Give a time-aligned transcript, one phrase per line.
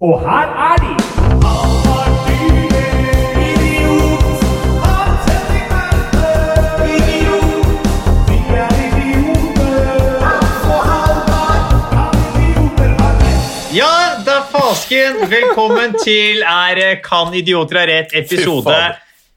[0.00, 0.92] Og her er de!
[13.76, 15.30] Ja, da fasken!
[15.30, 18.12] Velkommen til Er Kan idioter ha rett?
[18.12, 18.76] episode.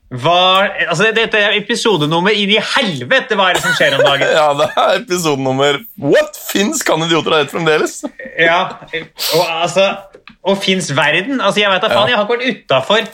[0.10, 3.40] var, altså, dette er episodenummer inn i helvete!
[3.40, 4.28] Hva er det som skjer om dagen?
[4.42, 6.36] Ja, det er episode nummer What?
[6.52, 8.02] Fins kan idioter ha rett fremdeles?
[8.36, 8.64] Ja,
[9.38, 9.94] og altså
[10.48, 11.42] Og fins verden?
[11.42, 13.10] Altså, Jeg vet da faen, jeg har ikke vært utafor Jeg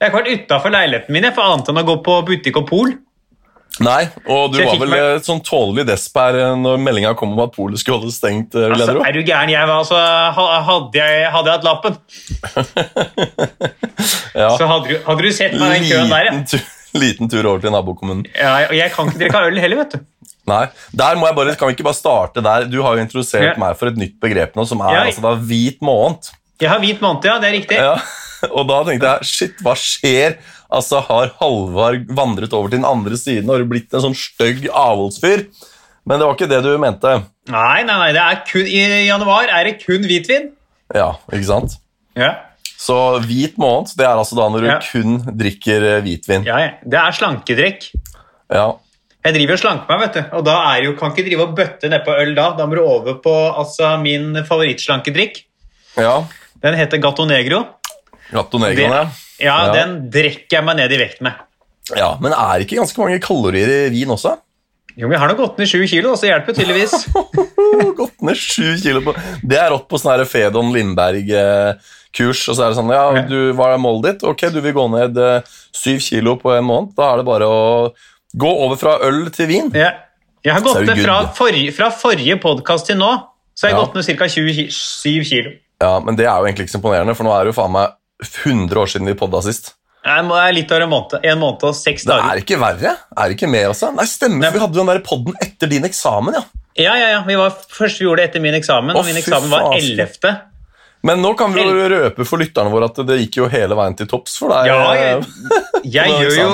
[0.00, 2.66] har ikke vært utenfor leiligheten min jeg, for annet enn å gå på butikk og
[2.70, 2.88] pol.
[3.80, 7.32] Nei, og du var vel meg- eh, sånn tålelig desp her eh, når meldinga kom
[7.32, 8.54] om at polet skulle holde stengt.
[8.58, 9.48] eh, Altså, er du gæren?
[9.52, 9.96] Jeg var altså
[10.66, 11.96] Hadde jeg, hadde jeg hatt lappen,
[14.34, 14.50] Ja.
[14.56, 16.28] så hadde du, hadde du sett meg den køen der.
[16.28, 16.32] Ja.
[16.32, 16.60] Liten tur,
[17.04, 18.24] liten tur over til nabokommunen.
[18.34, 20.00] Ja, og jeg kan ikke drikke øl heller, vet du.
[20.50, 20.64] Nei,
[20.96, 22.64] der må jeg bare, Kan vi ikke bare starte der?
[22.72, 23.56] Du har jo introdusert Ja.
[23.60, 25.02] meg for et nytt begrep nå, som er Ja.
[25.06, 26.30] altså da hvit måned.
[26.60, 27.38] Jeg har hvit måned, ja.
[27.42, 27.78] Det er riktig.
[27.80, 27.94] Ja.
[28.56, 30.38] Og da tenkte jeg shit, hva skjer?
[30.70, 34.68] Altså, Har Halvard vandret over til den andre siden og har blitt en sånn stygg
[34.70, 35.42] avholdsfyr?
[36.06, 37.10] Men det var ikke det du mente.
[37.50, 40.46] Nei, nei, nei, det er kun, I januar er det kun hvitvin.
[40.94, 41.74] Ja, ikke sant?
[42.18, 42.30] Ja.
[42.80, 44.78] Så hvit måned, det er altså da når du Ja.
[44.80, 46.46] kun drikker eh, hvitvin.
[46.48, 46.70] ja, ja.
[46.86, 47.90] Det er slankedrikk.
[48.54, 48.68] Ja.
[49.26, 50.36] Jeg driver og slanker meg, vet du.
[50.38, 52.46] Og da er jo, kan ikke drive og bøtte nedpå øl da.
[52.56, 55.42] Da må du over på altså, min favorittslankedrikk.
[55.98, 56.20] ja.
[56.62, 57.62] Den heter Gatto Negro.
[58.30, 59.04] Gatto Negro, ja.
[59.40, 59.56] Ja.
[59.72, 61.32] Den drikker jeg meg ned i vekt med.
[61.96, 62.12] ja.
[62.20, 64.36] Men er det ikke ganske mange kalorier i vin også?
[64.98, 67.06] Jo, men Jeg har nå gått ned sju kilo, så hjelper tydeligvis.
[68.00, 69.12] Gått ned sju kilo på
[69.46, 72.42] Det er rått på sånn Fedon Lindberg-kurs.
[72.50, 74.26] Og så er det sånn, ja, du, hva er målet ditt?
[74.28, 76.92] Ok, du vil gå ned eh, syv kilo på en måned.
[76.98, 77.62] Da er det bare å
[78.34, 79.70] gå over fra øl til vin.
[79.78, 79.92] Ja.
[80.44, 83.10] Jeg har gått ned fra forrige, forrige podkast til nå.
[83.54, 83.86] Så har jeg Ja.
[83.86, 84.28] gått ned ca.
[84.28, 85.50] 27 kilo.
[85.80, 87.72] Ja, Men det er jo egentlig ikke så imponerende, for nå er det jo faen
[87.72, 87.94] meg
[88.44, 89.74] 100 år siden vi podda sist.
[90.04, 91.14] Nei, Det er litt over en måned.
[91.28, 92.22] En måned og seks dager.
[92.24, 92.92] Det er ikke verre.
[93.16, 93.90] Er det ikke mer også?
[93.96, 94.46] Nei, stemmer.
[94.46, 94.52] Nei.
[94.54, 96.44] Vi hadde jo den der podden etter din eksamen, ja.
[96.80, 97.24] Ja, ja, ja.
[97.26, 100.38] Vi var, først vi gjorde det etter min eksamen, Å, og min eksamen var 11.
[101.08, 103.94] Men nå kan vi jo røpe for lytterne våre at det gikk jo hele veien
[103.96, 104.68] til topps for deg.
[104.68, 105.22] Ja, jeg,
[105.96, 106.48] jeg gjør jo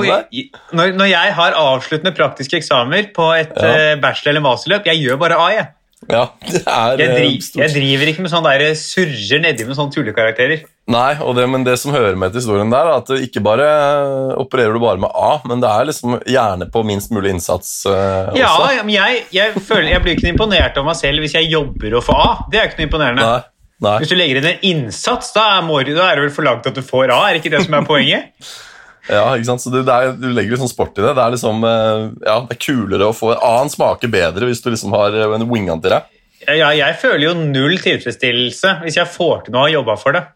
[0.78, 3.72] når, når jeg har avsluttende praktiske eksamener på et Ja.
[3.74, 5.66] eh, bachelor- eller masterløp, jeg gjør bare A, jeg.
[6.06, 7.62] Ja, det er Jeg, eh, dri, stort.
[7.64, 10.62] jeg driver ikke med sånn der surrer nedi med sånne tullekarakterer.
[10.94, 13.66] Nei, og det, men det som hører med til historien der, er at ikke bare
[13.66, 17.72] eh, opererer du bare med A, men det er liksom gjerne på minst mulig innsats
[17.90, 18.70] uh, Ja, også.
[18.76, 21.98] ja, men jeg, jeg, føler, jeg blir ikke imponert av meg selv hvis jeg jobber
[21.98, 22.30] og får A.
[22.52, 23.26] Det er ikke noe imponerende.
[23.26, 23.42] Nei,
[23.88, 23.96] nei.
[24.04, 26.86] Hvis du legger inn en innsats, da er, da er det vel forlangt at du
[26.86, 27.20] får A?
[27.26, 28.30] Er det ikke det som er poenget?
[29.08, 29.62] Ja, ikke sant?
[29.62, 31.12] Så det, det er, du legger litt sånn sport i det.
[31.14, 34.62] Det er liksom, eh, ja, det er kulere å få en annen smake bedre hvis
[34.64, 36.08] du liksom har eh, en wingant til deg.
[36.46, 40.16] Ja, jeg føler jo null tilfredsstillelse hvis jeg får til noe og har jobba for
[40.18, 40.26] det.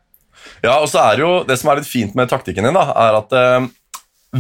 [0.65, 2.87] Ja, og så er det jo, det som er litt fint med taktikken din, da,
[3.07, 3.69] er at eh,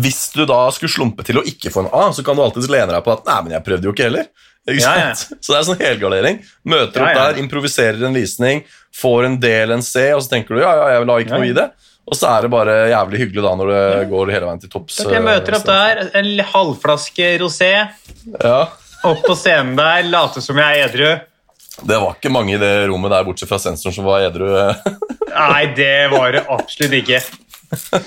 [0.01, 2.71] hvis du da skulle slumpe til å ikke få en A, så kan du alltids
[2.71, 4.31] lene deg på at nei, men jeg prøvde jo ikke heller.
[4.69, 5.13] Ikke Ja, ja.
[5.17, 6.43] Så det er sånn helgardering.
[6.69, 8.63] Møter opp der, improviserer en visning,
[8.95, 11.49] får en del en C, og så tenker du ja, ja, jeg la ikke noe
[11.49, 11.71] i det.
[12.09, 15.01] Og så er det bare jævlig hyggelig da når det går hele veien til topps.
[15.05, 17.73] Jeg møter opp eh, der, en halvflaske rosé,
[18.43, 18.61] Ja,
[19.07, 21.11] opp på scenen der, late som jeg er edru.
[21.87, 24.49] Det var ikke mange i det rommet der, bortsett fra sensoren som var edru.
[25.31, 27.21] Nei, det var det absolutt ikke.
[27.21, 28.03] Jeg vet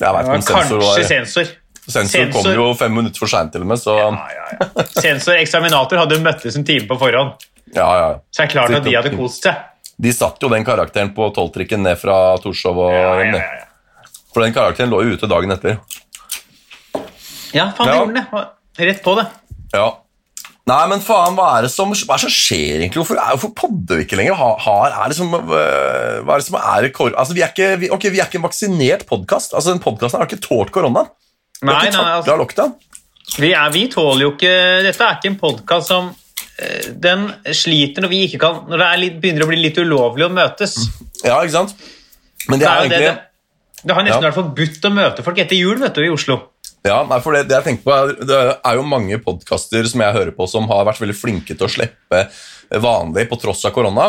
[0.00, 1.56] ikke var om sensor kanskje var sensor.
[1.88, 4.86] Sensor kom jo fem minutter for seint, til og med, så Ja, ja, ja.
[4.98, 8.08] Sensor eksaminator hadde møttes en time på forhånd, ja, ja.
[8.32, 9.62] så det er klart at de hadde kost seg.
[9.98, 13.64] De satt jo den karakteren på tolvtrikken ned fra Torshov og Ja, ja, ja, ja.
[14.34, 15.78] For den karakteren lå jo ute dagen etter.
[17.54, 17.96] ja faen, det Ja.
[17.98, 18.86] gjorde den det.
[18.86, 19.26] Rett på det.
[19.74, 19.88] Ja.
[20.68, 23.00] Nei, men faen, hva er det som, hva er det som skjer egentlig?
[23.00, 24.36] Hvorfor, er, hvorfor podder vi ikke lenger?
[24.36, 27.14] Har, har, er det som, øh, hva er det som er kor...
[27.16, 29.54] Altså, vi er ikke, vi, okay, vi er ikke en vaksinert podkast.
[29.56, 31.08] Altså, den podkasten har ikke tålt koronaen.
[31.62, 32.68] Vi Nei, nei, altså,
[33.40, 34.52] vi, er, vi tåler jo ikke
[34.86, 36.12] Dette er ikke en podkast som
[36.98, 40.32] Den sliter når vi ikke kan Når det litt, begynner å bli litt ulovlig å
[40.34, 40.74] møtes.
[41.22, 41.74] Ja, ikke sant?
[42.48, 43.14] Men Det, det er er jo det, egentlig...
[43.14, 44.28] det, det har nesten Ja.
[44.30, 46.38] vært forbudt å møte folk etter jul vet du, i Oslo.
[46.86, 50.14] Ja, for det, det jeg tenker på er, det er jo mange podkaster som jeg
[50.14, 52.24] hører på, som har vært veldig flinke til å slippe
[52.82, 54.08] vanlig på tross av korona.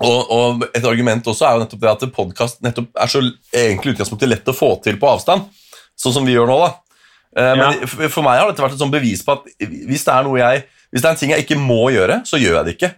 [0.00, 3.20] Og, og et argument også er jo nettopp det at podkast er så
[3.52, 5.50] egentlig utgangspunktet lett å få til på avstand,
[5.98, 6.58] sånn som vi gjør nå.
[6.62, 6.70] da.
[7.36, 7.86] Eh, Men Ja.
[8.08, 10.64] for- meg har dette vært et sånt bevis på at hvis det er noe jeg,
[10.90, 12.90] hvis det er en ting jeg ikke må gjøre, så gjør jeg det ikke.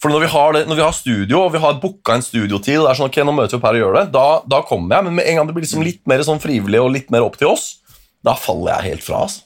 [0.00, 2.78] For når vi har, det, når vi har studio, og vi har booka en studiotid,
[2.78, 4.60] og det er sånn, ok, nå møter vi opp her og gjør det, da, da
[4.64, 5.04] kommer jeg.
[5.10, 7.36] Men med en gang det blir liksom litt mer sånn frivillig og litt mer opp
[7.36, 7.66] til oss,
[8.24, 9.24] da faller jeg helt fra.
[9.26, 9.42] altså.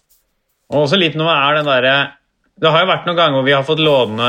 [0.71, 1.97] Og også litt noe er den derre
[2.57, 4.29] Det har jo vært noen ganger hvor vi har fått låne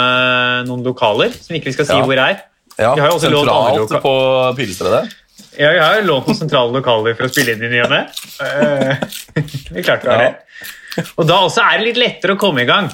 [0.68, 2.04] noen lokaler som ikke vi skal si Ja.
[2.10, 2.42] hvor er.
[2.76, 4.12] Ja, Vi har jo også lånt andre på
[4.58, 5.14] Pilestredet.
[5.60, 7.94] Ja, vi har jo lånt noen sentrale lokaler for å spille inn i ny og
[7.94, 8.02] ne.
[8.42, 8.98] Eh,
[9.78, 10.18] Vi klarte Ja.
[10.26, 11.06] det.
[11.18, 12.90] Og da også er det litt lettere å komme i gang.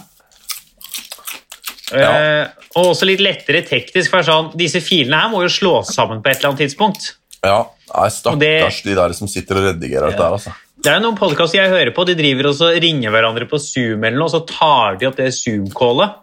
[1.93, 6.21] Eh, og også litt lettere teknisk, for sånn, disse filene her må jo slås sammen
[6.23, 7.13] på et eller annet tidspunkt.
[7.41, 10.53] Ja, nei, Stakkars det- de der som sitter og redigerer dette her, altså.
[10.81, 14.17] Det er noen podkaster jeg hører på, de driver og ringer hverandre på Zoom, eller
[14.17, 16.15] noe, og så tar de opp det Zoom-callet.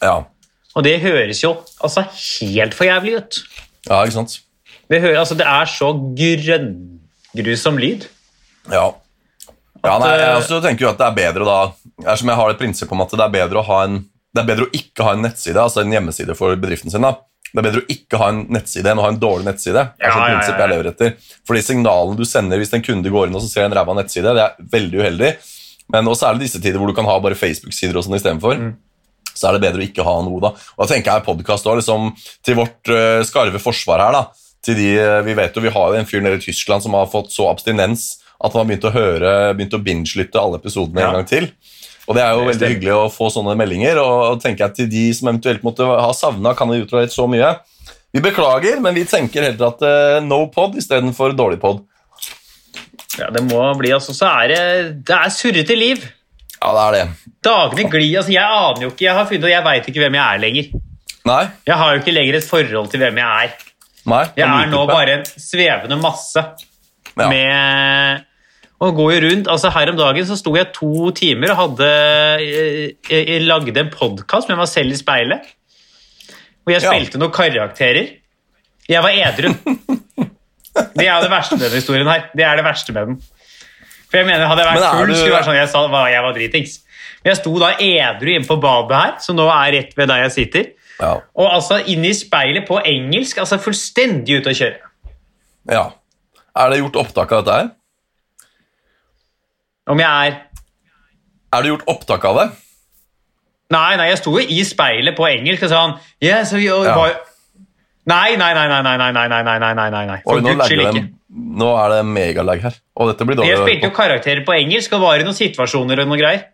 [0.00, 0.24] Ja.
[0.76, 3.42] Og det høres jo altså helt for jævlig ut.
[3.88, 4.40] ja, ikke sant?
[4.88, 8.06] Det, hører, altså, det er så grønngrusom lyd.
[8.70, 8.94] Ja.
[9.84, 12.50] ja nei, jeg eh, også tenker jo at det er bedre da som jeg har
[12.50, 14.00] det prinsipp om at det er bedre å ha en
[14.34, 17.02] det er bedre å ikke ha en nettside, altså en hjemmeside for bedriften sin.
[17.02, 17.16] da.
[17.50, 19.82] Det er bedre å ikke ha en nettside enn å ha en dårlig nettside.
[19.98, 21.16] Det er sånn ja, prinsipp jeg lever etter.
[21.48, 24.36] Fordi signalene du sender hvis en kunde går inn og så ser en ræva nettside,
[24.36, 25.32] det er veldig uheldig.
[25.90, 28.54] Men også er det disse tider hvor du kan ha bare Facebook-sider og sånn istedenfor.
[28.60, 28.70] Mm.
[29.34, 30.52] Så er det bedre å ikke ha noe, da.
[30.54, 32.12] Og da tenker jeg podkast òg, liksom,
[32.46, 34.46] til vårt uh, skarve forsvar her, da.
[34.60, 36.92] Til de, eh, vi vet jo, vi har jo en fyr nede i Tyskland som
[36.92, 41.00] har fått så abstinens at han har begynt å høre, begynt å binge-lytte alle episodene
[41.00, 41.08] Ja.
[41.08, 41.46] en gang til.
[42.10, 44.00] Og Det er jo veldig hyggelig å få sånne meldinger.
[44.02, 47.52] og tenker jeg til de som eventuelt måtte ha savna kan ha utlevert så mye.
[48.10, 51.84] Vi beklager, men vi tenker heller at uh, no pod istedenfor dårlig pod.
[53.20, 54.62] Ja, det må bli, altså, så er det,
[55.06, 56.02] det er surrete liv.
[56.60, 57.32] Ja, det er det.
[57.46, 60.18] Dagene glir, altså jeg aner jo ikke, jeg har funnet, og jeg vet ikke hvem
[60.18, 60.70] jeg er lenger.
[61.30, 63.54] Nei, Jeg har jo ikke lenger et forhold til hvem jeg er.
[64.10, 64.24] nei.
[64.40, 66.42] Jeg er nå bare en svevende masse
[67.18, 67.28] Ja.
[67.28, 68.24] med
[68.80, 71.88] og går jo rundt, altså Her om dagen så sto jeg to timer og hadde
[71.90, 75.50] jeg, jeg lagde en podkast med meg selv i speilet.
[76.64, 76.92] Hvor jeg Ja.
[76.94, 78.08] spilte noen karakterer.
[78.88, 79.52] Jeg var edru.
[80.96, 82.28] Det er det verste med denne historien her.
[82.34, 83.16] Det er det verste med den.
[84.10, 86.32] For jeg mener, Hadde jeg vært full, du- skulle vært sånn jeg sa jeg var
[86.34, 86.78] dritings.
[87.22, 90.22] Men jeg sto da edru inne på badet her, som nå er rett ved der
[90.24, 90.64] jeg sitter.
[91.00, 91.20] Ja.
[91.36, 94.78] Og altså inn i speilet på engelsk, altså fullstendig ute å kjøre.
[95.70, 95.90] ja.
[96.56, 97.68] Er det gjort opptak av dette her?
[99.90, 100.36] Om jeg er
[101.50, 102.48] Er det gjort opptak av det?
[103.70, 106.82] Nei, nei, jeg sto jo i speilet på engelsk og sa han yeah, so you,
[106.86, 106.96] Ja.
[108.10, 110.20] Nei, nei, nei, nei, nei, nei, nei, nei, nei, nei, nei, nei, nei.
[110.24, 111.02] For guds skyld ikke.
[111.60, 112.78] nå er det megalag her.
[112.96, 113.50] Og dette blir dårlig.
[113.52, 116.46] Jeg spilte jo karakterer på engelsk og var i noen situasjoner og noe greier.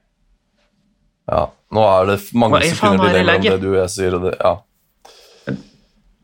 [1.31, 4.19] Ja, nå er det mange Hva sekunder er delay mellom det du og jeg sier.
[4.19, 5.57] Og det, ja.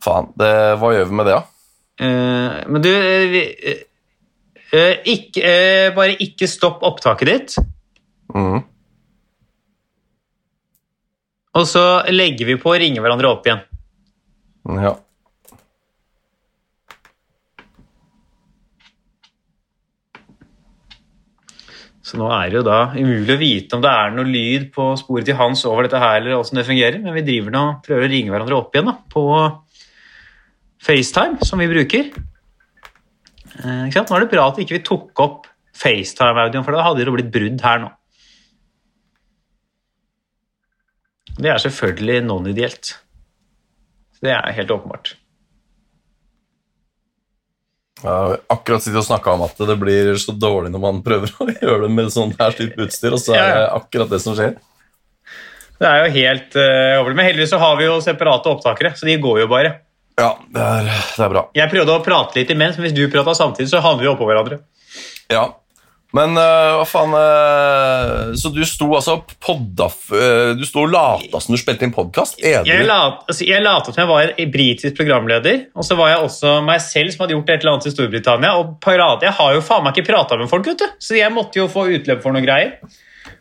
[0.03, 1.43] Faen, det, hva gjør vi med det, da?
[2.03, 3.81] Eh, men du uh, vi- eh,
[4.73, 7.57] ikke, eh, Bare ikke stopp opptaket ditt.
[8.33, 8.63] Mm.
[11.53, 13.61] Og så legger vi på å ringe hverandre opp igjen.
[14.81, 14.95] Ja.
[22.03, 24.91] Så nå er det jo da umulig å vite om det er noe lyd på
[25.01, 28.09] sporet til Hans over dette her, eller hvordan det fungerer, men vi driver nå prøver
[28.09, 29.23] å ringe hverandre opp igjen da, på
[30.83, 32.11] FaceTime, som vi bruker.
[33.61, 33.89] Eh?
[33.93, 37.33] Nå er det bra at vi ikke tok opp FaceTime-audioen, for da hadde det blitt
[37.35, 37.91] brudd her nå.
[41.33, 42.97] Det er selvfølgelig non-ideelt.
[44.23, 45.15] Det er helt åpenbart.
[48.03, 51.49] Har akkurat sittet og snakka om at det blir så dårlig når man prøver å
[51.49, 54.59] gjøre det med sånn her type utstyr, og så er det akkurat det som skjer.
[55.83, 57.17] Det er jo helt uh, overlig.
[57.19, 59.73] Men heldigvis så har vi jo separate opptakere, så de går jo bare.
[60.21, 61.47] Ja, det er, det er bra.
[61.57, 64.29] Jeg prøvde å prate litt imens, men hvis du prata samtidig, så havner vi oppå
[64.29, 64.61] hverandre.
[65.33, 65.47] Ja.
[66.13, 71.41] Men øh, hva faen øh, Så du sto altså podda øh, Du sto og lata
[71.41, 72.37] som du spilte inn podkast?
[72.69, 76.27] Jeg lat- altså, jeg lata som jeg var en britisk programleder, og så var jeg
[76.27, 78.53] også meg selv som hadde gjort et eller annet i Storbritannia.
[78.61, 79.25] og parade.
[79.25, 80.93] Jeg har jo faen meg ikke prata med folk, vet du.
[81.01, 82.77] så jeg måtte jo få utløp for noen greier.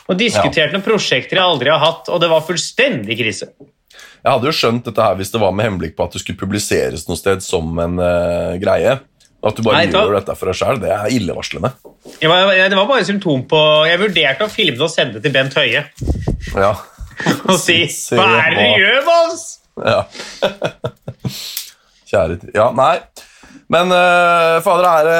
[0.08, 3.52] Og diskuterte noen prosjekter jeg aldri har hatt, og det var fullstendig krise.
[4.22, 6.38] Jeg hadde jo skjønt dette her hvis det var med henblikk på at det skulle
[6.40, 9.00] publiseres noe sted som en uh, greie.
[9.42, 11.72] At du bare Nei, gjør dette for deg sjøl, det er illevarslende.
[12.22, 15.24] Jeg var, det var bare symptom på Jeg vurderte å filme det og sende det
[15.26, 15.82] til Bent Høie
[16.58, 16.72] Ja.
[17.50, 17.80] og si
[18.18, 19.48] Hva er det du gjør med oss?
[19.82, 20.02] ja.
[22.12, 22.38] Kjære.
[22.54, 22.98] Ja, nei.
[23.72, 25.20] Men uh, fader, er det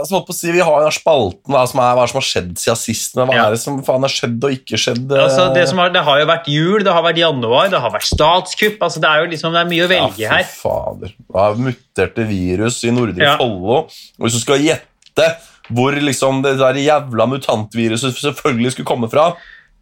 [0.00, 2.52] altså, på å si, Vi har jo spalten hva som, er, hva som har skjedd
[2.58, 3.14] siden sist.
[3.14, 3.44] Men hva Ja.
[3.46, 5.04] er det som faen har skjedd og ikke skjedd?
[5.06, 5.22] øh?
[5.22, 7.94] Altså, det, som har, det har jo vært jul, det har vært januar, det har
[7.94, 8.82] vært statskupp.
[8.82, 10.48] Altså, det er jo liksom, det er mye å velge ja, her.
[10.50, 11.14] fader.
[11.14, 13.36] Det har muterte virus i Nordre Ja.
[13.38, 13.84] Follo.
[13.86, 15.30] Og hvis du skal gjette
[15.66, 19.32] hvor liksom det der jævla mutantviruset selvfølgelig skulle komme fra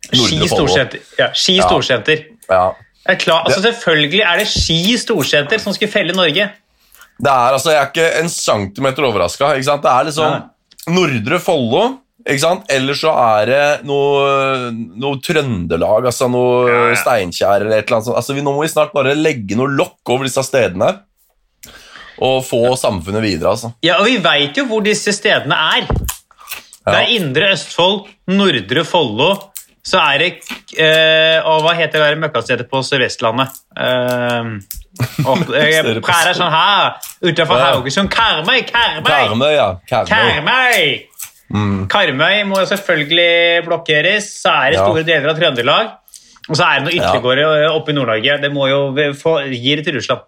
[0.05, 1.01] Ski storsenter.
[1.17, 2.27] Ja, ski storsenter.
[2.51, 2.75] Ja.
[3.21, 6.51] Klar, altså, selvfølgelig er det Ski storsenter som skulle felle Norge.
[7.19, 9.53] Det er altså, Jeg er ikke en centimeter overraska.
[9.55, 10.51] Det er liksom
[10.95, 11.85] Nordre Follo
[12.25, 12.67] Ikke sant?
[12.73, 17.01] Eller så er det noe, noe Trøndelag, altså noe Ja, ja.
[17.01, 18.19] Steinkjer eller et eller annet sånt.
[18.21, 20.93] Altså, vi, nå må vi snart bare legge noe lokk over disse stedene
[22.23, 23.73] og få samfunnet videre, altså.
[23.83, 25.89] Ja, og vi veit jo hvor disse stedene er.
[26.85, 29.33] Det er Indre Østfold, Nordre Follo,
[29.85, 30.29] så er det
[30.81, 33.53] eh, Og hva heter det møkkastedet på Sør-Vestlandet?
[33.77, 34.53] Eh,
[35.27, 37.73] og, eh, Stedet på hva er det sånn her utenfor Ja.
[37.73, 38.11] Haugesund?
[38.15, 38.61] Karmøy!
[38.69, 39.09] Karmøy!
[39.11, 39.69] Karmøy, ja.
[39.91, 40.13] Karmøy.
[40.13, 40.85] Karmøy!
[41.55, 41.81] Mm.
[41.93, 44.31] Karmøy må selvfølgelig blokkeres.
[44.43, 45.93] Så er det store deler av Trøndelag.
[46.49, 47.71] Og så er det noen Ja.
[47.73, 48.41] oppe i Nord-Norge.
[48.43, 48.81] Det må jo
[49.17, 50.21] få, gi det til Russland.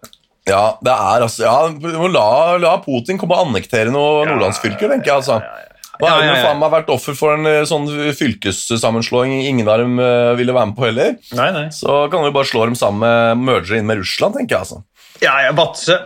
[0.47, 5.15] Ja, det er altså Ja, la, la Putin komme og annektere noen nordlandsfylker, tenker jeg,
[5.21, 5.41] altså.
[5.41, 6.43] Ja, Ja, har ja, ja.
[6.45, 7.87] faen meg vært offer for en eh, sånn
[8.19, 11.17] fylkessammenslåing ingen av dem eh, ville være med på heller.
[11.39, 11.65] Nei, nei.
[11.73, 14.83] Så kan du bare slå dem sammen med merge inn med Russland, tenker jeg, altså.
[15.23, 15.97] Ja, ja, Vadsø.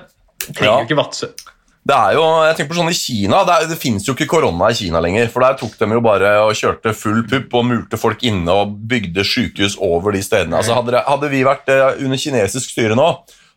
[0.47, 1.33] Trenger jo ikke Vadsø.
[1.81, 4.29] Det er jo, jeg tenker på sånn i Kina, Det, er, det finnes jo ikke
[4.29, 5.31] korona i Kina lenger.
[5.33, 8.75] For der tok de jo bare og kjørte full pupp og murte folk inne og
[8.91, 10.59] bygde sykehus over de stedene.
[10.59, 13.07] Altså Hadde, det, hadde vi vært eh, under kinesisk styre nå,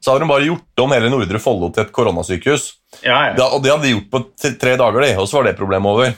[0.05, 2.67] så hadde de bare gjort om hele Nordre Follo til et koronasykehus.
[3.01, 3.33] Ja, ja.
[3.39, 4.21] Det, og det hadde de gjort på
[4.61, 6.13] tre dager, de, og så var det problemet over.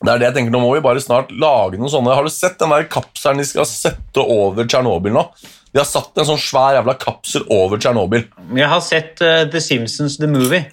[0.00, 2.32] Det er det jeg tenker, Nå må vi bare snart lage noen sånne Har du
[2.32, 5.26] sett den der kapselen de skal sette over Tsjernobyl nå?
[5.74, 8.24] De har satt en sånn svær jævla kapsel over Tsjernobyl.
[8.56, 10.64] Jeg har sett uh, The Simpsons The Movie.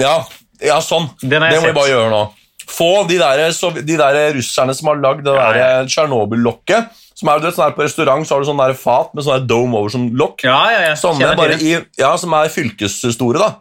[0.00, 0.20] Ja,
[0.62, 1.10] ja, sånn.
[1.10, 2.22] Har Det må må vi bare gjøre nå.
[2.66, 5.68] Få de der, så, de der russerne som har lagd det der ja.
[5.86, 9.14] Tsjernobyl-lokket som er, du vet, sånn her På restaurant så har du sånn der fat
[9.16, 10.44] med sånn dome over som lokk.
[10.44, 10.96] Ja, ja, ja.
[11.00, 13.54] Sånne bare i, ja, som er fylkesstore, da.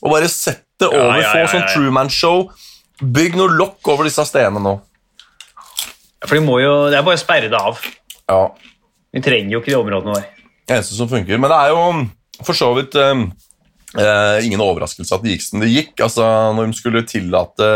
[0.00, 1.74] Og bare sette over, ja, få ja, sånn ja, ja.
[1.74, 2.46] Truman-show.
[3.04, 4.78] Bygg noe lokk over disse stedene nå.
[6.24, 7.80] For de må jo, Det er bare å sperre det av.
[8.30, 8.42] Ja,
[9.12, 10.46] Vi trenger jo ikke de områdene våre.
[10.64, 11.36] det eneste som funker.
[11.38, 11.82] Men det er jo
[12.42, 13.26] for så vidt eh,
[14.00, 15.92] eh, ingen overraskelse at det gikk som det gikk.
[16.00, 16.24] Altså,
[16.56, 17.68] Når de skulle tillate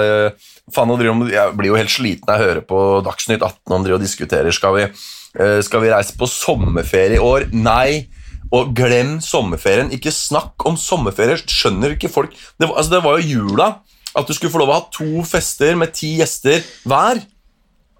[0.75, 4.01] faen, Jeg blir jo helt sliten av jeg hører på Dagsnytt 18 og de og
[4.01, 4.53] diskuterer.
[4.53, 7.53] Skal vi, eh, skal vi reise på sommerferie i år?
[7.53, 8.09] Nei.
[8.53, 9.91] Og glem sommerferien.
[9.93, 11.37] Ikke snakk om sommerferie.
[11.37, 13.77] Skjønner ikke folk Det, var- altså, det var jo jula.
[14.17, 17.23] At du skulle få lov å ha to fester med ti gjester hver.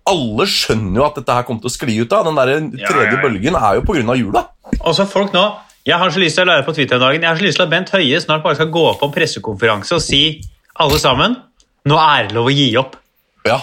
[0.09, 2.25] Alle skjønner jo at dette her kommer til å skli ut av.
[2.25, 2.47] Den der
[2.89, 3.23] tredje ja, ja.
[3.23, 4.17] bølgen er jo pga.
[4.17, 4.47] jula.
[4.81, 5.57] Og så folk nå,
[5.87, 7.57] Jeg har så lyst til å lære på Twitter en dag jeg har så lyst
[7.57, 10.43] til at Bent Høie snart bare skal gå på en pressekonferanse og si
[10.77, 11.37] alle sammen
[11.87, 12.97] nå er det lov å gi opp.
[13.47, 13.59] Ja.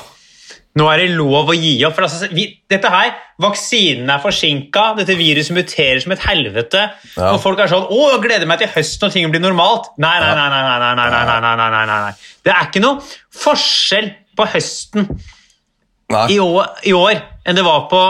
[0.75, 1.95] Nå er det lov å gi opp.
[1.95, 6.81] For altså, vi, dette her, Vaksinen er forsinka, dette viruset muterer som et helvete.
[7.15, 7.33] Ja.
[7.33, 9.91] Og folk er sånn 'Å, jeg gleder meg til høsten når ting blir normalt'.
[9.97, 10.49] Nei, nei, nei.
[10.51, 12.13] nei, nei, nei, nei, nei, nei, nei, nei, nei.
[12.43, 13.01] Det er ikke noe
[13.43, 15.09] forskjell på høsten
[16.29, 18.01] i år, i år enn det var på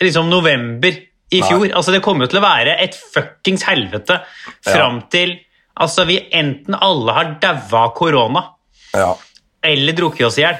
[0.00, 0.94] liksom, november
[1.32, 1.66] i fjor.
[1.72, 4.20] Altså, det kommer jo til å være et fuckings helvete
[4.66, 5.34] fram til
[5.80, 8.48] altså, vi enten alle har daua av korona
[8.92, 9.14] Ja.
[9.62, 10.58] Eller drukket oss i hjel.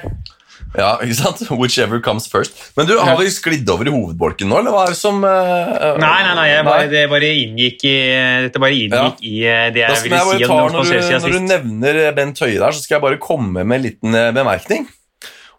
[0.73, 1.43] ja, ikke sant?
[1.51, 2.55] Whichever comes first.
[2.77, 5.93] Men du, har vi sklidd over i hovedbolken nå, eller hva er det som uh,
[6.01, 7.93] Nei, nei, nei, bare, det bare inngikk i
[8.47, 11.37] Dette bare inngikk i eh, det jeg ville si om det var når, du, når
[11.37, 14.89] du nevner Bent Høie der, så skal jeg bare komme med en liten eh, bemerkning.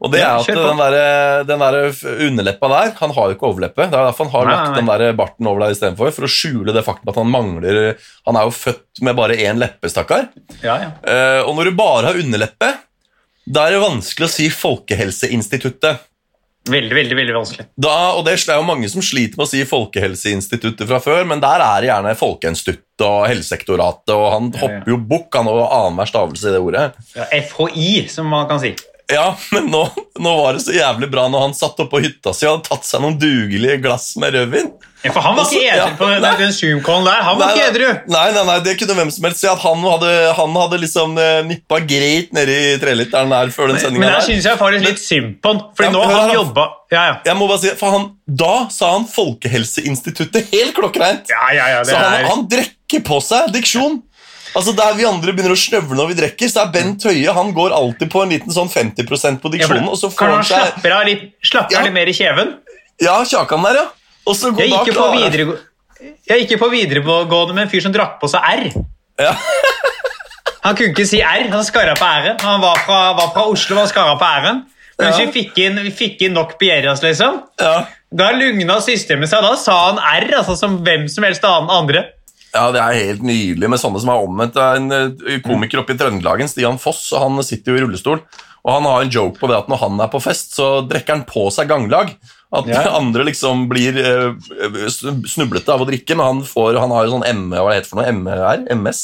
[0.04, 1.76] Og det Ja, er at den der, den der
[2.26, 3.86] underleppa der Han har jo ikke overleppe.
[3.86, 6.10] Det er derfor han har Nei, nei, lagt den der barten over der istedenfor.
[6.16, 7.78] For å skjule det faktum at han mangler
[8.26, 10.26] Han er jo født med bare én leppe, stakkar.
[10.58, 10.90] Ja, ja.
[11.06, 12.72] Uh, og når du bare har underleppe,
[13.44, 16.10] da er det vanskelig å si Folkehelseinstituttet.
[16.64, 17.66] Veldig, veldig veldig vanskelig.
[17.76, 21.42] Da, og det er jo mange som sliter med å si Folkehelseinstituttet fra før, men
[21.42, 26.48] der er det gjerne Folkeinstituttet og Helsesektoratet, og han hopper jo bukk av annenhver stavelse
[26.48, 26.86] i det ordet.
[27.18, 28.72] Ja, FHI, som man kan si.
[29.12, 29.82] Ja, men nå,
[30.24, 32.68] nå var det så jævlig bra når han satt oppå på hytta si og hadde
[32.70, 34.72] tatt seg noen dugelige glass med rødvin.
[35.04, 36.30] Ja, for han var ikke Altså, edru ja, på den, nei.
[36.40, 37.18] den Zoom-callen der.
[37.26, 37.88] Han var Nei, ikke edru.
[38.08, 39.48] Nei, nei, nei, det kunne hvem som helst si.
[39.50, 43.84] At han hadde, han hadde liksom uh, nippa greit nedi treliteren der før den Men
[43.84, 45.60] sendinga der syns jeg faktisk litt synd på han.
[45.76, 46.38] Fordi Ja, nå har han da.
[46.38, 47.14] jobba ja, ja.
[47.26, 51.28] Jeg må bare si, for han, Da sa han Folkehelseinstituttet helt klokkereint.
[51.28, 54.00] ja, ja, ja, Så han, er han drekker på seg diksjon.
[54.54, 57.50] Altså Der vi andre begynner å snøvle når vi drikker, så er Bent Høie Han
[57.56, 60.36] går alltid på en liten sånn 50% på Ja, for- diksjonen, og så Kan han
[60.40, 61.24] han seg slappe av litt,
[61.74, 61.82] Ja.
[61.82, 62.54] litt mer i kjeven?
[63.02, 63.86] Ja, kjakan der, ja.
[64.26, 65.58] Og så går Jeg gikk jo på klarer-
[66.28, 68.64] jeg gikk jo på videregående med en fyr som drakk på seg R.
[69.20, 69.32] Ja.
[70.64, 72.38] Han kunne ikke si R, han skarra på R-en.
[72.40, 74.62] Han var fra, var fra Oslo og skarra på R-en.
[74.98, 75.26] Men hvis Ja.
[75.26, 77.86] vi fikk inn, vi fikk inn nok Bieras, liksom, Ja.
[78.14, 79.42] da lugna systemet seg.
[79.42, 82.04] Da sa han R, altså som hvem som helst annen andre.
[82.54, 84.54] ja, det er helt nydelig med sånne som er omvendt.
[84.54, 87.80] Det er en eh, komiker oppe i Trøndelagen, Stian Foss, og han sitter jo i
[87.84, 88.20] rullestol.
[88.64, 91.16] Og han har en joke på det at når han er på fest, så drikker
[91.16, 92.14] han på seg ganglag.
[92.52, 92.82] At Ja.
[93.00, 94.32] andre liksom blir eh,
[95.26, 97.90] snublete av å drikke, men han, får, han har jo sånn ME, hva det heter
[97.94, 99.02] for noe, MR, MS.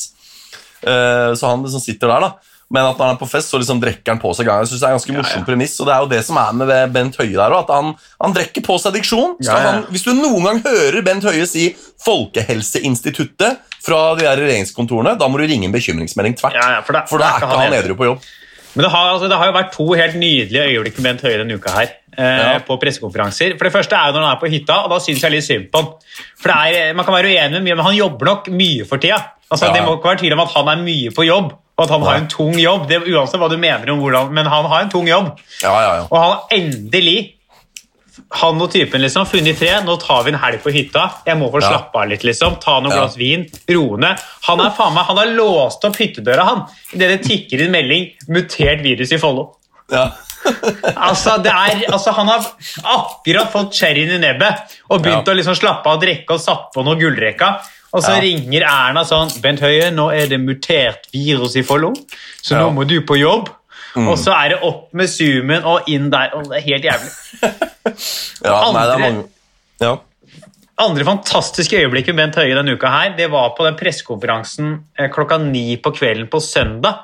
[0.82, 2.32] Eh, så han liksom sitter der, da.
[2.70, 4.62] Men at når han er på fest, så liksom drikker han på seg gangen.
[4.62, 6.52] Jeg synes det er en ganske morsom premiss, og det er jo det som er
[6.54, 7.88] med Bent Høie der at han,
[8.22, 9.32] han drikker på seg diksjon.
[9.42, 9.72] Ja, ja.
[9.72, 11.72] Han, hvis du noen gang hører Bent Høie si
[12.06, 16.54] Folkehelseinstituttet fra de der regjeringskontorene, da må du ringe en bekymringsmelding tvert.
[16.58, 18.22] Ja, ja, for da- for da er ikke han edru på jobb.
[18.74, 21.38] Men det har, altså, det har jo vært to helt nydelige øyeblikk med Bent Høie
[21.42, 21.90] denne uka her.
[22.20, 22.58] Eh.
[22.66, 23.56] På pressekonferanser.
[23.56, 25.46] For det første er jo når han er på hytta, og da syns jeg litt
[25.46, 25.90] synd på han.
[26.40, 28.98] For det er, Man kan være uenig med mye, men han jobber nok mye for
[28.98, 29.18] tida.
[29.50, 31.84] Altså, Ja, Det må ikke være tvil om at han er mye på jobb, og
[31.84, 32.86] at han har en tung jobb.
[32.88, 35.32] Det, uansett hva du mener om hvordan, Men han har en tung jobb.
[35.62, 36.06] Ja, ja, ja.
[36.10, 37.34] Og han har endelig
[38.32, 39.84] han og typen liksom funnet fred.
[39.86, 41.06] Nå tar vi en helg på hytta.
[41.26, 41.70] Jeg må få Ja.
[41.70, 42.22] slappe av litt.
[42.22, 42.60] liksom.
[42.60, 42.98] Ta noen Ja.
[43.00, 44.18] glass vin, roe ned.
[44.46, 48.10] Han er faen meg, han har låst opp hyttedøra han, idet det tikker inn melding
[48.28, 49.54] 'mutert virus i Follo'.
[49.92, 50.10] Ja.
[50.96, 52.46] Altså, det er, altså, Han har
[52.94, 55.34] akkurat fått cherryen i nebbet og begynt Ja.
[55.34, 57.50] å liksom slappe av og drikke og satt på noe gullrekka.
[57.92, 58.20] Og så Ja.
[58.24, 61.92] ringer Erna sånn 'Bent Høie, nå er det mutert virus i Follo,
[62.42, 62.60] så Ja.
[62.62, 63.50] nå må du på jobb.'
[63.96, 66.30] Og så er det opp med zoomen og inn der.
[66.34, 67.12] og Det er helt jævlig.
[68.44, 69.24] ja nei, det er andre- mange
[69.80, 69.96] Ja.
[70.78, 75.08] Andre fantastiske øyeblikket med Bent Høie denne uka her, det var på den pressekonferansen eh,
[75.08, 77.00] klokka ni på kvelden på søndag.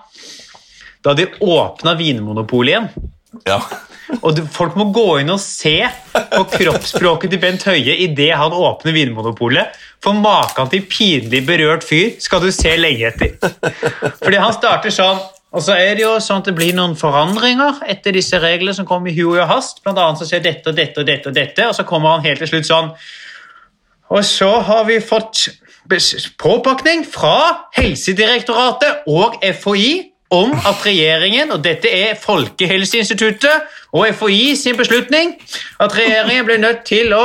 [1.06, 2.88] Da de åpna Vinmonopolet igjen.
[3.46, 3.60] ja.
[4.22, 5.80] Og du, Folk må gå inn og se
[6.14, 9.74] på kroppsspråket til Bent Høie idet han åpner Vinmonopolet.
[10.02, 13.34] For maken til pinlig berørt fyr skal du se lenge etter.
[14.22, 15.18] Fordi han starter sånn
[15.56, 18.86] Og så er det jo sånn at det blir noen forandringer etter disse reglene som
[18.86, 19.78] kom i hui og hast.
[19.82, 22.26] Blant annet så skjer dette og dette og dette, og dette, og så kommer han
[22.26, 22.90] helt til slutt sånn
[24.10, 25.48] Og så har vi fått
[26.42, 34.78] påpakning fra Helsedirektoratet og FHI om at regjeringen, og dette er Folkehelseinstituttet og FHI sin
[34.78, 35.36] beslutning,
[35.80, 37.24] at regjeringen blir nødt til å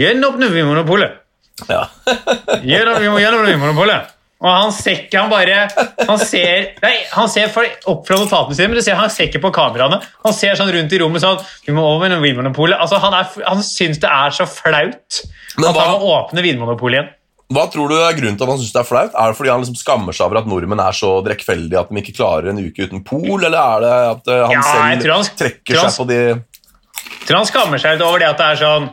[0.00, 1.20] gjenåpne Vinmonopolet.
[1.68, 1.84] ja.
[2.64, 4.16] Vi Vinmonopolet.
[4.40, 5.66] Og han ser ikke, han bare
[6.08, 7.52] Han ser, nei, han ser
[7.90, 10.00] opp fra notatene sine, men det ser han ser ikke på kameraene.
[10.24, 12.80] Han ser sånn rundt i rommet sånn Vi må over Vinmonopolet.
[12.80, 15.20] Altså, han, er, han syns det er så flaut
[15.58, 17.10] Men at han må åpne Vinmonopolet igjen.
[17.50, 19.14] Hva tror du er grunnen til at han synes det er flaut?
[19.18, 21.98] Er det fordi han liksom skammer seg over at nordmenn er så drikkfeldige at de
[22.02, 24.82] ikke klarer en uke uten pol, eller er det at eh, han Ja, selv
[25.16, 28.38] han- trekker han- seg på de Jeg tror han skammer seg litt over det at
[28.38, 28.90] det er sånn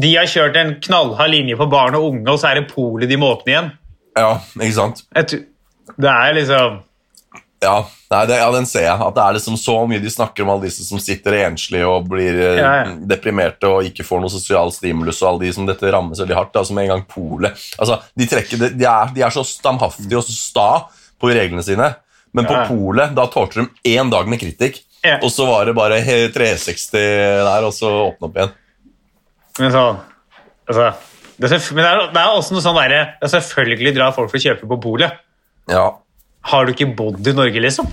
[0.00, 3.08] De har kjørt en knallhard linje på barn og unge, og så er det polet
[3.08, 3.70] de må åpne igjen.
[4.16, 5.04] Ja, ikke sant?
[5.14, 6.80] Det er liksom
[7.62, 7.88] Ja,
[8.28, 9.00] det, ja, den ser jeg.
[9.00, 12.08] At det er liksom så mye de snakker om alle disse som sitter enslige og
[12.10, 12.90] blir eh, Ja, ja.
[13.08, 16.58] deprimerte og ikke får noe sosial stimulus, og alle de som dette rammes veldig hardt.
[16.60, 17.56] Altså med en gang polet.
[17.80, 20.68] Altså, de, trekker, de, er, de er så stamhaftige og så sta
[21.16, 21.94] på reglene sine,
[22.36, 24.82] men på polet da tålte de én dag med kritikk,
[25.22, 28.56] og så var det bare 360 der, og så åpne opp igjen.
[29.62, 30.00] Men sånn
[30.68, 30.90] altså,
[31.40, 34.28] det er, Men det er, det er også noe sånn derre er Selvfølgelig drar folk
[34.28, 35.16] for å kjøpe på polet.
[35.72, 35.86] Ja,
[36.46, 37.88] Har du ikke bodd i Norge, liksom?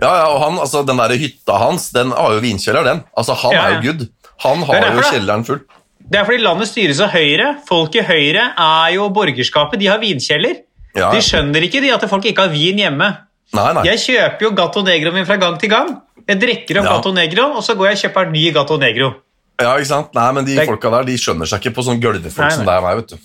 [0.00, 3.02] Ja, ja, og han, altså, Den der hytta hans den har jo vinkjeller, den.
[3.16, 4.08] Altså, Han Ja, er jo good.
[4.44, 5.60] Han har jo kjelleren full.
[6.08, 7.48] Det er fordi landet styres av Høyre.
[7.68, 9.78] Folk i Høyre er jo borgerskapet.
[9.82, 10.62] De har vinkjeller.
[10.94, 13.08] De skjønner ikke de at folk ikke har vin hjemme.
[13.54, 13.82] Nei, nei.
[13.90, 15.96] Jeg kjøper jo Gatto Negro min fra gang til gang.
[16.28, 16.96] Jeg drikker opp Ja.
[16.96, 19.14] Gatto Negro, og så går jeg og kjøper ny Gatto Negro.
[19.60, 20.14] Ja, ikke sant?
[20.14, 22.76] Nei, men De Det- folka der de skjønner seg ikke på sånn gølvefolk som deg
[22.78, 22.96] og meg.
[22.96, 23.16] vet du.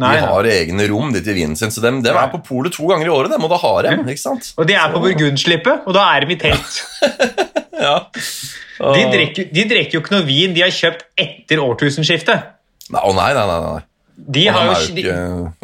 [0.00, 2.72] Nei, de har egne rom de til vinen sin, så dem, dem er på polet
[2.74, 3.32] to ganger i året.
[3.32, 4.52] dem, og da har dem, ikke sant?
[4.56, 6.80] Og de er på Burgundslippet, og da er de i telt.
[7.80, 7.94] Ja.
[8.12, 12.50] De drikker, de drikker jo ikke noe vin de har kjøpt etter årtusenskiftet.
[12.92, 13.60] Nei, å nei, nei, nei.
[13.64, 13.80] nei.
[14.20, 15.14] De har jo ikke, de,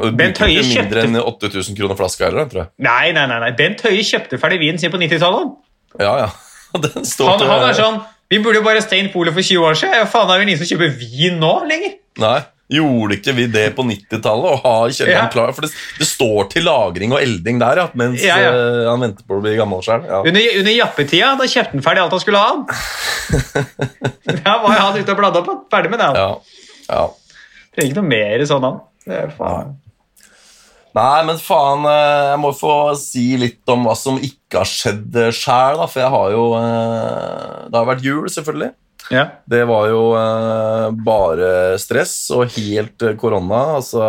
[0.01, 2.70] og Bent Høie ikke mindre enn 8000 kroner flaska heller, tror jeg.
[2.87, 3.51] Nei, nei, nei, nei.
[3.59, 5.53] Bent Høie kjøpte ferdig vinen sin på 90-tallet.
[6.01, 6.31] Ja, ja.
[6.87, 8.01] Den står Han, til han er sånn
[8.33, 9.96] Vi burde jo bare stengt polet for 20 år siden.
[10.01, 11.99] Ja, faen, er det ingen som kjøper vin nå lenger?
[12.25, 12.38] Nei,
[12.72, 15.31] gjorde ikke vi det på 90-tallet og har kjelleren Ja.
[15.31, 15.52] klar?
[15.55, 18.50] For det, det står til lagring og elding der, ja, mens Ja, ja.
[18.50, 20.02] eh, han venter på å bli gammel sjøl.
[20.09, 20.22] Ja.
[20.26, 22.52] Under, under jappetida da kjøpte han ferdig alt han skulle ha.
[24.42, 25.66] Da var han ute og bladde opp.
[25.72, 26.07] Ferdig med det.
[26.11, 26.16] han.
[26.18, 26.31] Ja.
[26.90, 27.05] ja.
[27.76, 28.81] Trenger ikke noe mer sånn, han.
[29.07, 29.74] Det er faen.
[30.96, 35.18] Nei, men faen, eh, jeg må få si litt om hva som ikke har skjedd
[35.37, 35.87] sjæl, da.
[35.92, 38.72] For jeg har jo eh, Det har vært jul, selvfølgelig.
[39.12, 39.27] Ja.
[39.47, 41.51] Det var jo eh, bare
[41.83, 43.62] stress og helt eh, korona.
[43.79, 44.07] Altså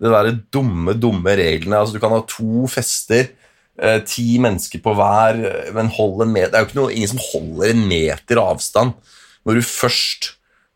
[0.00, 1.78] det derre dumme, dumme reglene.
[1.78, 3.32] Altså, du kan ha to fester,
[3.80, 5.40] eh, ti mennesker på hver,
[5.76, 9.16] men hold en meter Det er jo ikke noe, ingen som holder en meter avstand
[9.48, 10.32] når du først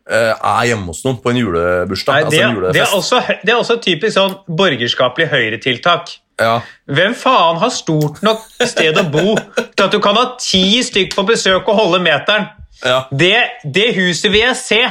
[0.09, 2.25] eh, er hjemme hos noen på en julebursdag.
[2.25, 6.15] Nei, det, altså en det, er også, det er også typisk sånn borgerskapelig høyretiltak.
[6.41, 6.59] Ja.
[6.91, 11.13] Hvem faen har stort nok sted å bo til at du kan ha ti stykk
[11.15, 12.49] på besøk og holde meteren?
[12.83, 14.81] Ja, Det, det huset vil jeg se.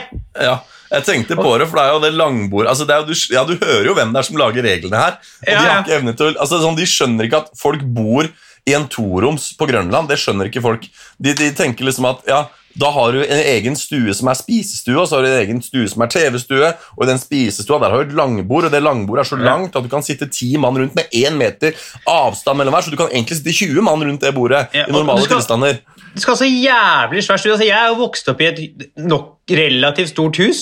[0.40, 0.60] ja.
[0.94, 3.40] Jeg tenkte på det, for det er jo det langbordet altså det jo, du, ja,
[3.48, 5.16] du hører jo hvem det er som lager reglene her.
[5.16, 8.28] Og Ja, de, har ikke evne til, altså, sånn, de skjønner ikke at folk bor
[8.68, 10.06] i en toroms på Grønland.
[10.12, 10.86] Det skjønner ikke folk.
[11.18, 12.44] De, de tenker liksom at ja,
[12.80, 15.60] da har du en egen stue som er spisestue, og så har du en egen
[15.62, 18.80] stue som er TV-stue, og i den spisestua der har du et langbord, og det
[18.82, 21.76] langbordet er så langt at du kan sitte ti mann rundt med én meter
[22.10, 24.92] avstand mellom hver, så du kan egentlig sitte 20 mann rundt det bordet Ja, i
[24.92, 25.78] normale skal- tilstander.
[26.14, 27.52] Det skal så jævlig svært stue.
[27.52, 28.60] Altså, jeg er vokst opp i et
[29.02, 30.60] nok relativt stort hus.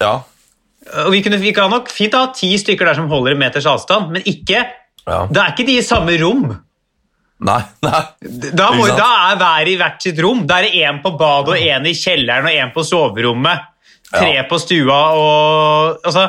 [0.00, 0.18] Ja,
[1.04, 3.66] Og vi, kunne, vi kan nok fint ha ti stykker der som holder en meters
[3.68, 4.64] avstand, men ikke
[5.06, 5.26] ja.
[5.30, 6.56] Det er ikke de i samme rom.
[7.40, 8.00] Nei, nei.
[8.52, 10.42] Da, må, da er hver i hvert sitt rom.
[10.46, 13.66] Da er det én på badet og én i kjelleren og én på soverommet.
[14.10, 14.42] Tre Ja.
[14.50, 16.24] på stua og altså,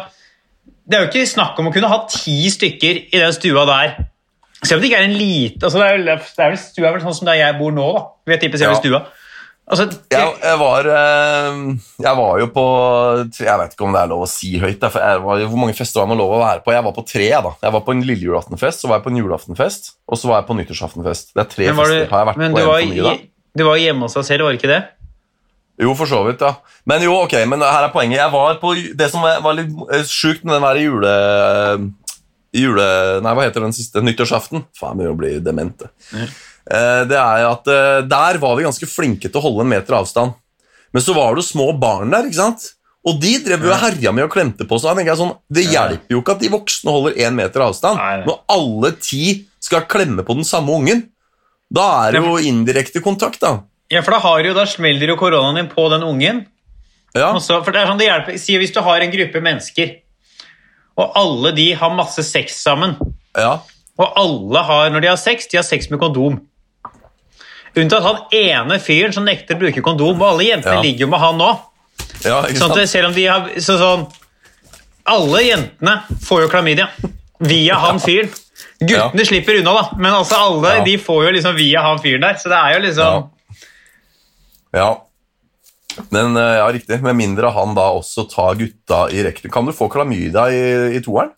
[0.86, 3.96] Det er jo ikke snakk om å kunne ha ti stykker i den stua der.
[4.62, 6.88] Selv om det ikke er en lite altså, det er vel, det er vel, Stua
[6.88, 7.88] er vel sånn som der jeg bor nå.
[7.96, 8.04] da.
[8.30, 8.74] Vi er typisk Ja.
[8.78, 9.00] stua.
[9.72, 11.60] Altså, det, Jeg, jeg, var, eh,
[12.04, 12.64] jeg var jo på
[13.40, 14.82] Jeg vet ikke om det er lov å si høyt.
[14.84, 16.74] Var, hvor mange fester var det lov å være på?
[16.76, 17.28] Jeg var på tre.
[17.46, 17.54] da.
[17.64, 20.42] Jeg var på en lille julaftenfest, så var jeg på en julaftenfest, og så var
[20.42, 21.32] jeg på nyttårsaftenfest.
[21.38, 22.04] Det er tre men fester.
[22.04, 23.16] du, Har jeg vært men på en var, for mye, da?
[23.62, 24.82] du var hjemme hos deg selv, var det ikke det?
[25.82, 26.52] Jo, for så vidt, ja.
[26.92, 28.20] Men jo, ok, men her er poenget.
[28.20, 31.16] Jeg var på Det som var litt eh, sjukt med den der jule...
[32.52, 32.86] jule...
[33.24, 34.04] Nei, hva heter den siste?
[34.04, 34.66] Nyttårsaften?
[34.78, 35.90] Faen, jeg begynner å bli demente.
[36.12, 36.28] det.
[36.70, 39.98] Eh, Det er at eh, Der var vi ganske flinke til å holde en meter
[39.98, 40.36] avstand.
[40.94, 42.74] Men så var det jo små barn der, ikke sant?
[43.08, 45.00] Og de drev jo herja med og klemte på seg.
[45.02, 48.42] Jeg sånn, Det hjelper jo ikke at de voksne holder én meter avstand, Nei, når
[48.52, 51.08] alle ti skal klemme på den samme ungen.
[51.72, 53.62] Da er det jo indirekte kontakt, da.
[53.90, 56.46] Ja, for da, har jo, da smeller jo koronaen din på den ungen.
[57.16, 58.38] Ja, Også, for det er sånn det hjelper.
[58.40, 59.96] Si hvis du har en gruppe mennesker,
[61.00, 62.96] og alle de har masse sex sammen,
[63.36, 63.58] ja,
[64.00, 66.40] og alle har, når de har sex, de har sex med kondom.
[67.80, 70.82] Unntatt han ene fyren som nekter å bruke kondom, og alle jentene Ja.
[70.84, 71.52] ligger jo med han nå.
[72.26, 74.08] ja Sånn at selv om de har så sånn,
[75.06, 76.90] Alle jentene får jo klamydia
[77.40, 78.30] via han fyren.
[78.82, 82.36] Guttene slipper unna, da, men altså alle de får jo liksom via han fyren der.
[82.38, 83.30] Så det er jo liksom
[84.74, 84.90] Ja.
[86.10, 87.02] Men eh, ja, riktig.
[87.04, 89.52] Med mindre han da også tar gutta i rekten.
[89.52, 90.62] Kan du få klamydia i,
[90.98, 91.32] i toeren?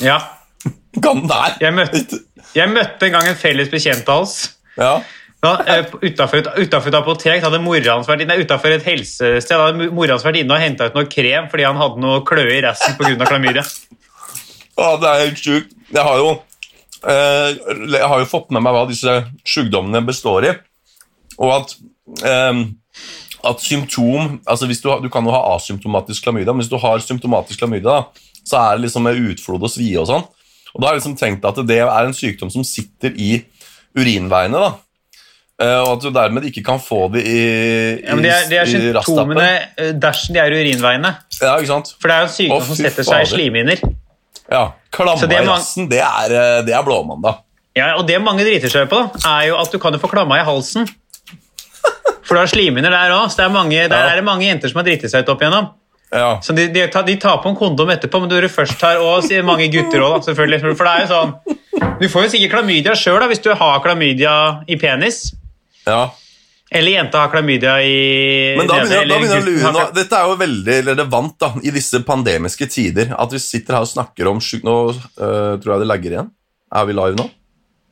[0.00, 0.16] Ja.
[1.04, 1.54] Kan der?
[1.60, 2.18] Jeg møtte,
[2.56, 4.36] jeg møtte en gang en felles bekjent av oss.
[4.78, 4.94] Ja.
[5.42, 10.22] Eh, utenfor, et, apotek hadde mora hans vært inne, utenfor et helsested hadde mora hans
[10.22, 13.26] vært inne og henta ut noe krem fordi han hadde noe kløe i resten pga.
[13.26, 13.64] klamydia.
[14.78, 15.74] ja, det er helt sjukt.
[15.90, 16.28] Jeg har jo
[17.10, 17.48] eh,
[17.96, 20.54] jeg har jo fått med meg hva disse sykdommene består i,
[21.42, 21.74] og at
[22.28, 22.62] eh,
[23.42, 27.58] at symptom altså du, du kan jo ha asymptomatisk klamydia, men hvis du har symptomatisk
[27.58, 28.04] klamydia,
[28.46, 30.22] så er det liksom med utflod og svie og sånn.
[30.72, 33.42] Og da har jeg liksom tenkt at det er en sykdom som sitter i
[33.98, 34.58] urinveiene.
[34.58, 34.72] da.
[35.62, 37.40] Eh, og at du dermed ikke kan få det i,
[38.02, 41.12] Ja, men det er, de er i symptomene eh, dersom de er urinveiene.
[41.40, 41.92] Ja, ikke sant?
[42.00, 43.84] For det er jo en sykdom som setter seg i slimhinner.
[44.50, 47.38] Ja, Klamma i rassen, det er, eh, det er blåmandag.
[47.76, 50.40] Ja, og det mange driter seg på, er jo at du kan jo få klamma
[50.40, 50.88] i halsen.
[52.22, 54.10] For du har slimhinner der òg, så det er mange, der Ja.
[54.12, 55.70] er det mange jenter som har driti seg ut opp igjennom.
[56.12, 58.82] Ja, Så de, de, tar, de tar på en kondom etterpå, men du er først
[58.84, 60.60] her, og mange gutter òg, selvfølgelig.
[60.60, 61.36] For det er jo sånn
[62.02, 64.34] Du får jo sikkert klamydia sjøl hvis du har klamydia
[64.68, 65.30] i penis.
[65.86, 66.10] ja.
[66.72, 67.96] Eller jenta har klamydia i
[68.56, 69.88] Men da begynner, da begynner jeg å lure.
[69.92, 73.12] Dette er jo veldig relevant da, i disse pandemiske tider.
[73.12, 74.64] At vi sitter her og snakker om sjuk...
[74.64, 76.30] Nå øh, tror jeg det legger igjen.
[76.72, 77.28] Er vi live nå?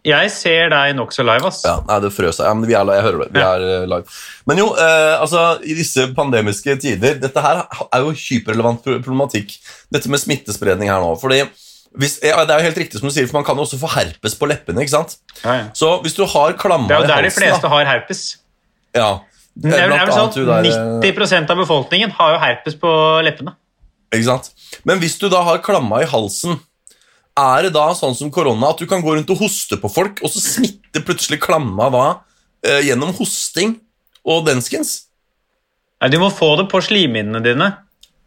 [0.04, 1.58] Jeg ser deg nokså live, ass.
[1.66, 2.38] Ja, nei, det frøs.
[2.40, 3.32] Ja, men vi er, jeg hører det.
[3.34, 3.50] Vi Ja.
[3.54, 4.06] er eh, live.
[4.48, 9.58] Men jo, eh, altså, i disse pandemiske tider Dette her er jo hyperrelevant problematikk.
[9.92, 11.18] Dette med smittespredning her nå.
[11.20, 11.42] fordi
[11.98, 13.76] hvis, ja, Det er jo helt riktig som du sier, for man kan jo også
[13.80, 14.80] få herpes på leppene.
[14.80, 15.16] ikke sant?
[15.44, 15.64] Ja, ja.
[15.74, 17.84] Så hvis du har klamme i halsen Det er jo der de fleste da, har
[17.84, 18.36] herpes.
[18.94, 19.10] ja,
[19.60, 22.88] Det er, vel- der, sånn at 90% av befolkningen har jo herpes på
[23.26, 23.52] leppene.
[24.14, 24.50] Ikke sant?
[24.84, 26.58] Men hvis du da har klamma i halsen,
[27.38, 30.18] er det da sånn som korona at du kan gå rundt og hoste på folk,
[30.24, 32.04] og så smitter plutselig klamma da
[32.66, 33.76] eh, gjennom hosting
[34.26, 35.06] og denskens?
[36.00, 37.70] Nei, Du må få det på slimhinnene dine.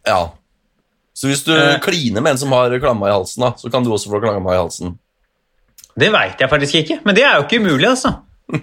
[0.06, 0.30] Ja.
[1.14, 1.78] Så hvis du Eh.
[1.80, 4.54] kliner med en som har klamma i halsen, da, så kan du også få klamma
[4.54, 4.96] i halsen.
[5.96, 8.16] Det veit jeg faktisk ikke, men det er jo ikke umulig, altså.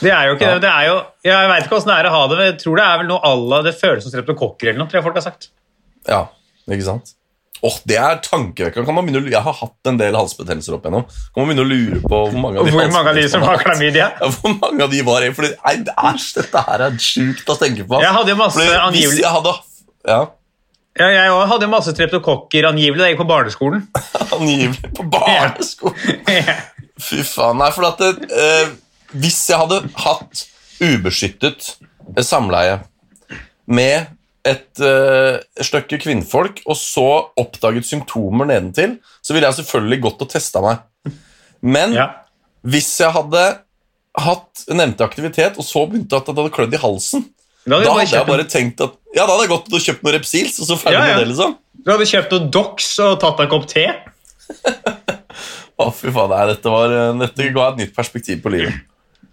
[0.00, 0.54] Det er jo ikke Ja.
[0.54, 0.62] det.
[0.62, 2.76] det er jo, jeg veit ikke åssen det er å ha det, men jeg tror
[2.76, 5.14] det er vel noe à la det føles som streptokokker eller noe, tror jeg folk
[5.20, 5.48] har sagt.
[6.08, 6.20] Ja,
[6.68, 7.12] ikke sant?
[7.64, 9.22] Åh, Det er tankevekkende.
[9.30, 11.06] Jeg har hatt en del halsbetennelser opp igjennom.
[11.08, 13.44] Kan man begynne å lure på hvor mange av de Hvor mange av de som
[13.46, 14.10] har klamydia?
[14.20, 15.30] Ja, hvor mange av de var det?
[15.36, 18.00] Fordi, nei, det er, dette her er sjukt å tenke på.
[18.04, 19.54] Jeg hadde masse Fordi angivelig jeg hadde
[20.06, 20.20] Ja,
[20.96, 23.86] ja, Jeg òg hadde masse treptokokker angivelig da jeg gikk på barneskolen.
[24.38, 26.52] angivelig på barneskolen.
[27.06, 27.58] Fy faen.
[27.60, 28.70] Nei, for at det, eh,
[29.20, 30.46] Hvis jeg hadde hatt
[30.80, 31.74] ubeskyttet
[32.24, 32.80] samleie
[33.66, 34.15] med
[34.46, 37.06] et uh, stykke kvinnfolk, og så
[37.40, 41.14] oppdaget symptomer nedentil, så ville jeg selvfølgelig gått og testa meg.
[41.66, 42.08] Men Ja.
[42.66, 43.42] Hvis jeg hadde
[44.18, 47.26] hatt nevnte aktivitet, og så begynte at det hadde klødd i halsen,
[47.66, 50.02] Da hadde, da hadde jeg bare tenkt at Ja, da hadde jeg gått og kjøpt
[50.06, 51.14] noen Repsils, og så ferdig Ja, ja.
[51.16, 51.56] med det, liksom.
[51.82, 53.86] du hadde kjøpt noen Dox og tatt deg en kopp te.
[55.76, 58.76] Å, fy faen, nei, dette, var, eh, dette ga et nytt perspektiv på livet.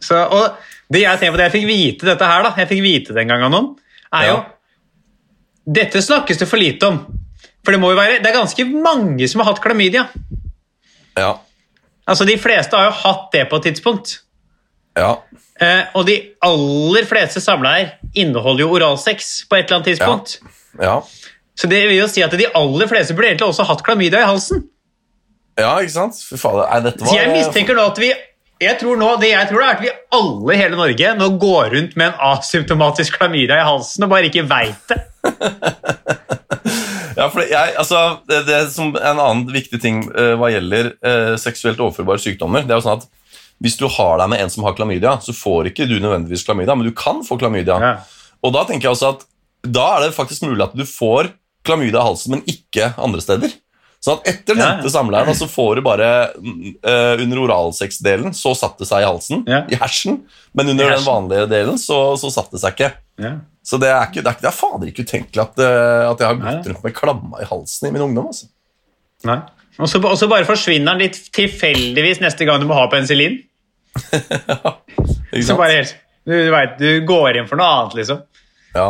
[0.04, 0.58] Så, og
[0.92, 3.24] det jeg tenker på, det jeg fikk vite dette her, da, jeg fikk vite det
[3.24, 3.70] en gang av noen,
[4.14, 4.42] er jo Ja.
[5.66, 7.00] Dette snakkes det for lite om.
[7.64, 10.08] For det må jo være, det er ganske mange som har hatt klamydia.
[11.18, 11.38] Ja.
[12.08, 14.18] Altså, De fleste har jo hatt det på et tidspunkt.
[14.98, 15.14] Ja.
[15.62, 20.40] Eh, og de aller fleste samleier inneholder jo oralsex på et eller annet tidspunkt.
[20.82, 20.98] Ja.
[21.56, 24.28] Så det vil jo si at de aller fleste burde egentlig også hatt klamydia i
[24.28, 24.66] halsen.
[25.58, 26.18] ja, ikke sant?
[26.18, 28.10] Fy faen, nei, dette var Så jeg mistenker nå at vi
[28.64, 31.74] jeg tror nå, Det jeg tror er at vi alle i hele Norge nå går
[31.76, 35.02] rundt med en asymptomatisk klamydia i halsen og bare ikke veit det.
[37.14, 41.36] Ja, for jeg, altså, det, det som En annen viktig ting uh, hva gjelder uh,
[41.38, 43.06] seksuelt overførbare sykdommer, det er jo sånn at
[43.64, 46.74] hvis du har deg med en som har klamydia, så får ikke du nødvendigvis klamydia,
[46.76, 47.78] men du kan få klamydia.
[47.80, 47.92] Ja.
[48.44, 49.22] Og da tenker jeg også at
[49.64, 51.30] da er det faktisk mulig at du får
[51.64, 53.54] klamydia i halsen, men ikke andre steder.
[54.12, 54.70] At etter Ja, ja.
[54.76, 59.08] nevnte samleie, da, så får du bare uh, under oralsexdelen, så satt det seg i
[59.08, 59.62] halsen, Ja.
[59.72, 60.18] i hersen,
[60.54, 61.06] men under hersen.
[61.06, 62.90] den vanlige delen, så, så satt det seg ikke.
[63.24, 63.32] Ja.
[63.64, 66.20] Så det er, ikke, det er, ikke, det er fader ikke utenkelig at, eh, at
[66.20, 68.28] jeg har gått rundt med klamma i halsen i min ungdom.
[68.34, 68.50] altså.
[69.30, 69.40] Nei.
[69.80, 73.40] Og så og så bare forsvinner den litt tilfeldigvis neste gang du må ha penicillin.
[75.34, 75.60] Ikke Så sant?
[75.62, 75.96] bare helt,
[76.28, 78.20] du, du, vet, du går inn for noe annet, liksom.
[78.76, 78.90] Ja.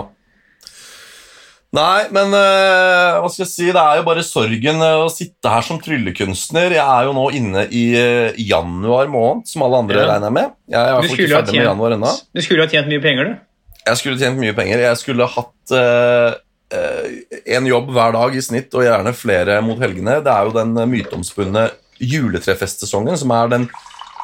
[1.73, 5.49] Nei, men uh, hva skal jeg si, det er jo bare sorgen eh, å sitte
[5.49, 6.75] her som tryllekunstner.
[6.75, 10.03] Jeg er jo nå inne i uh, januar måned, som alle andre Ja.
[10.11, 10.51] regner jeg med.
[10.69, 12.11] Jeg er Du skulle, ikke ha med januar ennå.
[12.13, 13.79] tjent, du skulle ha tjent mye penger, du.
[13.87, 14.83] Jeg skulle tjent mye penger.
[14.85, 16.35] Jeg skulle hatt eh,
[17.57, 20.19] en jobb hver dag i snitt, og gjerne flere mot helgene.
[20.23, 21.65] Det er jo den myteomspunne
[21.99, 23.65] juletrefestsesongen som er den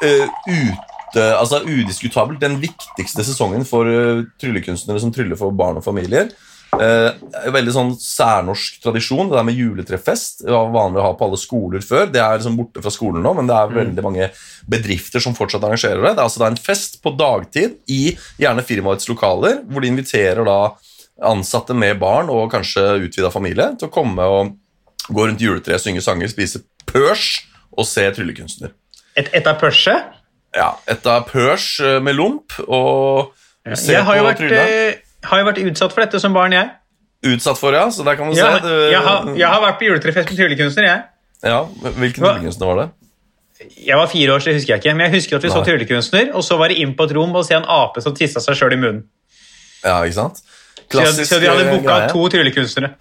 [0.00, 3.90] ute, altså udiskutabelt den viktigste sesongen for
[4.40, 6.30] tryllekunstnere som tryller for barn og familier.
[6.78, 10.44] Eh, veldig sånn særnorsk tradisjon, det der med juletrefest.
[10.44, 12.06] Det var vanlig å ha på alle skoler før.
[12.12, 14.28] Det er liksom borte fra skolen nå, men det er veldig mange
[14.70, 16.14] bedrifter som fortsatt arrangerer det.
[16.14, 20.46] Det er altså da en fest på dagtid i gjerne firmaets lokaler, hvor de inviterer
[20.46, 20.60] da
[21.30, 24.54] ansatte med barn og kanskje utvida familie til å komme og
[25.10, 27.42] gå rundt juletreet, synge sanger, spise pørs
[27.74, 28.72] og se tryllekunstner.
[29.18, 30.16] Et, et av pørset?
[30.56, 33.34] Ja, et av pørs eh, med lomp og
[33.76, 35.09] se Jeg har jo, på vært, trylle.
[35.22, 36.70] Eh, har jo vært utsatt for dette som barn, jeg.
[37.30, 38.62] Utsatt for, ja, så der kan man ja, se.
[38.64, 41.02] Du, jeg, har, jeg har vært på juletrefest med tryllekunstner, jeg.
[41.44, 41.58] Ja,
[41.98, 42.88] Hvilken tryllekunstner var det?
[43.76, 44.94] Jeg var fire år, så det husker jeg ikke.
[44.96, 45.66] Men jeg husker at vi så Nei.
[45.68, 48.40] tryllekunstner, og så var det inn på et rom og se en ape som tissa
[48.40, 49.02] seg sjøl i munnen.
[49.84, 50.40] Ja, ikke sant?
[50.90, 52.94] Så, jeg- så de hadde eh, booka to tryllekunstnere.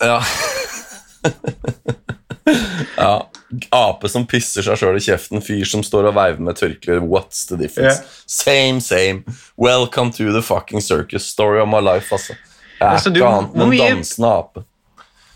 [0.00, 0.20] Ja.
[2.96, 3.26] ja.
[3.72, 7.00] Ape som pisser seg sjøl i kjeften, fyr som står og veiver med tørklær.
[7.06, 8.00] What's the difference?
[8.02, 8.24] Yeah.
[8.26, 9.24] Same, same.
[9.58, 11.26] Welcome to the fucking circus.
[11.30, 12.34] Story of my life, altså.
[12.80, 14.64] Jeg er Altså, du- ikke annet enn mye- dansende ape.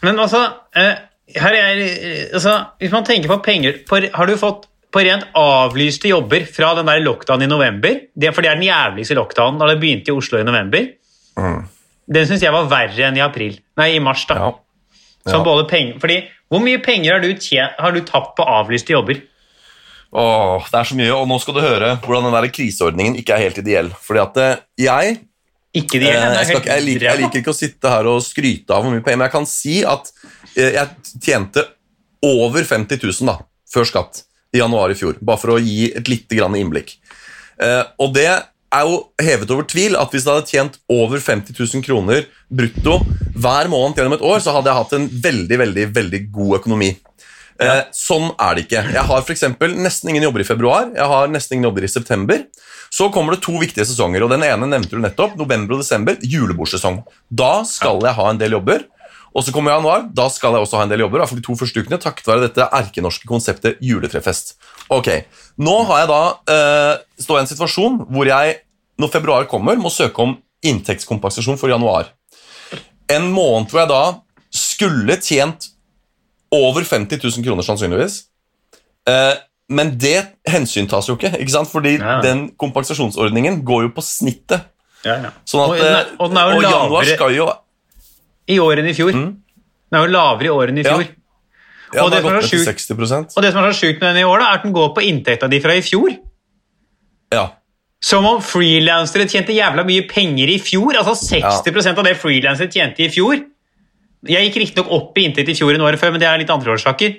[0.02, 0.42] Men altså,
[0.76, 0.94] eh,
[1.36, 5.24] her er, eh, altså Hvis man tenker på penger på, Har du fått på rent
[5.34, 8.00] avlyste jobber fra den der lockdown i november?
[8.18, 10.88] Det, for det er den jævligste lockdownen da det begynte i Oslo i november.
[12.10, 13.60] Den syns jeg var verre enn i april.
[13.78, 14.34] Nei, i mars, da.
[14.34, 14.50] Ja.
[15.26, 15.32] Ja.
[15.32, 16.16] Så både penger, fordi,
[16.50, 19.22] hvor mye penger har du, tjent, har du tapt på avlyste jobber?
[20.10, 23.36] Åh, det er så mye, og nå skal du høre hvordan den der kriseordningen ikke
[23.36, 23.90] er helt ideell.
[24.02, 25.18] Fordi at eh, jeg
[25.78, 28.74] Ikke de, Eh, jeg, skal, jeg, liker, jeg liker ikke å sitte her og skryte
[28.74, 30.10] av hvor mye penger, men jeg kan si at
[30.56, 31.64] eh, jeg tjente
[32.26, 33.36] over 50 000 da,
[33.70, 35.20] før skatt i januar i fjor.
[35.22, 36.96] Bare for å gi et lite grann innblikk.
[38.02, 38.26] Og det
[38.70, 43.00] er jo hevet over tvil at hvis jeg hadde tjent over 50 000 kroner brutto
[43.34, 46.90] hver måned gjennom et år, så hadde jeg hatt en veldig, veldig, veldig god økonomi.
[47.60, 48.84] Eh, sånn er det ikke.
[48.94, 50.86] Jeg har for nesten ingen jobber i februar.
[50.94, 52.46] Jeg har nesten ingen jobber i september.
[52.90, 55.36] Så kommer det to viktige sesonger, og den ene nevnte du nettopp.
[55.38, 57.02] November og desember, julebordsesong.
[57.28, 58.86] Da skal jeg ha en del jobber.
[59.30, 61.20] Og så kommer januar, da skal jeg også ha en del jobber.
[61.22, 64.56] hvert fall de to første ukene, takket være dette erkenorske konseptet juletrefest.
[64.90, 65.10] Ok,
[65.60, 66.22] Nå har jeg da
[66.54, 68.56] eh, står jeg i en situasjon hvor jeg,
[68.98, 70.34] når februar kommer, må søke om
[70.66, 72.10] inntektskompensasjon for januar.
[73.10, 74.02] En måned hvor jeg da
[74.50, 75.68] skulle tjent
[76.50, 78.24] over 50 000 kroner, sannsynligvis.
[79.06, 79.36] Eh,
[79.70, 81.70] men det hensyntas jo ikke, ikke sant?
[81.70, 82.18] fordi Ja.
[82.24, 84.66] den kompensasjonsordningen går jo på snittet.
[85.04, 85.30] Ja, ja.
[85.46, 87.46] Sånn og, at, og, eh, og den er jo januar skal jo
[88.50, 89.12] i år enn i fjor.
[89.14, 90.90] Den er jo lavere i år enn i Mm.
[90.90, 91.06] Fjor.
[91.94, 93.80] ja, Og den det har gått ned til sjukt- 60 Og det som er så
[93.80, 95.80] sjukt med den i år, da, er at den går på inntekta di fra i
[95.82, 96.16] fjor.
[97.32, 97.48] Ja.
[98.02, 100.94] Som om frilansere tjente jævla mye penger i fjor.
[100.96, 101.92] Altså 60 ja.
[101.92, 103.44] av det frilansere tjente i fjor.
[104.28, 106.50] Jeg gikk riktignok opp i inntekt i fjor enn året før, men det er litt
[106.52, 107.16] andre årsaker.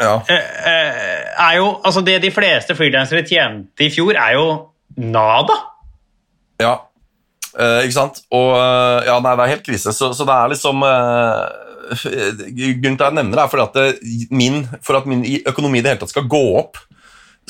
[0.00, 0.22] Ja.
[0.28, 5.56] eh, eh, er jo Altså, det de fleste frilansere tjente i fjor, er jo nada.
[6.60, 6.78] Ja,
[7.58, 8.22] eh, ikke sant?
[8.34, 9.94] Og uh, ja, nei, det er helt krise.
[9.96, 11.48] Så, så det er liksom uh,
[12.54, 15.80] Grunnen til at jeg nevner det, er fordi at det, min, for at min økonomi
[15.80, 16.78] i det hele tatt skal gå opp,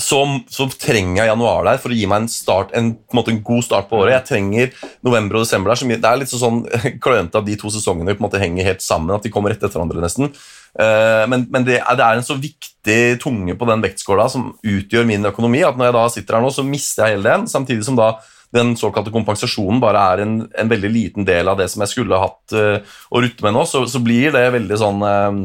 [0.00, 3.40] så, så trenger jeg januar der for å gi meg en, start, en, en, en
[3.44, 4.14] god start på året.
[4.14, 5.98] Jeg trenger november og desember der.
[6.00, 6.62] Det er litt sånn
[7.04, 9.60] klønete at de to sesongene på en måte henger helt sammen, at de kommer rett
[9.60, 10.32] etter hverandre nesten.
[10.70, 15.08] Men men det, er, det er en så viktig tunge på den vektskåla som utgjør
[15.08, 17.84] min økonomi, at når jeg da sitter her nå, så mister jeg hele den, samtidig
[17.84, 18.12] som da
[18.54, 22.18] den såkalte kompensasjonen bare er en, en veldig liten del av det som jeg skulle
[22.18, 25.38] hatt uh, å rutte med nå, så, så blir det veldig sånn uh,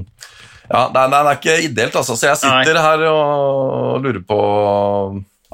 [0.65, 2.15] ja, nei, nei, det er ikke ideelt, altså.
[2.17, 4.39] Så jeg sitter her og lurer på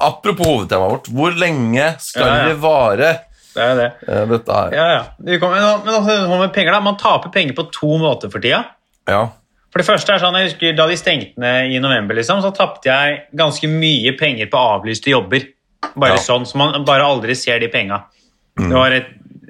[0.02, 2.46] Apropos hovedtemaet vårt, hvor lenge skal Ja, ja.
[2.48, 3.10] det vare,
[3.52, 3.90] Det er det.
[4.08, 4.72] eh, dette her?
[4.74, 5.02] Ja, ja.
[5.20, 6.80] Men, altså, med penger, da.
[6.80, 8.64] Man taper penger på to måter for tida.
[9.06, 9.28] Ja.
[9.72, 12.54] For det første er sånn, jeg husker Da de stengte ned i november, liksom, så
[12.56, 15.46] tapte jeg ganske mye penger på avlyste jobber.
[15.96, 16.22] Bare Ja.
[16.22, 18.04] sånn, Så man bare aldri ser de penga.
[18.58, 19.08] Det var et,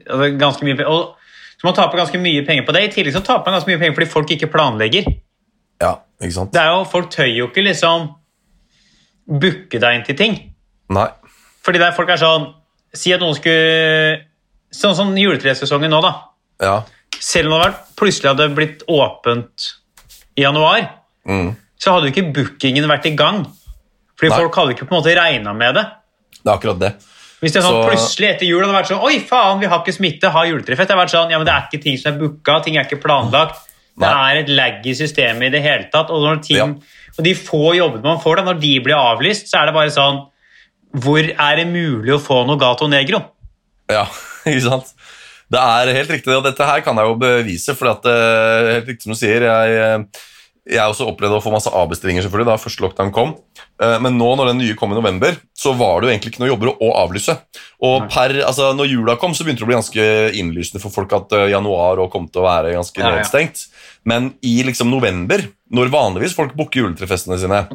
[0.09, 1.15] altså, ganske mye og,
[1.61, 2.83] Så man taper ganske mye penger på det.
[2.83, 5.05] I tillegg så taper man ganske mye penger fordi folk ikke planlegger.
[5.81, 6.51] ja, ikke sant?
[6.53, 8.15] Det er jo, Folk tør jo ikke liksom
[9.27, 10.35] booke deg inn til ting.
[10.89, 11.07] Nei.
[11.63, 12.53] Fordi der folk er sånn
[12.93, 14.25] Si at noen skulle
[14.73, 16.11] Sånn som juletresesongen nå, da.
[16.61, 16.83] Ja.
[17.19, 19.65] Selv om det hadde vært, plutselig hadde blitt åpent
[20.37, 20.89] i januar,
[21.27, 21.55] Mm.
[21.77, 23.43] så hadde jo ikke bookingen vært i gang.
[24.17, 24.37] Fordi Nei.
[24.39, 25.85] folk hadde ikke på en måte regna med det.
[26.41, 26.91] Det er akkurat det.
[27.41, 29.79] Hvis det er sånn Så- plutselig etter jul hadde vært sånn Oi, faen, vi har
[29.81, 30.87] ikke smitte, har juletrefest.
[30.87, 32.85] Det hadde vært sånn, ja, men det er ikke ting som er booka, ting er
[32.85, 33.55] ikke planlagt.
[33.97, 34.33] Det Nei.
[34.33, 36.09] er et lag i systemet i det hele tatt.
[36.09, 36.65] Og, når ting, Ja.
[37.17, 39.89] og de få jobbene man får, da, når de blir avlyst, så er det bare
[39.89, 40.27] sånn
[40.93, 43.23] Hvor er det mulig å få noe gato negro?
[43.89, 44.05] Ja,
[44.45, 44.93] ikke sant?
[45.49, 48.87] Det er helt riktig, og dette her kan jeg jo bevise, for at, eh, helt
[48.87, 50.03] riktig som du sier, jeg, eh,
[50.69, 53.35] jeg også opplevde å få masse avbestillinger selvfølgelig da første lockdown kom,
[53.81, 56.43] Eh, men nå når den nye kom i november, så var det jo egentlig ikke
[56.43, 57.35] noe jobber å avlyse.
[57.87, 60.05] Og per, altså når jula kom, så begynte det å bli ganske
[60.37, 63.65] innlysende for folk at eh, januar kom til å være ganske nedstengt.
[64.07, 65.43] Men i liksom november,
[65.73, 67.65] når vanligvis folk booker juletrefestene sine,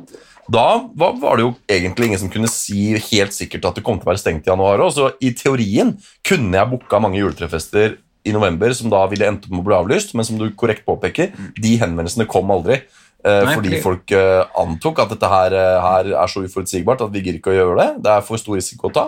[0.46, 4.07] da var det jo egentlig ingen som kunne si helt sikkert at det kom til
[4.07, 4.92] å være stengt i januar òg.
[4.94, 5.96] Så i teorien
[6.27, 9.77] kunne jeg booka mange juletrefester i november som da ville endt opp med å bli
[9.79, 12.81] avlyst, men som du korrekt påpeker, de henvendelsene kom aldri.
[13.27, 17.11] eh, Nei, fordi folk eh, antok at dette her, eh, her er så uforutsigbart at
[17.15, 17.89] vi gidder ikke å gjøre det.
[18.05, 19.07] Det er for stor risiko å ta.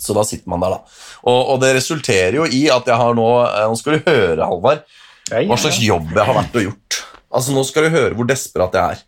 [0.00, 1.00] Så da sitter man der, da.
[1.28, 3.26] Og, og det resulterer jo i at jeg har nå
[3.68, 4.84] Nå skal du høre, Halvard,
[5.30, 7.00] hva slags jobb jeg har vært og gjort.
[7.34, 9.04] Altså, Nå skal du høre hvor desperat jeg er.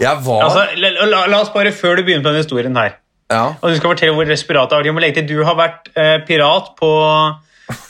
[0.00, 2.94] Jeg var Altså, la, la, la oss bare, før du begynner på denne historien her
[3.32, 3.42] Ja.
[3.60, 4.86] Og du skal fortelle hvor desperat er.
[4.88, 6.88] Jeg må legge til, Du har vært eh, pirat på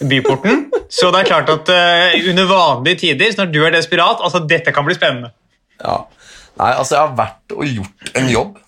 [0.00, 4.42] byporten, så det er klart at uh, under vanlige tider, når du er desperat altså
[4.48, 5.32] Dette kan bli spennende.
[5.80, 6.02] Ja.
[6.60, 8.60] Nei, altså, jeg har vært og gjort en jobb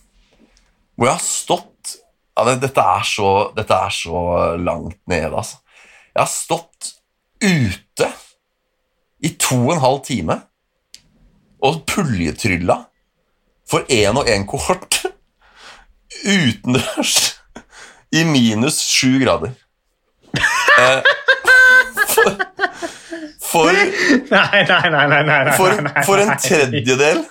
[0.95, 1.95] hvor jeg har stått
[2.35, 4.21] ja, det, dette, er så, dette er så
[4.59, 5.61] langt nede, altså.
[6.15, 6.91] Jeg har stått
[7.43, 8.09] ute
[9.25, 10.39] i to og en halv time
[11.65, 12.79] og puljetrylla
[13.71, 15.01] for én og én kohort
[16.25, 17.17] utendørs
[18.15, 19.55] i minus sju grader.
[22.15, 22.31] For,
[23.41, 24.91] for Nei, nei, nei.
[24.91, 25.75] nei, nei, nei, for,
[26.07, 27.23] for en tredjedel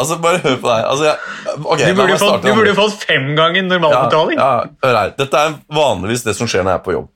[0.00, 0.84] Altså, bare hør på deg.
[0.88, 4.38] Altså, jeg, ok, Du burde, fått, du burde fått fem ganger normalbetaling.
[4.40, 5.10] Ja, ja, hør her.
[5.18, 7.08] Dette er vanligvis det som skjer når jeg er på jobb.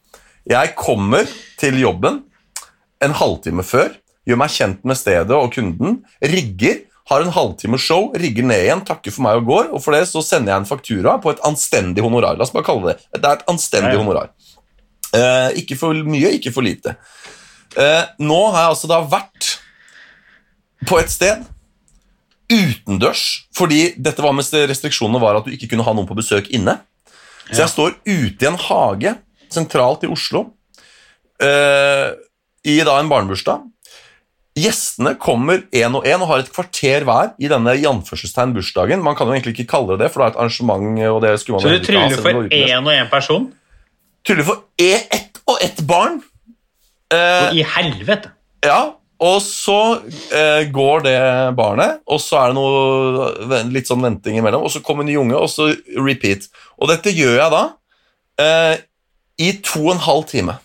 [0.52, 1.30] Jeg kommer
[1.60, 2.20] til jobben
[3.04, 3.94] en halvtime før,
[4.28, 8.84] gjør meg kjent med stedet og kunden, rigger, har en halvtime show, rigger ned igjen,
[8.88, 11.42] takker for meg og går, og for det så sender jeg en faktura på et
[11.44, 12.36] anstendig honorar.
[12.36, 13.20] La oss bare kalle det det.
[13.20, 14.00] Er et anstendig ja.
[14.00, 14.32] honorar.
[15.14, 16.96] Eh, ikke for mye, ikke for lite.
[17.78, 19.50] Eh, nå har jeg altså da vært
[20.88, 21.44] på et sted
[22.52, 23.24] utendørs,
[23.56, 26.76] fordi dette var mens restriksjonene var at du ikke kunne ha noen på besøk inne.
[27.50, 29.14] Så jeg står ute i en hage
[29.52, 30.46] sentralt i Oslo
[31.42, 32.14] eh,
[32.64, 33.64] i da en barnebursdag.
[34.54, 39.02] Gjestene kommer én og én og har et kvarter hver i denne i anførselstegn bursdagen.
[39.02, 41.00] Man kan jo egentlig ikke kalle det det, for det er et arrangement.
[41.10, 43.52] og det skulle man Så du tryller for én og én person?
[44.24, 46.20] Tryller for e- ett og ett barn.
[47.12, 48.32] Eh, I helvete!
[48.64, 49.78] ja, og så
[50.34, 51.18] eh, går det
[51.56, 55.16] barnet, og så er det noe litt sånn venting imellom, og så kommer en ny
[55.20, 55.70] unge, og så
[56.00, 56.48] repeat.
[56.80, 57.62] Og dette gjør jeg da
[58.42, 58.74] eh,
[59.44, 60.58] i to og en halv time.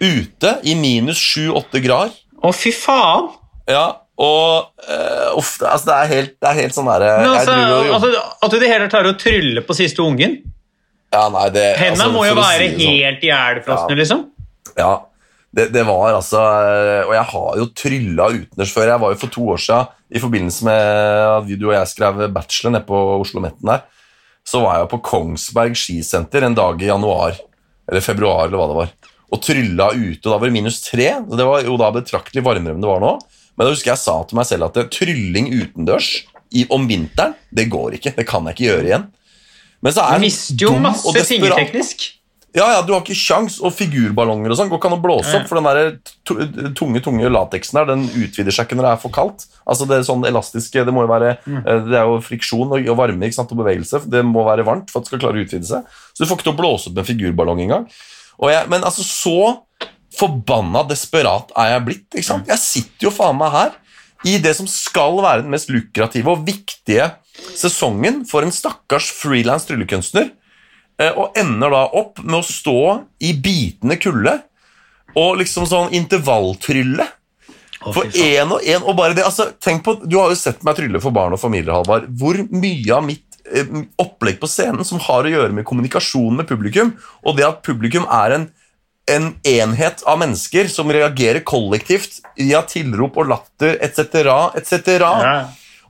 [0.00, 2.16] Ute i minus sju-åtte grader.
[2.40, 3.30] Å, fy faen!
[3.70, 3.86] Ja,
[4.20, 7.54] og uh, uff, det, altså, det, er helt, det er helt sånn derre altså,
[7.94, 8.08] altså,
[8.44, 10.34] at du i det hele tatt klarer å trylle på siste ungen
[11.12, 12.98] ja, nei, det, Henda altså, må jo være si sånn.
[13.04, 13.98] helt jævlfrosne, Ja.
[14.02, 14.26] liksom.
[14.78, 14.90] Ja,
[15.56, 18.86] det, det var altså eh, Og jeg har jo trylla utendørs før.
[18.92, 20.90] Jeg var jo for to år siden i forbindelse med
[21.34, 23.82] at du og jeg skrev bachelor nede på Oslo Metten der.
[24.46, 27.36] Så var jeg på Kongsberg skisenter en dag i januar,
[27.90, 28.94] eller februar, eller hva det var.
[29.30, 30.22] Og trylla ute.
[30.24, 31.10] og Da var det minus tre.
[31.28, 33.12] så Det var jo da betraktelig varmere enn det var nå.
[33.56, 36.08] Men da husker jeg sa til meg selv at trylling utendørs
[36.54, 38.14] i, om vinteren, det går ikke.
[38.16, 39.04] Det kan jeg ikke gjøre igjen.
[39.82, 41.30] Men så er Du jeg mister jo dum og masse desperat.
[41.34, 42.08] fingerteknisk.
[42.50, 45.36] Ja, ja, du har ikke sjans, og figurballonger og sånn går ikke an å blåse
[45.38, 49.02] opp, for den der tunge tunge lateksen der, den utvider seg ikke når det er
[49.04, 49.44] for kaldt.
[49.70, 52.90] Altså Det er sånn elastiske, det må jo være eh, Det er jo friksjon og,
[52.90, 54.02] og varme ikke sant, og bevegelse.
[54.10, 55.86] Det må være varmt for at det skal klare å utvide seg.
[56.10, 57.86] Så du får ikke til å blåse opp en figurballong engang.
[58.42, 59.36] Og men altså, så
[60.18, 62.06] forbanna desperat er jeg blitt.
[62.16, 62.50] ikke sant?
[62.50, 63.76] Jeg sitter jo faen meg her
[64.26, 67.12] i det som skal være den mest lukrative og viktige
[67.58, 70.28] sesongen for en stakkars frilans tryllekunstner
[71.00, 72.80] eh, og ender da opp med å stå
[73.26, 74.38] i bitende kulde
[75.18, 77.06] og liksom sånn intervalltrylle.
[77.80, 80.76] For én og én og bare det, altså, tenk på, Du har jo sett meg
[80.76, 82.10] trylle for barn og familier, Halvard.
[82.20, 83.68] Hvor mye av mitt eh,
[84.00, 86.92] opplegg på scenen som har å gjøre med kommunikasjon med publikum,
[87.24, 88.46] og det at publikum er en,
[89.10, 94.28] en enhet av mennesker som reagerer kollektivt via tilrop og latter etc.,
[94.60, 94.92] etc.
[95.00, 95.34] Ja.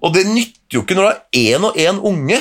[0.01, 2.41] Og det nytter jo ikke når det er én og én unge.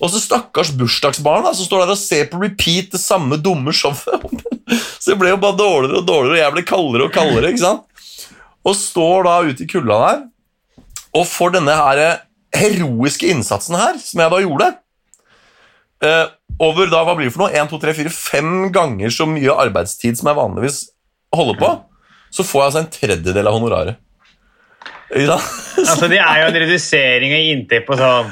[0.00, 3.72] Og så stakkars bursdagsbarn da, som står der og ser på repeat det samme dumme
[3.76, 4.08] showet.
[5.00, 7.52] så det ble jo bare dårligere og dårligere, og jeg ble kaldere og kaldere.
[7.52, 8.28] ikke sant?
[8.64, 10.26] Og står da ute i kulda der
[11.16, 12.20] og får denne her eh,
[12.54, 14.68] heroiske innsatsen her, som jeg da gjorde
[16.06, 16.26] eh,
[16.60, 17.54] Over da, hva blir det for noe?
[17.56, 20.80] 1, 2, 3, 4, 5 ganger så mye arbeidstid som jeg vanligvis
[21.34, 21.70] holder på,
[22.34, 24.00] så får jeg altså en tredjedel av honoraret.
[25.10, 25.48] Sant?
[25.80, 28.30] Altså, det er jo en redusering i inntekt på sånn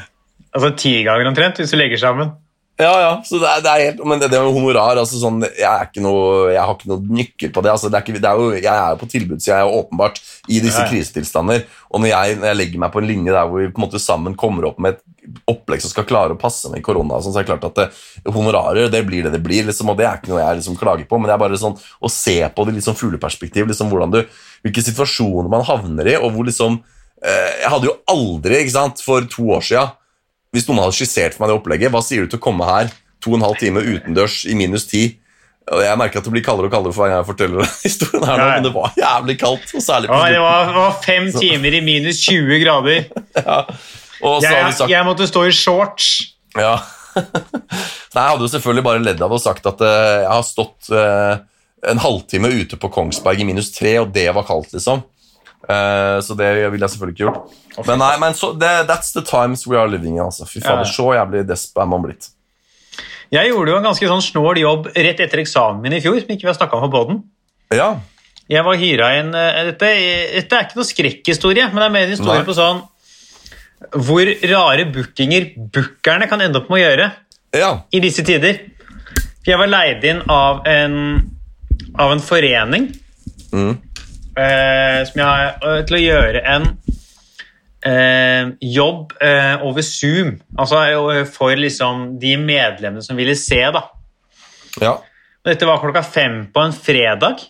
[0.55, 2.31] altså ti ganger omtrent, hvis du legger sammen.
[2.79, 5.41] Ja, ja, så det er, det er helt, men det, det med honorar altså sånn,
[5.43, 7.73] jeg, er ikke noe, jeg har ikke noe nykkel på det.
[7.73, 9.81] Altså, det, er ikke, det er jo, jeg er jo på tilbud, så jeg jo
[9.81, 10.93] åpenbart i disse Ja, ja.
[10.93, 11.65] krisetilstander.
[11.91, 13.87] Og når jeg, når jeg legger meg på en linje der hvor vi på en
[13.89, 17.35] måte sammen kommer opp med et opplegg som skal klare å passe med korona, sånn,
[17.35, 17.89] så er det klart at det,
[18.31, 21.11] honorarer det blir det det blir, liksom, og det er ikke noe jeg liksom klager
[21.11, 21.19] på.
[21.19, 24.23] Men det er bare sånn å se på det litt sånn fugleperspektiv, liksom, du,
[24.63, 29.03] hvilke situasjoner man havner i, og hvor liksom eh, Jeg hadde jo aldri, ikke sant,
[29.03, 29.89] for to år sia
[30.55, 32.93] hvis noen hadde skissert for meg det opplegget, hva sier du til å komme her
[33.23, 35.03] to og en halv time utendørs i minus ti?
[35.69, 38.39] Jeg merker at det blir kaldere og kaldere for hver gang jeg forteller historien her
[38.41, 38.55] nå, Ja, ja.
[38.57, 39.75] men det var jævlig kaldt.
[39.77, 43.03] Og særlig på ja, det var, det var fem timer i minus 20 grader.
[44.29, 46.09] Og så har vi Jeg, sagt jeg måtte stå i shorts.
[46.57, 46.79] Ja.
[47.19, 50.89] Nei, jeg hadde jo selvfølgelig bare ledd av og sagt at eh, jeg har stått
[50.95, 51.45] eh,
[51.93, 55.05] en halvtime ute på Kongsberg i minus tre, og det var kaldt, liksom.
[55.69, 57.57] Eh, så det ville jeg selvfølgelig ikke gjort.
[57.87, 60.25] Men nei, men så, det, that's the times we are living in.
[60.25, 60.47] Altså.
[60.49, 60.93] Fy fader, Ja.
[60.97, 62.31] så jævlig desp er man blitt.
[63.31, 66.31] Jeg gjorde jo en ganske sånn snål jobb rett etter eksamen min i fjor, som
[66.33, 67.19] ikke vi har snakka om på poden.
[67.77, 67.91] Ja.
[68.49, 69.91] Jeg var hyra inn eh, dette,
[70.39, 72.47] dette er ikke noe skrekkhistorie, men det er mer en historie Nei.
[72.49, 72.81] på sånn
[74.09, 77.11] hvor rare bookinger bookerne kan ende opp med å gjøre
[77.55, 77.69] ja.
[77.95, 78.57] i disse tider.
[79.45, 80.97] For jeg var leid inn av en,
[82.01, 82.89] av en forening
[83.49, 83.79] Mm.
[84.39, 86.69] Eh, som jeg har eh, til å gjøre en
[87.87, 90.37] eh, jobb eh, over Zoom.
[90.59, 90.83] Altså
[91.13, 93.85] eh, for liksom de medlemmene som ville se, da.
[94.83, 94.97] Ja.
[95.47, 97.45] Dette var klokka fem på en fredag.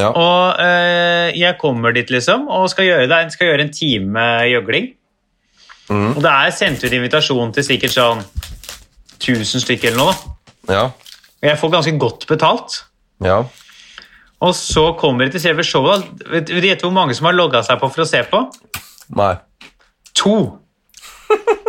[0.00, 0.10] Ja.
[0.14, 3.20] Og eh, jeg kommer dit, liksom, og skal gjøre, det.
[3.34, 4.92] Skal gjøre en time gjøgling.
[5.90, 6.12] Mm.
[6.14, 8.20] Og det er sendt ut invitasjon til sikkert sånn
[9.20, 10.36] 1000 stykker eller noe.
[10.68, 10.74] da.
[10.74, 10.84] Ja.
[11.40, 12.76] Og jeg får ganske godt betalt.
[13.24, 13.42] Ja.
[14.40, 16.06] Og så kommer de til selve showet.
[16.32, 18.40] Vet du gjette hvor mange som har logga seg på for å se på?
[19.18, 19.34] Nei.
[20.22, 20.36] To.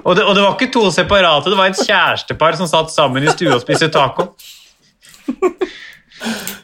[0.00, 3.20] Og det, og det var ikke to separate, det var et kjærestepar som satt sammen
[3.22, 4.30] i stua og spiste taco.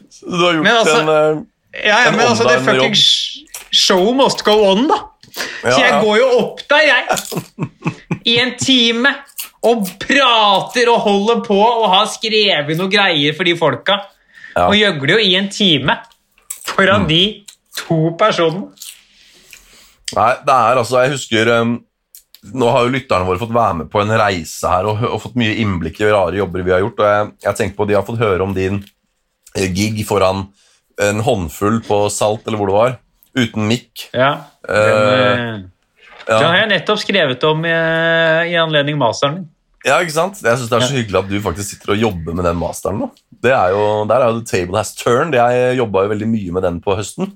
[0.09, 1.43] Så Du har gjort Men altså- en eh,
[1.85, 2.95] Ja, ja, En men altså, det fucking
[3.71, 4.97] show must go on, da.
[5.63, 6.01] Ja, Så jeg ja.
[6.01, 7.05] går jo opp der, jeg.
[8.25, 9.13] I en time.
[9.63, 13.99] Og prater og holder på og har skrevet noen greier for de folka.
[14.57, 14.65] Ja.
[14.65, 15.99] Og gjøgler jo i en time
[16.65, 17.07] foran Mm.
[17.11, 17.23] de
[17.77, 18.71] to personene.
[20.15, 21.73] Nei, det er altså Jeg husker um,
[22.55, 25.35] Nå har jo lytterne våre fått være med på en reise her og, og fått
[25.35, 27.01] mye innblikk i rare jobber vi har gjort.
[27.01, 28.79] og jeg, jeg tenker på De har fått høre om din
[29.57, 30.45] eh, gig foran
[31.01, 32.95] en håndfull på Salt, eller hvor det var,
[33.37, 34.07] uten mikk.
[34.17, 34.31] Ja,
[34.65, 36.39] den, uh, ja.
[36.39, 37.75] har jeg nettopp skrevet om i,
[38.49, 39.45] i anledning masteren min.
[39.87, 40.41] Ja, ikke sant?
[40.43, 43.01] Jeg synes Det er så hyggelig at du faktisk sitter og jobber med den masteren
[43.01, 43.09] nå.
[43.43, 45.37] Det er jo, Der er jo The Table Has Turned.
[45.37, 47.31] Jeg jobba jo veldig mye med den på høsten.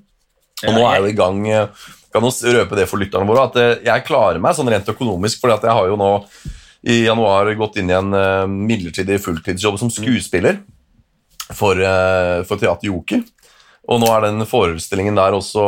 [0.62, 3.56] Og nå er jeg i gang eh, Kan jo røpe det for lytterne våre at
[3.58, 6.10] eh, jeg klarer meg sånn rent økonomisk, fordi at jeg har jo nå
[6.82, 10.60] i januar gått inn i en eh, midlertidig fulltidsjobb som skuespiller.
[11.52, 11.76] for,
[12.48, 13.20] for Teater Joker.
[13.90, 15.62] Og nå er den forestillingen der også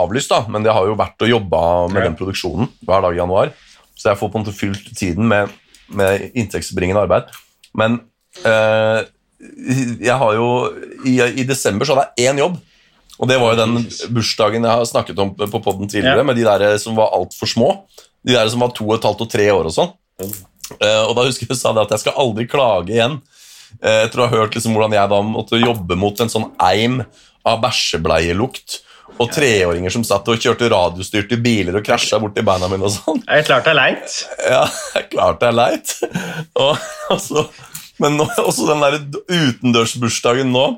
[0.00, 1.60] avlyst, da, men det har jo vært og jobba
[1.92, 3.52] med den produksjonen hver dag i januar,
[3.94, 5.52] så jeg får på en måte fylt tiden med,
[5.88, 7.30] med inntektsbringende arbeid.
[7.78, 8.00] Men
[8.44, 9.04] eh,
[10.02, 10.48] jeg har jo
[11.06, 12.56] i, I desember så hadde jeg én jobb,
[13.18, 13.78] og det var jo den
[14.14, 16.26] bursdagen jeg har snakket om på podden tidligere, Ja.
[16.26, 17.70] med de der som var altfor små.
[18.26, 19.90] De der som var to og et halvt og tre år og sånn.
[20.20, 23.20] Eh, og da husker jeg sa det at jeg skal aldri klage igjen.
[23.82, 27.00] Eh, etter å ha hørt liksom hvordan jeg da måtte jobbe mot en sånn eim
[27.46, 28.80] av bæsjebleielukt.
[29.18, 33.22] Og treåringer som satt og kjørte radiostyrte biler og krasja borti beina mine og sånn.
[33.24, 34.18] Det er klart det er leit.
[34.44, 35.94] Ja, det er klart det er leit.
[36.58, 37.48] Og, altså,
[37.98, 40.68] men nå, også den der utendørsbursdagen nå,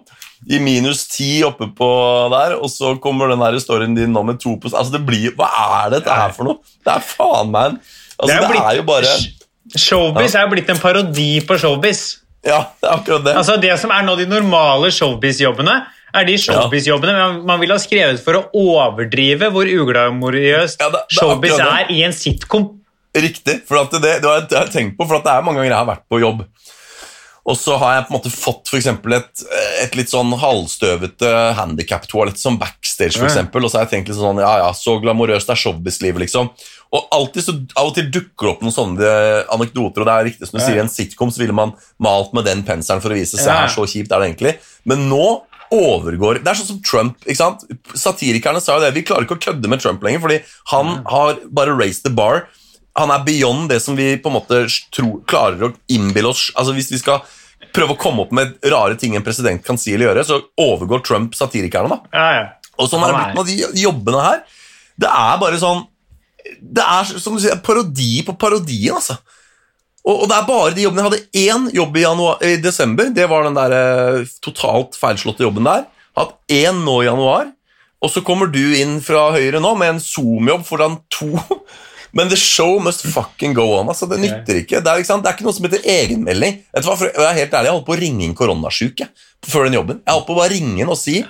[0.49, 1.89] i minus ti oppe på
[2.33, 5.35] der, og så kommer den der storyen din nå med to på Altså, det blir
[5.37, 5.51] Hva
[5.83, 6.73] er dette her for noe?
[6.81, 7.77] Det er faen meg en
[8.21, 9.13] Altså, det er, jo bare
[9.77, 12.01] Showbiz er jo blitt en parodi på showbiz.
[12.45, 13.35] Ja, det er akkurat det.
[13.37, 15.77] Altså Det som er nå de normale showbiz-jobbene,
[16.15, 21.05] er de showbiz-jobbene man, man ville ha skrevet for å overdrive hvor uglamorøst Ja, det-
[21.09, 22.77] det er showbiz er i en sitcom.
[23.15, 23.63] Riktig.
[23.67, 25.73] for at det, det har jeg, det tenkt på, for at det er mange ganger
[25.75, 26.45] jeg har vært på jobb.
[27.51, 29.43] Og så har jeg på en måte fått for et,
[29.83, 33.31] et litt sånn halvstøvete handikap-toalett som backstage, for Ja.
[33.33, 36.51] eksempel, og så har jeg tenkt litt sånn, ja, ja, så glamorøst er showbiz-livet, liksom.
[36.93, 40.25] Og alltid så, av og til dukker det opp noen sånne anekdoter, og det er
[40.31, 40.69] riktig som du Ja.
[40.69, 43.47] sier, i en sitcom så ville man malt med den penselen for å vise, seg
[43.47, 43.61] Ja.
[43.67, 44.59] her, så kjipt er det egentlig.
[44.85, 45.43] Men nå
[45.75, 47.19] overgår Det er sånn som Trump.
[47.25, 47.65] ikke sant?
[47.95, 48.95] Satirikerne sa jo det.
[48.97, 50.39] Vi klarer ikke å kødde med Trump lenger, fordi
[50.73, 52.47] han har bare raised the bar.
[52.99, 56.75] Han er beyond det som vi på en måte tro, klarer å innbille oss Altså
[56.75, 57.21] Hvis vi skal
[57.77, 61.05] prøve å komme opp med rare ting en president kan si eller gjøre, så overgår
[61.07, 61.89] Trump satirikerne.
[61.89, 62.01] da.
[62.17, 62.47] Ja, ja.
[62.81, 64.41] Og sånn er det blitt med de jobbene her.
[65.01, 65.85] Det er bare sånn
[66.61, 69.19] Det er som du sier, parodi på parodien, altså.
[70.07, 71.03] Og, og det er bare de jobbene.
[71.03, 73.11] Jeg hadde én jobb i, januar, i desember.
[73.15, 75.85] Det var den der eh, totalt feilslåtte jobben der.
[76.19, 77.51] Hatt én nå i januar.
[78.01, 81.29] Og så kommer du inn fra høyre nå med en Zoom-jobb foran to.
[82.17, 83.91] Men the show must fucking go on.
[83.93, 84.81] altså Det nytter ikke.
[84.81, 85.19] Det er, ikke?
[85.21, 86.57] Det er ikke noe som heter egenmelding.
[86.73, 89.05] Vet du hva, for jeg er helt ærlig, jeg holdt på å ringe inn koronasjuk
[89.47, 90.01] før den jobben.
[90.03, 91.21] Jeg holdt på å bare ringe inn og si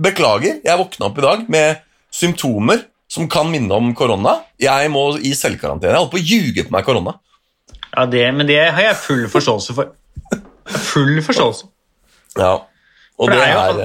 [0.00, 1.82] beklager, jeg våkna opp i dag med
[2.14, 4.38] symptomer som kan minne om korona.
[4.60, 5.92] Jeg må i selvkarantene.
[5.92, 7.18] Jeg holdt på å ljuge på meg korona.
[7.96, 9.86] Ja det, men det har jeg full forståelse for.
[10.66, 11.66] Full forståelse.
[12.38, 12.52] Ja.
[12.54, 12.60] Og
[13.28, 13.76] For det det er jo- er eh,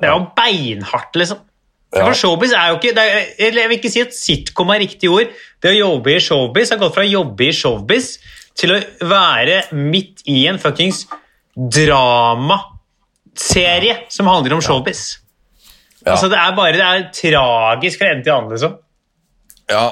[0.00, 1.38] Det er jo beinhardt, liksom.
[1.94, 2.04] Ja.
[2.06, 5.26] For showbiz er jo ikke er, Jeg vil ikke si at sitcom er riktig ord.
[5.62, 8.18] Det å jobbe i showbiz har gått fra å jobbe i showbiz
[8.56, 11.06] til å være midt i en fuckings
[11.56, 15.18] dramaserie som handler om showbiz.
[16.06, 16.12] Ja.
[16.14, 18.72] Altså, det er bare det er tragisk fra ende til annen, liksom.
[19.70, 19.90] Ja,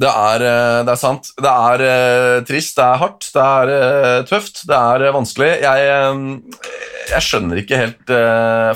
[0.00, 1.28] det er, eh, det er sant.
[1.36, 5.50] Det er eh, trist, det er hardt, det er eh, tøft, det er vanskelig.
[5.60, 5.90] Jeg,
[7.10, 8.12] jeg skjønner ikke helt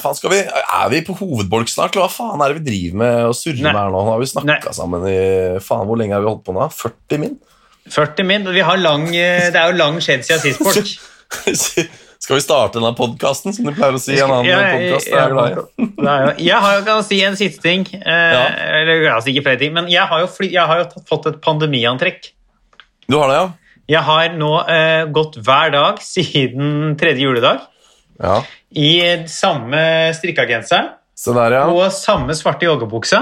[0.03, 3.01] Faen, skal vi Er vi på hovedbolk snart, eller hva faen er det vi driver
[3.05, 4.05] med og surrer med her nå?
[4.11, 5.19] Har vi snakka sammen i
[5.65, 6.69] Faen, hvor lenge har vi holdt på nå?
[6.77, 7.37] 40 min?
[7.95, 8.49] 40 min.
[8.57, 12.04] Vi har lang, det er jo lang skjedd siden sist, folk.
[12.25, 14.15] Skal vi starte denne podkasten, som du pleier å si?
[14.17, 15.11] En annen Ja, podcast,
[16.41, 17.85] jeg har jo, kan si en siste ting.
[18.01, 18.47] Eh, Ja.
[18.81, 21.41] Eller altså ikke flere ting, men jeg har jo, fly, har jo tatt, fått et
[21.45, 22.31] pandemiantrekk.
[23.11, 23.51] Du har det, ja?
[23.93, 27.61] Jeg har nå eh, gått hver dag siden tredje juledag
[28.23, 28.39] Ja.
[28.73, 30.95] i samme strikka genseren
[31.27, 31.67] der, ja.
[31.69, 33.21] og samme svarte joggebuksa.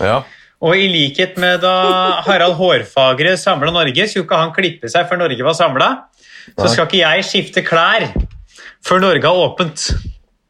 [0.00, 0.22] ja.
[0.64, 5.18] Og i likhet med da Harald Hårfagre samla Norge, skulle ikke han klippe seg før
[5.20, 5.88] Norge var samla,
[6.56, 8.06] så skal ikke jeg skifte klær
[8.86, 9.88] før Norge har åpent.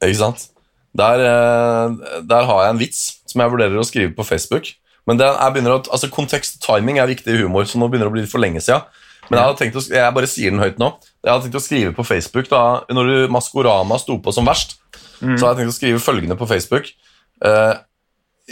[0.02, 0.48] Ikke sant?
[0.94, 4.70] Der, eh, der har jeg en vits som jeg vurderer å skrive på Facebook.
[5.08, 7.90] Men det, er begynner å, altså kontekst og timing er viktig i humor, så nå
[7.90, 8.86] begynner det å bli for lenge siden.
[9.28, 10.90] Men jeg, hadde tenkt å, jeg bare sier den høyt nå.
[11.24, 12.62] Jeg hadde tenkt å skrive på Facebook da
[12.92, 14.76] når Maskorama sto på som verst.
[15.20, 16.90] Så hadde jeg tenkt å skrive følgende på Facebook.
[17.44, 17.74] Eh,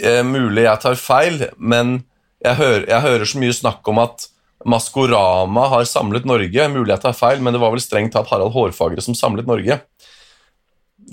[0.01, 1.99] eh, mulig jeg tar feil, men
[2.43, 4.27] jeg hører, jeg hører så mye snakk om at
[4.65, 6.67] Maskorama har samlet Norge.
[6.71, 9.79] Mulig jeg tar feil, men det var vel strengt tatt Harald Hårfagre som samlet Norge.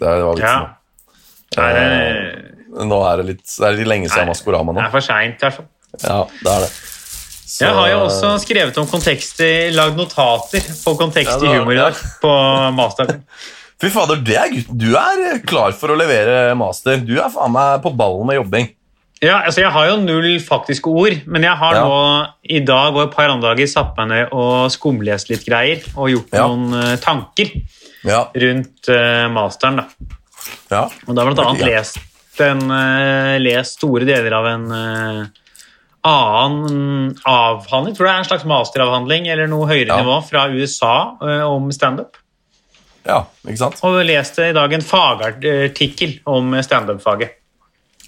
[0.01, 0.69] Det var vitsen.
[1.57, 1.65] Ja.
[1.65, 4.87] Er, det- Nå er det litt, det er litt lenge siden Nei, Maskorama det nå.
[4.87, 5.67] er for seint, i hvert fall.
[6.05, 6.71] Ja, det er det.
[7.51, 11.59] Så- Jeg har jo også skrevet om kontekst, i- lagd notater på kontekst Ja, i
[11.59, 12.31] humor i dag på
[12.79, 13.25] masteren.
[13.81, 14.79] Fy fader, det er gutten.
[14.79, 16.99] Du er klar for å levere master.
[17.01, 18.69] Du er faen meg på ballen med jobbing.
[19.21, 21.83] Ja, altså Jeg har jo null faktiske ord, men jeg har Ja.
[21.85, 25.83] nå i dag og et par andre dager satt meg ned og skumlest litt greier
[25.95, 26.47] og gjort Ja.
[26.49, 27.51] noen eh, tanker
[28.03, 28.29] Ja.
[28.35, 29.77] rundt uh, masteren.
[29.77, 29.85] da.
[30.71, 30.89] ja.
[31.07, 31.99] Og da blant annet lest,
[32.41, 35.27] en, eh, lest store deler av en uh,
[36.03, 41.71] annen avhandling, tror det er en slags masteravhandling eller noe høyere nivå fra USA om
[41.71, 42.17] standup.
[43.05, 43.85] Ja, ikke sant?
[43.85, 47.37] Og leste i dag en fagartikkel om standup-faget.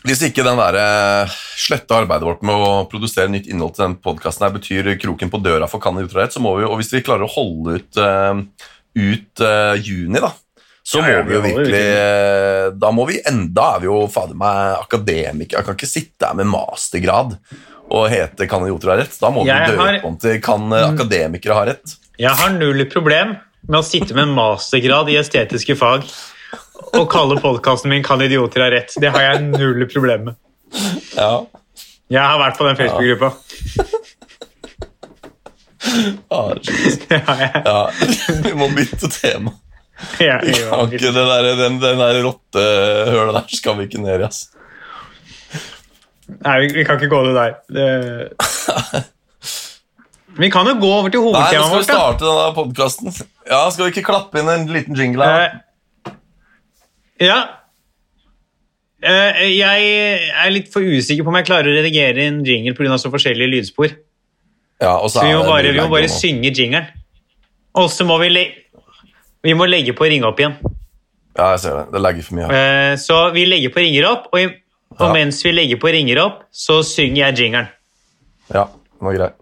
[0.02, 3.96] Hvis ikke den der eh, slette arbeidet vårt med å produsere nytt innhold til den
[4.02, 7.04] podkasten betyr kroken på døra for Kan idrett så må vi jo, og hvis vi
[7.06, 8.40] klarer å holde ut, eh,
[8.98, 10.32] ut uh, juni, da,
[10.82, 11.82] så Ja, må vi jo virkelig
[12.82, 15.60] Da må vi enda er vi jo fader meg akademikere.
[15.60, 17.36] Jeg kan ikke sitte her med mastergrad
[17.92, 19.14] og hete Kan idioter ha rett.
[19.20, 20.04] Da må vi døpe har- Mm.
[20.08, 21.94] om til Kan eh, akademikere ha rett.
[22.18, 23.36] Jeg har null problem
[23.68, 26.02] med å sitte med mastergrad i estetiske fag
[26.92, 28.98] og kalle podkasten min 'Kan idioter ha rett'.
[29.00, 30.34] Det har jeg null problem med.
[31.16, 31.44] Ja.
[32.10, 33.32] Jeg har vært på den Facebook-gruppa.
[36.30, 36.54] Ah,
[37.26, 37.62] har jeg.
[37.66, 37.90] ja.
[38.44, 39.52] Vi må bytte tema.
[40.18, 44.20] Ja, Vi kan ikke, det der, den, den der rottehølet der skal vi ikke ned
[44.20, 44.26] i.
[44.26, 44.48] ass.
[46.42, 47.58] Nei, vi, vi kan ikke gå det der.
[47.76, 49.04] Det...
[50.40, 51.84] Vi kan jo gå over til Nei, nå hovedtemaet skal vi vårt.
[51.90, 53.12] starte denne podkasten.
[53.50, 55.58] Ja, skal vi ikke klappe inn en liten jingle her?
[57.22, 57.40] Ja.
[59.02, 59.86] Eh, jeg
[60.30, 62.98] er litt for usikker på om jeg klarer å redigere en jingle pga.
[62.98, 63.94] så forskjellige lydspor.
[64.82, 66.86] Ja, og så vi må bare, vi må bare synge jingelen.
[67.78, 68.30] Og så må vi,
[69.42, 70.56] vi må legge på å ringe opp igjen.
[71.38, 71.84] Ja, jeg ser det.
[71.94, 72.48] Det legger for mye.
[72.50, 72.56] her.
[72.92, 74.58] Eh, så vi legger på ringer opp, og,
[74.98, 75.12] og Ja.
[75.14, 77.70] mens vi legger på ringer opp, så synger jeg jingelen.
[78.52, 79.32] Ja, det var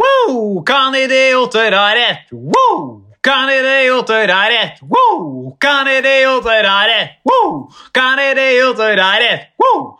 [0.00, 0.64] Wow!
[0.66, 2.26] Kan idioter ha rett?
[2.32, 3.06] Wow!
[3.22, 4.80] Kan idioter ha rett?
[4.82, 5.56] Wow!
[5.60, 7.20] Kan idioter ha rett?
[7.24, 7.70] Wow!
[7.92, 9.52] Kan idioter ha rett?
[9.62, 9.96] Wow!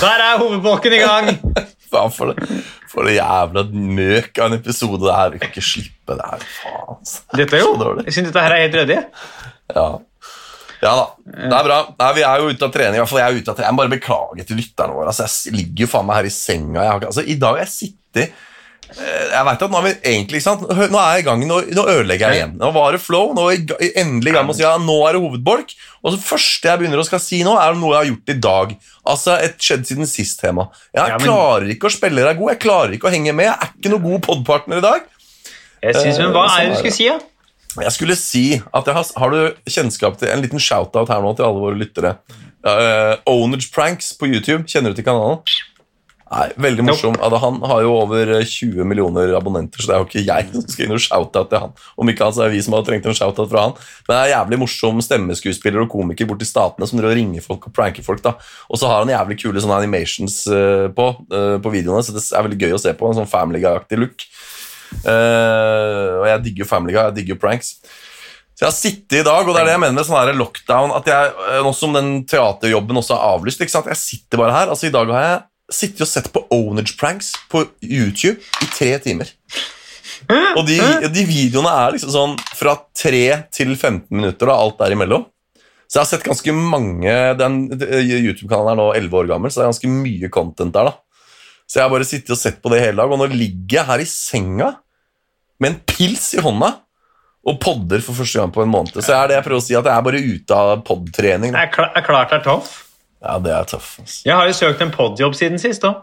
[0.00, 1.28] Der er hovedbolken i gang.
[1.92, 2.48] Faen, for det,
[2.90, 5.30] for det jævla møk av en episode det her.
[5.34, 6.46] Vi kan ikke slippe det her.
[6.62, 7.22] Faen, altså.
[7.36, 8.98] Dette er jo, jeg synes dette her er helt ryddig.
[9.76, 9.86] Ja.
[10.86, 11.06] Ja da.
[11.26, 11.78] Det er bra.
[12.00, 12.96] Nei, vi er jo ute av trening.
[12.98, 13.68] I hvert fall jeg er ute av trening.
[13.70, 15.12] Jeg må bare beklage til lytterne våre.
[15.12, 16.82] Altså, jeg ligger jo faen meg her i senga.
[16.86, 19.92] Jeg har, altså, I dag har jeg sittet eh, jeg vet at Nå er vi
[20.12, 20.62] egentlig, ikke sant?
[20.70, 22.52] Nå er jeg i gang, nå, nå ødelegger jeg igjen.
[22.60, 24.96] Nå var det flow, nå er jeg endelig i gang med å si ja, nå
[25.08, 25.74] er det hovedbolk.
[26.06, 28.38] Og det første jeg begynner å skal si nå, er noe jeg har gjort i
[28.46, 28.76] dag.
[29.10, 30.68] Altså et skjedd siden sist-tema.
[30.94, 33.50] Jeg Ja, men- klarer ikke å spille deg god, jeg klarer ikke å henge med.
[33.50, 35.02] Jeg er ikke noe god podpartner i dag.
[35.82, 37.08] Jeg synes, men Hva Eh, er det sånn du skulle si?
[37.10, 37.18] da?
[37.84, 41.34] Jeg skulle si at jeg har, har du kjennskap til en liten shoutout her nå
[41.36, 42.16] til alle våre lyttere.
[42.66, 44.64] Uh, Ownage Pranks på YouTube.
[44.70, 45.42] Kjenner du til kanalen?
[46.26, 47.14] Nei, Veldig morsom.
[47.22, 50.48] Altså, han har jo over eh, 20 millioner abonnenter, så det er jo ikke jeg
[50.50, 51.76] som skal inn og shoutout til han.
[51.94, 53.76] Om ikke han, så er det vi som har trengt en shoutout fra han.
[54.08, 57.76] Men det er en jævlig morsom stemmeskuespiller og komiker borti statene som ringer folk og
[57.76, 58.24] pranker folk.
[58.26, 58.34] da.
[58.66, 62.24] Og så har han jævlig kule sånne animations eh, på, uh, på videoene, så det
[62.26, 63.06] er veldig gøy å se på.
[63.06, 64.26] En sånn Family Guy-aktig look.
[65.04, 67.76] Eh, og jeg digger Family Guy, jeg digger pranks.
[68.56, 70.38] Så jeg har sittet i dag, og det er det jeg mener med sånn her
[70.38, 73.90] lockdown, at jeg, eh, nå som den teaterjobben også er avlyst, ikke sant?
[73.92, 75.42] jeg sitter bare her, altså i dag har jeg
[75.76, 79.32] sittet og sett på Ownage Pranks på YouTube i tre timer.
[80.56, 80.78] Og de,
[81.12, 85.26] de videoene er liksom sånn fra 3 til 15 minutter, da, alt der imellom.
[85.86, 89.66] Så jeg har sett ganske mange, den YouTube-kanalen er nå 11 år gammel, så det
[89.66, 90.96] er ganske mye content der da.
[91.66, 93.88] Så jeg har bare sittet og sett på det hele dag, og nå ligger jeg
[93.90, 94.72] her i senga
[95.62, 96.72] med en pils i hånda
[97.46, 98.96] og podder for første gang på en måned.
[98.98, 101.52] Så er det jeg prøver å si at jeg er bare ute av podtrening.
[101.54, 102.72] Det er, kla er klart det er tøff.
[103.22, 103.92] Ja, det er tøff.
[104.02, 104.18] Altså.
[104.26, 106.00] Jeg har jo søkt en podjobb siden sist òg.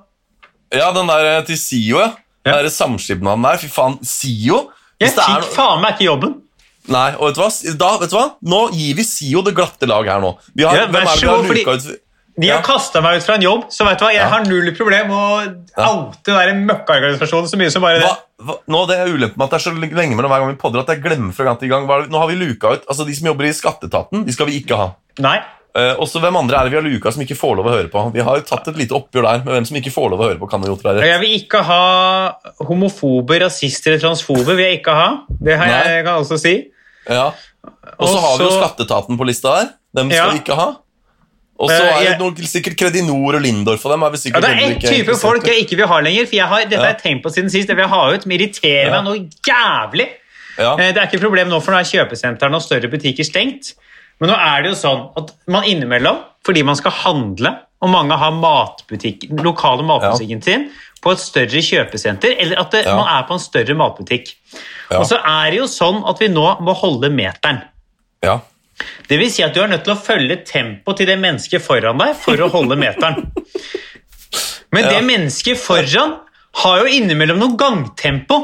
[0.73, 2.13] Ja, den der eh, til SIO, ja.
[2.47, 2.55] Ja.
[2.63, 3.99] Den samskipnaden der, fy faen.
[4.03, 4.63] SIO?
[5.03, 6.39] Jeg fikk faen meg ikke jobben.
[6.91, 7.75] Nei, og vet du hva?
[7.79, 8.23] Da, vet du hva?
[8.51, 10.33] Nå gir vi SIO det glatte lag her nå.
[10.51, 11.99] Vi har, Ja, vær så har god, fordi-
[12.37, 12.61] luka har De Ja.
[12.61, 14.29] kasta meg ut fra en jobb, så vet du hva, jeg Ja.
[14.29, 15.87] har null problem å Ja.
[15.93, 18.05] oute den møkkaorganisasjonen så mye som bare det.
[18.05, 20.49] hva, hva, nå det er ulempen med at det er så lenge mellom hver gang
[20.49, 21.87] vi podder at jeg glemmer fra gang til gang.
[21.87, 24.75] Nå har vi luka ut altså De som jobber i skatteetaten, de skal vi ikke
[24.75, 24.95] ha.
[25.19, 25.39] Nei.
[25.75, 27.89] Uh, også hvem andre er det vi har luka som ikke får lov å høre
[27.89, 28.13] på?
[28.13, 30.39] Vi har tatt et lite oppgjør der med hvem som ikke får lov å høre
[30.39, 30.49] på.
[30.49, 31.01] Kan jo rett.
[31.01, 34.45] Jeg vil ikke ha homofobe, rasister eller transfobe.
[34.45, 35.21] vil jeg ikke ha.
[35.41, 36.67] Det har jeg, jeg kan også si.
[37.09, 37.31] Ja.
[37.99, 39.69] Og så har vi jo skatteetaten på lista der.
[39.95, 40.75] Dem skal vi ikke ha.
[41.63, 44.03] Og så Eh, er det noen, sikkert Kredinor og Lindorf og dem.
[44.03, 46.25] er vi Ja, det er en type folk jeg ikke vil ha lenger.
[46.27, 46.79] for jeg har, Dette Ja.
[46.83, 47.67] har jeg tenkt på siden sist.
[47.67, 49.01] Det vil jeg ha ut, men irriterer Ja.
[49.01, 50.07] meg noe jævlig.
[50.59, 50.73] Ja.
[50.77, 53.73] Eh, Det er ikke et problem nå, for nå er kjøpesentrene og større butikker stengt.
[54.19, 58.15] Men nå er det jo sånn at man innimellom, fordi man skal handle, og mange
[58.17, 60.69] har matbutikk, lokale matbutikken sin
[61.01, 62.95] på et større kjøpesenter, eller at det, Ja.
[62.95, 64.35] man er på en større matbutikk.
[64.91, 64.99] Ja.
[64.99, 67.61] Og så er det jo sånn at vi nå må holde meteren.
[68.23, 68.39] Ja.
[69.07, 71.97] Det vil si at du er nødt til å følge tempo til det mennesket foran
[72.01, 73.31] deg for å holde meteren.
[74.73, 76.15] Men det mennesket foran
[76.63, 78.39] har jo innimellom noe gangtempo.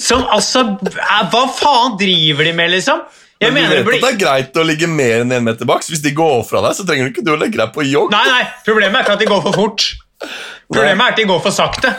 [0.00, 3.00] Som altså er, Hva faen driver de med, liksom?
[3.40, 5.42] Jeg Men du mener vet det at det er greit å ligge mer enn én
[5.46, 5.82] meter bak.
[5.82, 7.86] så Hvis de går fra deg, så trenger du ikke du å legge deg på
[7.88, 8.12] jogg.
[8.12, 9.86] Nei, nei, problemet er ikke at de går for fort.
[10.68, 11.94] Problemet er at de går for sakte.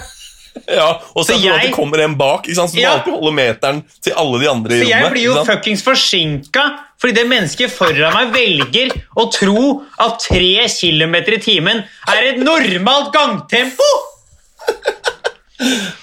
[0.67, 2.69] Ja, og så Så er det at jeg- det kommer en bak, ikke sant?
[2.71, 2.91] så du Ja.
[2.97, 4.85] alltid holde meteren til alle de andre i rommet.
[4.85, 6.63] Så jeg blir jo fuckings forsinka
[7.01, 9.63] fordi det mennesket foran meg velger å tro
[10.05, 11.81] at tre kilometer i timen
[12.13, 13.89] er et normalt gangtempo!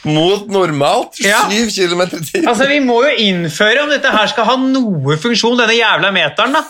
[0.06, 1.40] Mot normalt Ja.
[1.50, 2.48] 7 km i timen.
[2.48, 6.54] Altså, Vi må jo innføre, om dette her skal ha noe funksjon, denne jævla meteren,
[6.54, 6.62] da,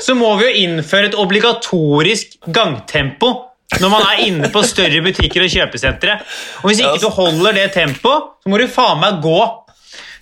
[0.00, 3.34] så må vi jo innføre et obligatorisk gangtempo
[3.78, 6.16] når man er inne på større butikker og kjøpesentre.
[6.64, 9.36] Og Hvis ikke du holder det tempoet, så må du faen meg gå.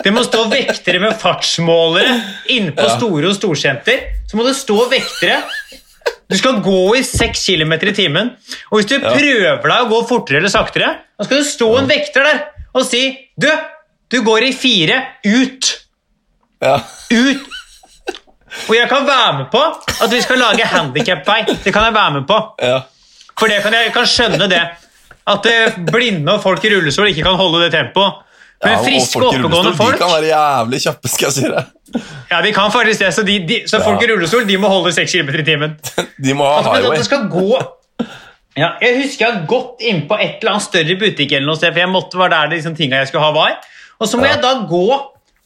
[0.04, 2.14] Det må stå vektere med fartsmålere
[2.54, 4.04] inne på store og storsenter.
[4.30, 5.40] Så må det stå vektere.
[6.28, 8.30] Du skal gå i 6 km i timen.
[8.70, 11.88] Og hvis du prøver deg å gå fortere eller saktere, da skal det stå en
[11.90, 12.42] vekter der
[12.76, 13.00] og si
[13.40, 13.48] Du,
[14.12, 15.00] du går i fire.
[15.24, 15.70] Ut.
[16.62, 16.76] Ja.
[17.10, 17.48] Ut.
[18.68, 21.40] Og jeg kan være med på at vi skal lage handikapvei.
[21.64, 22.38] Det kan jeg være med på.
[22.62, 22.82] Ja.
[23.38, 24.62] For det kan jeg, jeg kan skjønne det.
[25.28, 28.24] At eh, blinde og folk i rullestol ikke kan holde det tempoet.
[28.64, 31.26] Men Ja, og friske folk og i oppegående folk De kan være jævlig kjappe, skal
[31.28, 31.64] jeg si det.
[32.30, 34.92] Ja, de kan faktisk det, så, de, de, så folk i rullestol de må holde
[34.92, 35.76] 6 km i timen.
[36.24, 36.98] De må ha Altså, highway.
[36.98, 37.44] at skal gå
[38.58, 41.56] ja, Jeg husker jeg har gått inn på et eller annet større butikk, eller noe
[41.60, 43.54] sted, for jeg måtte var der liksom, tinga jeg skulle ha, var.
[44.02, 44.32] Og så må Ja.
[44.34, 44.82] jeg da gå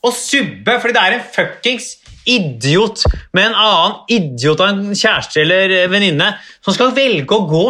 [0.02, 1.90] og subbe, fordi det er en fuckings
[2.26, 3.02] idiot
[3.34, 6.28] med en annen idiot av en kjæreste eller venninne
[6.64, 7.62] som skal velge å gå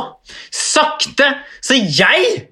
[0.53, 1.29] sakte.
[1.65, 2.47] Så jeg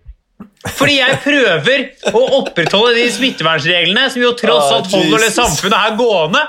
[0.69, 5.79] fordi jeg prøver å opprettholde de smittevernreglene som jo tross Ah, alt holder det samfunnet
[5.81, 6.43] her gående.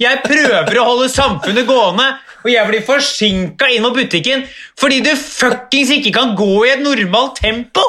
[0.00, 2.06] Jeg prøver å holde samfunnet gående,
[2.44, 4.44] og jeg blir forsinka inn mot butikken
[4.78, 7.84] fordi du fuckings ikke kan gå i et normalt tempo!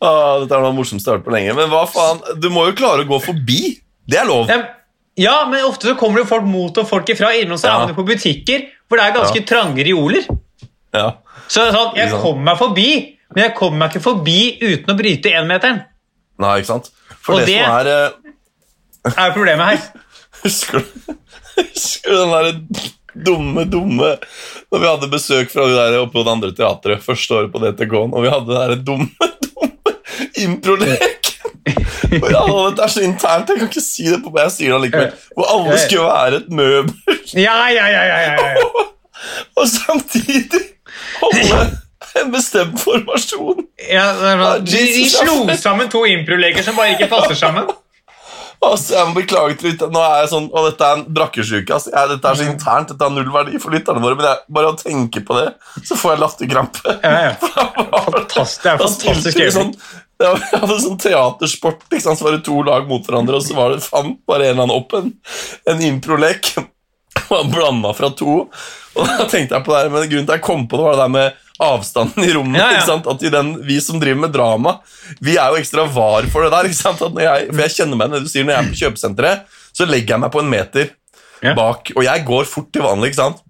[0.00, 1.54] Ah, dette er noe har hørt på lenge.
[1.56, 3.76] Men hva faen, du må jo klare å gå forbi.
[4.08, 4.50] Det er lov.
[5.16, 7.32] Ja, men ofte så kommer det folk mot og folk ifra.
[7.40, 7.86] Innom seg Ja.
[7.96, 9.46] på butikker hvor det er ganske Ja.
[9.48, 10.26] trange reoler.
[10.92, 11.12] Ja.
[11.48, 15.32] Så sånn, jeg kommer meg forbi, men jeg kommer meg ikke forbi uten å bryte
[15.34, 15.82] énmeteren.
[16.42, 16.90] Nei, ikke sant?
[17.24, 19.14] For Og det, det- er uh...
[19.14, 20.04] Er problemet her.
[20.44, 21.14] Husker du,
[21.56, 22.90] husker du den der
[23.24, 24.10] dumme, dumme
[24.70, 27.62] Når vi hadde besøk fra de der oppe på det andre teatret første året på
[27.62, 29.94] DTK-en, og vi hadde den der dumme, dumme
[30.44, 31.14] improleken
[32.20, 32.42] Hvor ja,
[32.76, 35.24] Det er så internt, jeg kan ikke si det på meg, jeg sier det allikevel.
[35.34, 35.80] Hvor alle ja.
[35.82, 38.84] skulle være et møbel, Ja, ja, ja, ja, ja, ja.
[39.56, 40.62] og samtidig
[41.22, 41.64] holde
[42.22, 43.66] en bestemt formasjon.
[43.90, 47.68] ja det sånn, de, de slo sammen to improleker som bare ikke passer sammen.
[48.64, 49.92] Altså, jeg må beklage til lytterne.
[49.94, 51.76] Nå er jeg sånn, og dette er en brakkesjuke.
[51.76, 51.90] Altså.
[51.92, 54.16] Jeg, dette er så internt, dette har null verdi for lytterne våre.
[54.18, 55.46] Men jeg, bare å tenke på det,
[55.84, 56.94] så får jeg latterkrampe.
[57.04, 57.34] Ja, ja.
[58.16, 59.54] Fantastisk, det er fantastisk øyeblikk.
[59.58, 59.74] sånn,
[60.16, 62.20] det var, hadde sånn teatersport, ikke sant?
[62.20, 64.64] så var det to lag mot hverandre, og så var det, fant bare en eller
[64.64, 65.12] annen opp en,
[65.72, 66.54] en improlek.
[67.26, 68.34] Var blanda fra to.
[68.96, 70.84] Og da tenkte jeg på det her, men grunnen til at jeg kom på det,
[70.84, 72.60] var det der med avstanden i rommet.
[72.60, 72.98] Ja, ja.
[73.12, 74.78] At i den, Vi som driver med drama,
[75.20, 76.68] vi er jo ekstra var for det der.
[76.68, 80.16] jeg, for jeg kjenner meg, når du sier når jeg er på kjøpesenteret, så legger
[80.16, 80.90] jeg meg på en meter
[81.44, 81.52] Ja.
[81.54, 83.10] bak, og jeg går fort til vanlig.
[83.12, 83.42] ikke sant?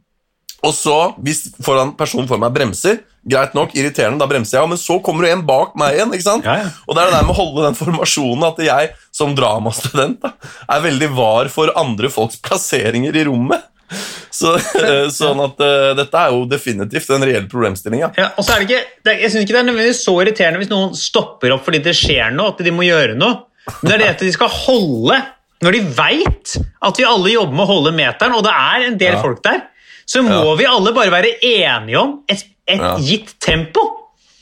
[0.67, 2.99] Og så, hvis foran personen for meg bremser,
[3.29, 6.27] greit nok, irriterende, da bremser jeg, men så kommer det en bak meg igjen, ikke
[6.27, 6.47] sant?
[6.89, 10.33] Og det er det der med å holde den formasjonen, at jeg som dramastudent da,
[10.71, 13.63] er veldig var for andre folks plasseringer i rommet.
[14.37, 18.11] Så, eh, sånn at uh, dette er jo definitivt en reell problemstilling, ja.
[18.37, 20.73] Og så er det ikke, det jeg synes ikke det er nødvendigvis så irriterende hvis
[20.73, 23.39] noen stopper opp fordi det skjer noe, at de må gjøre noe.
[23.81, 25.17] Men det er det at de skal holde,
[25.65, 26.57] når de vet
[26.91, 29.23] at vi alle jobber med å holde meteren, og det er en del Ja.
[29.23, 29.63] folk der,
[30.07, 30.57] så må Ja.
[30.61, 32.97] vi alle bare være enige om et, et Ja.
[32.99, 33.87] gitt tempo.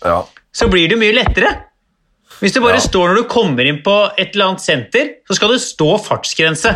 [0.04, 0.22] ja.
[0.54, 1.50] Så blir det mye lettere.
[2.40, 5.48] Hvis du bare står når du kommer inn på et eller annet senter, så skal
[5.54, 6.74] det stå fartsgrense.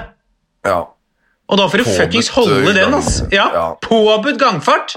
[0.65, 0.85] ja.
[1.49, 2.95] Og da får du fuckings holde den.
[2.95, 3.29] Altså.
[3.33, 3.69] Ja, ja.
[3.85, 4.97] Påbudt gangfart.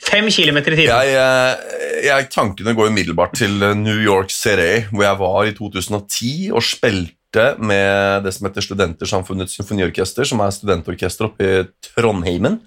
[0.00, 0.92] Fem kilometer i timen.
[0.92, 5.56] Jeg, eh, jeg, tankene går umiddelbart til eh, New York City, hvor jeg var i
[5.56, 11.60] 2010 og spilte med det som heter Studentersamfunnets symfoniorkester, som er studentorkester oppe i
[11.92, 12.58] Trondheimen.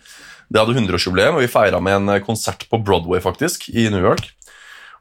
[0.53, 4.01] Det hadde 100-årsjubileum, og vi feira med en eh, konsert på Broadway faktisk, i New
[4.01, 4.30] York.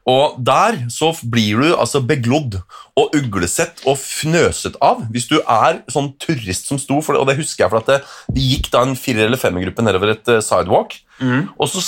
[0.09, 2.57] Og der så blir du altså beglodd
[2.99, 7.23] og uglesett og fnøset av hvis du er sånn turist som sto for det.
[7.23, 7.99] Og det husker jeg, for at det,
[8.35, 10.97] vi gikk da en fire- eller femmergruppe nedover et sidewalk.
[11.19, 11.53] sidewalk.
[11.57, 11.83] Og, så,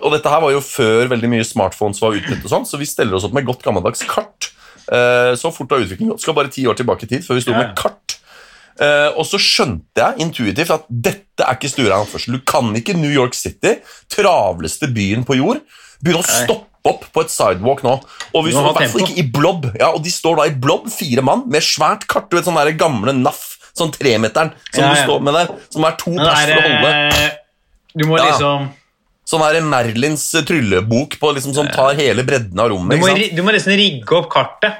[0.00, 2.88] og dette her var jo før veldig mye smartphones var utbredt, og sånn, så vi
[2.88, 4.50] steller oss opp med godt gammeldags kart.
[4.90, 6.24] Eh, så fort har utviklingen gått.
[6.24, 7.62] Skal bare ti år tilbake i tid før vi sto ja.
[7.62, 8.16] med kart.
[8.80, 12.38] Uh, og så skjønte jeg intuitivt at dette er ikke Sture Anførsel.
[12.38, 13.74] Du kan ikke New York City,
[14.08, 15.60] travleste byen på jord,
[16.00, 17.94] begynne å stoppe opp på et sidewalk nå.
[18.34, 19.66] Og vi Du må står i hvert fall ikke i blobb.
[19.78, 22.28] Ja, og de står da i blobb, fire mann, med svært kart.
[22.30, 25.84] Du vet, sånn der gamle NAF, sånn tremeteren som Ja, du står med der, som
[25.84, 26.92] er to pers for å holde.
[27.12, 27.30] eh,
[27.96, 28.30] Du må Ja.
[28.30, 28.70] liksom
[29.30, 32.98] Sånn er Merlins tryllebok på liksom, som tar hele bredden av Du rommet.
[32.98, 33.36] må, ikke sant?
[33.36, 34.74] du må nesten rigge opp kartet.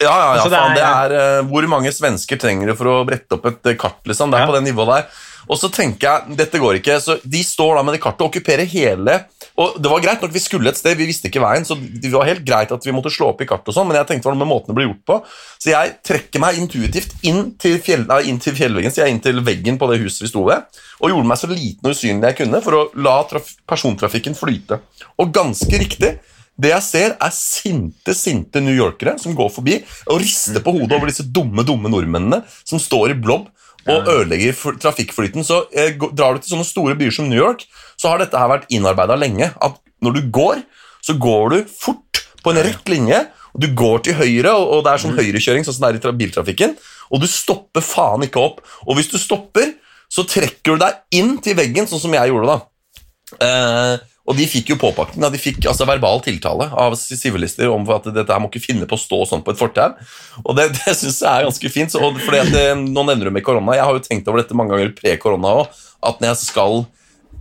[0.00, 2.84] Ja, ja, ja, Altså, det faen, det er- eh, Hvor mange svensker trenger du for
[2.84, 4.04] å brette opp et eh, kart?
[4.04, 4.46] liksom, Det er Ja.
[4.46, 5.06] på det nivået der.
[5.48, 8.30] Og så tenker jeg, dette går ikke, så De står da med det kartet og
[8.30, 9.22] okkuperer hele
[9.58, 12.12] og Det var greit nok, vi skulle et sted, vi visste ikke veien, så det
[12.12, 14.30] var helt greit at vi måtte slå opp i kartet, og sånn, men jeg tenkte
[14.30, 15.16] hva med måten det ble gjort på.
[15.58, 19.16] Så jeg trekker meg intuitivt inn til, fjell, nei, inn til fjellveggen, så jeg er
[19.16, 21.96] inn til veggen på det huset vi sto ved, og gjorde meg så liten og
[21.96, 24.78] usynlig jeg kunne for å la traf persontrafikken flyte.
[25.18, 26.14] Og ganske riktig,
[26.58, 30.94] det jeg ser, er sinte, sinte New Yorkere som går forbi og rister på hodet
[30.94, 33.50] over disse dumme, dumme nordmennene som står i blobb
[33.88, 35.46] og ødelegger trafikkflyten.
[35.46, 37.64] Så eh, Drar du til sånne store byer som New York,
[37.98, 39.50] så har dette her vært innarbeida lenge.
[39.64, 40.62] At når du går,
[41.04, 43.24] så går du fort på en rett linje.
[43.58, 46.18] Du går til høyre, og og det er sånn høyrekjøring sånn som det er i
[46.20, 46.76] biltrafikken,
[47.08, 48.60] og du stopper faen ikke opp.
[48.86, 49.72] Og hvis du stopper,
[50.08, 52.58] så trekker du deg inn til veggen, sånn som jeg gjorde da.
[53.44, 53.94] Eh,
[54.28, 55.24] og de fikk jo påpakning.
[55.32, 58.98] De fikk altså verbal tiltale av sivilister om at dette her må ikke finne på
[58.98, 59.96] å stå sånn på et fortau.
[60.44, 61.94] Og det, det syns jeg er ganske fint.
[61.94, 63.78] Så, fordi at det, nå nevner du med korona.
[63.78, 65.82] Jeg har jo tenkt over dette mange ganger pre-korona òg.
[66.04, 66.84] At når jeg skal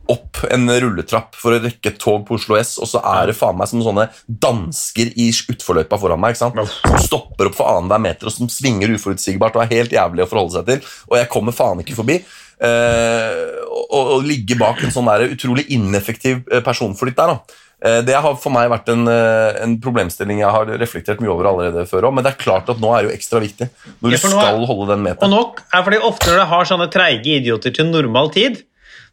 [0.07, 3.35] opp en rulletrapp for å rekke et tog på Oslo S, og så er det
[3.35, 6.39] faen meg som sånne dansker i utforløypa foran meg.
[6.39, 6.55] Som
[7.03, 10.55] stopper opp for annenhver meter, og som svinger uforutsigbart og er helt jævlig å forholde
[10.55, 10.91] seg til.
[11.11, 12.21] Og jeg kommer faen ikke forbi.
[12.57, 17.33] Eh, og, og ligge bak en sånn der utrolig ineffektiv eh, personflytt der.
[17.35, 17.57] da.
[17.85, 21.45] Eh, Det har for meg vært en, eh, en problemstilling jeg har reflektert mye over
[21.51, 23.69] allerede før òg, men det er klart at nå er det jo ekstra viktig.
[24.01, 26.45] Når Ja, du nå er- skal holde den Og nok er fordi ofte når du
[26.55, 28.63] har sånne treige idioter til normal tid,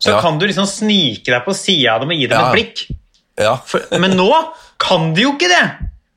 [0.01, 0.21] så Ja.
[0.21, 2.49] kan du liksom snike deg på sida av dem og gi dem Ja.
[2.49, 2.97] et blikk.
[3.39, 4.31] Ja, For, men nå
[4.79, 5.71] kan du jo ikke det!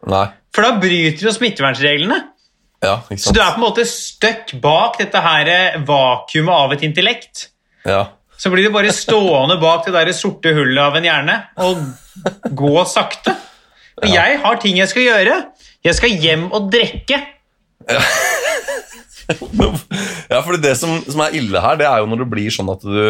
[0.07, 2.23] nei, For da bryter jo smittevernreglene.
[2.83, 6.83] Ja, Så du er på en måte stuck bak dette her eh, vakuumet av et
[6.85, 7.47] intellekt.
[7.87, 8.03] Ja.
[8.37, 11.81] Så blir du bare stående bak det der sorte hullet av en hjerne og
[12.53, 13.33] gå sakte.
[13.97, 15.39] Og jeg har ting jeg skal gjøre.
[15.85, 17.17] Jeg skal hjem og drikke.
[20.29, 22.69] ja, for det som, som er ille her, det er jo når det blir sånn
[22.73, 23.01] at du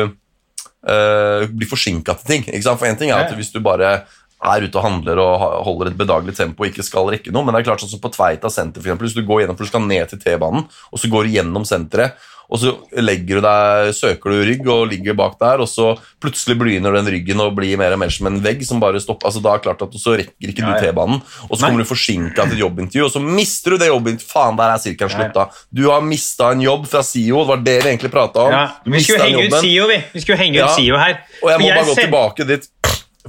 [0.87, 2.47] eh, blir forsinka til ting.
[2.63, 3.99] For en ting er at hvis du bare
[4.37, 7.55] er ute og handler og holder et bedagelig tempo og ikke skal rekke noe, men
[7.55, 9.65] det er klart sånn som på Tveita senter, for eksempel, hvis du går gjennom, for
[9.65, 12.17] du skal ned til T-banen, og så går du gjennom senteret,
[12.47, 12.71] og så
[13.03, 15.89] legger du deg, søker du rygg og ligger bak der, og så
[16.23, 19.27] plutselig begynner den ryggen å bli mer og mer som en vegg som bare stopper.
[19.27, 20.71] Altså, da er det klart at så rekker ikke du.
[20.77, 21.71] T-banen, og så Nei.
[21.71, 24.31] kommer du forsinka til et jobbintervju, og så mister du det jobbintervjuet.
[24.31, 25.47] Faen, der er sirkelen slutta.
[25.75, 28.55] Du har mista en jobb fra SIO, det var det vi egentlig prata om.
[28.55, 29.99] Ja, vi skulle henge ut SIO, vi.
[30.13, 31.19] Vi skulle henge ut SIO her.
[31.41, 32.69] Og jeg må bare gå tilbake dit.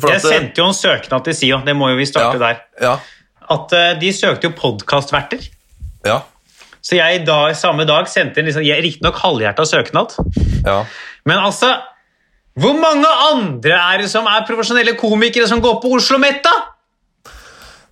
[0.07, 1.61] Jeg sendte jo en søknad til SIO.
[1.66, 2.64] Det må jo vi starte ja, der.
[2.82, 2.96] Ja,
[3.55, 5.44] At uh, De søkte jo podkastverter.
[6.07, 6.20] ja,
[6.82, 10.16] Så jeg da, samme dag sendte en liksom, riktignok halvhjerta søknad.
[10.64, 10.84] ja.
[11.26, 11.74] Men altså
[12.59, 16.57] Hvor mange andre er det som er profesjonelle komikere som går på Oslo Met, da?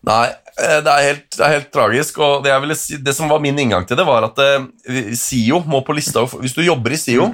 [0.07, 0.27] Nei,
[0.59, 2.19] eh, det er, helt, det er helt tragisk.
[2.19, 5.83] Og det, si, det som var min inngang til det, var at eh, SIO må
[5.87, 7.31] på lista Hvis du jobber i SIO,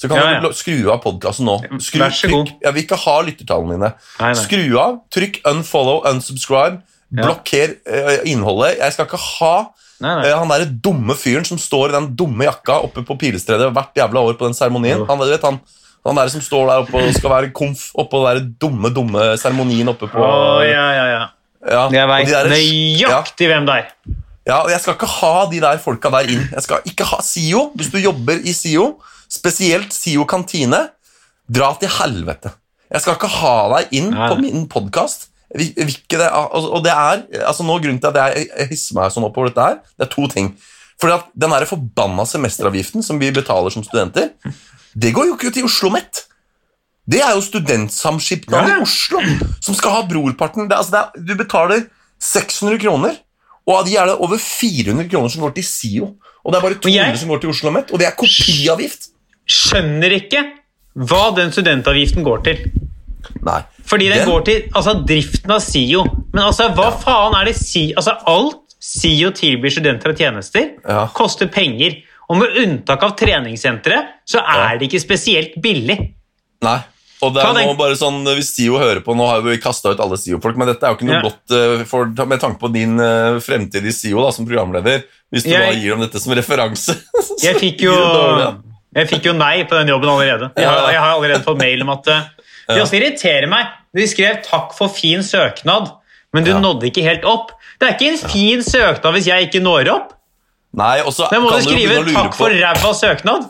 [0.00, 0.40] så kan Ja, ja.
[0.40, 1.58] du skru av podkasten nå.
[1.82, 2.46] Skru, Vær så god.
[2.48, 3.90] trykk, jeg vil ikke ha lyttertallene dine.
[4.20, 4.44] Nei, nei.
[4.46, 6.80] Skru av, trykk unfollow, unsubscribe.
[7.10, 7.26] Ja.
[7.26, 8.78] Blokker uh, innholdet.
[8.78, 9.54] Jeg skal ikke ha
[10.00, 13.66] Nei, eh, han derre dumme fyren som står i den dumme jakka oppe på Pilestredet
[13.76, 15.02] hvert jævla år på den seremonien.
[15.10, 15.58] Han, vet, han,
[16.08, 19.92] han der som står der oppe og skal være komf oppå den dumme, dumme seremonien
[19.92, 21.20] oppe på oh, ja, ja, ja.
[21.68, 23.92] ja, Jeg veit de nøyaktig hvem det er.
[24.48, 26.48] Ja, og jeg skal ikke ha de der folka der inn.
[26.48, 27.66] Jeg skal ikke ha SIO.
[27.76, 28.94] Hvis du jobber i SIO,
[29.30, 30.88] spesielt SIO kantine,
[31.50, 32.52] dra til helvete.
[32.90, 35.28] Jeg skal ikke ha deg inn Nei, på min podkast.
[35.50, 39.62] Og det er altså nå Grunnen til at jeg hisser meg sånn opp over dette,
[39.66, 40.52] her, det er to ting.
[41.00, 44.30] Fordi at Den der forbanna semesteravgiften som vi betaler som studenter,
[44.94, 46.24] det går jo ikke til Oslo Mett.
[47.10, 49.22] Det er jo Studentsamskipnaden i Oslo
[49.62, 50.68] som skal ha brorparten.
[50.70, 51.86] Det, altså det er, du betaler
[52.22, 53.16] 600 kroner,
[53.66, 56.10] og av de er det over 400 kroner som går til SIO.
[56.44, 59.09] Og det er bare 200 jeg- som går til Oslo Mett, og det er kopiavgift.
[59.50, 60.44] Skjønner ikke
[61.10, 62.64] hva den studentavgiften går til.
[63.46, 63.60] Nei.
[63.86, 66.04] Fordi den, Den- går til altså, driften av SIO.
[66.32, 71.06] Men altså, hva faen er det SIO Altså, alt SIO tilbyr studenter av tjenester, Ja.
[71.14, 71.98] koster penger.
[72.30, 74.76] Og med unntak av treningssenteret, så er Ja.
[74.78, 75.98] det ikke spesielt billig.
[76.62, 76.78] Nei.
[77.22, 80.00] Og det er nå bare sånn, Hvis SIO hører på Nå har vi kasta ut
[80.00, 81.22] alle SIO-folk, men dette er jo ikke noe Ja.
[81.28, 85.02] godt eh, for, med tanke på din uh, fremtid i SIO da, som programleder.
[85.32, 86.96] Hvis du Jeg- da gir dem dette som referanse.
[87.20, 87.92] så Jeg fikk jo,
[88.96, 90.50] jeg fikk jo nei på den jobben allerede.
[90.58, 92.24] Jeg har, jeg har allerede fått mail om at eh,
[92.70, 93.70] Det også irriterer meg.
[93.94, 95.90] De skrev 'takk for fin søknad',
[96.32, 97.52] men du nådde ikke helt opp.
[97.80, 100.12] Det er ikke en fin søknad hvis jeg ikke når opp.
[100.78, 103.48] Nei, og så Da må kan du jo skrive 'takk for ræva søknad'.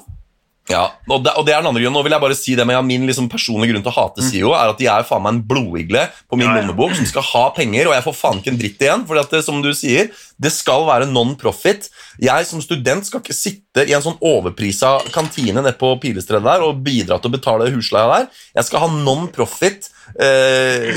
[0.71, 1.97] Ja, og det, og det er den andre grunnen.
[1.99, 4.25] Nå vil jeg bare si det, men ja, Min liksom personlige grunn til å hate
[4.25, 6.63] SIO er at de er faen meg en blodigle på min Ja, ja.
[6.63, 9.05] lommebok som skal ha penger, og jeg får faen ikke en dritt igjen.
[9.09, 10.09] fordi at det, som du sier,
[10.41, 11.91] det skal være non-profit.
[12.23, 16.65] Jeg som student skal ikke sitte i en sånn overprisa kantine nede på Pilestredet der
[16.65, 18.31] og bidra til å betale husleia der.
[18.57, 19.91] Jeg skal ha non-profit
[20.21, 20.91] eh,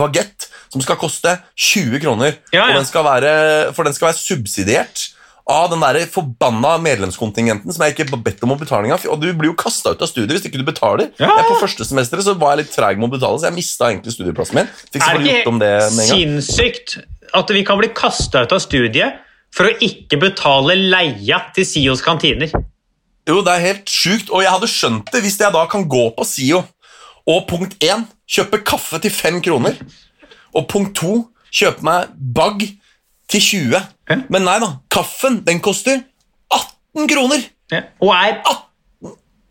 [0.00, 2.36] bagett som skal koste 20 kroner.
[2.54, 2.66] Ja, ja.
[2.70, 3.32] Og den skal være,
[3.74, 5.08] for den skal være subsidiert
[5.50, 9.04] av den der forbanna medlemskontingenten som jeg ikke har bedt om å betale av.
[9.10, 11.10] Og du blir jo kasta ut av studiet hvis ikke du betaler.
[11.18, 11.30] Ja.
[11.40, 13.90] Jeg På første semesteret så var jeg litt treig med å betale, så jeg mista
[13.90, 14.70] egentlig studieplassen min.
[14.94, 17.00] Fikk Er det ikke sinnssykt
[17.36, 19.20] at vi kan bli kasta ut av studiet
[19.54, 22.52] for å ikke betale leia til SIOs kantiner?
[23.28, 26.08] Jo, det er helt sjukt, og jeg hadde skjønt det hvis jeg da kan gå
[26.16, 26.62] på SIO
[27.30, 29.76] og punkt 1 kjøpe kaffe til 5 kroner,
[30.56, 31.12] og punkt 2
[31.54, 32.64] kjøpe meg bagg
[33.30, 33.82] til 20.
[34.10, 34.16] Ja.
[34.28, 36.00] Men nei da, kaffen den koster
[36.50, 37.44] 18 kroner!
[37.70, 37.84] Ja.
[38.02, 38.40] Og er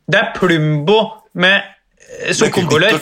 [0.09, 0.97] Det er Plumbo
[1.39, 1.61] med
[2.25, 2.97] eh, sukkerkolør.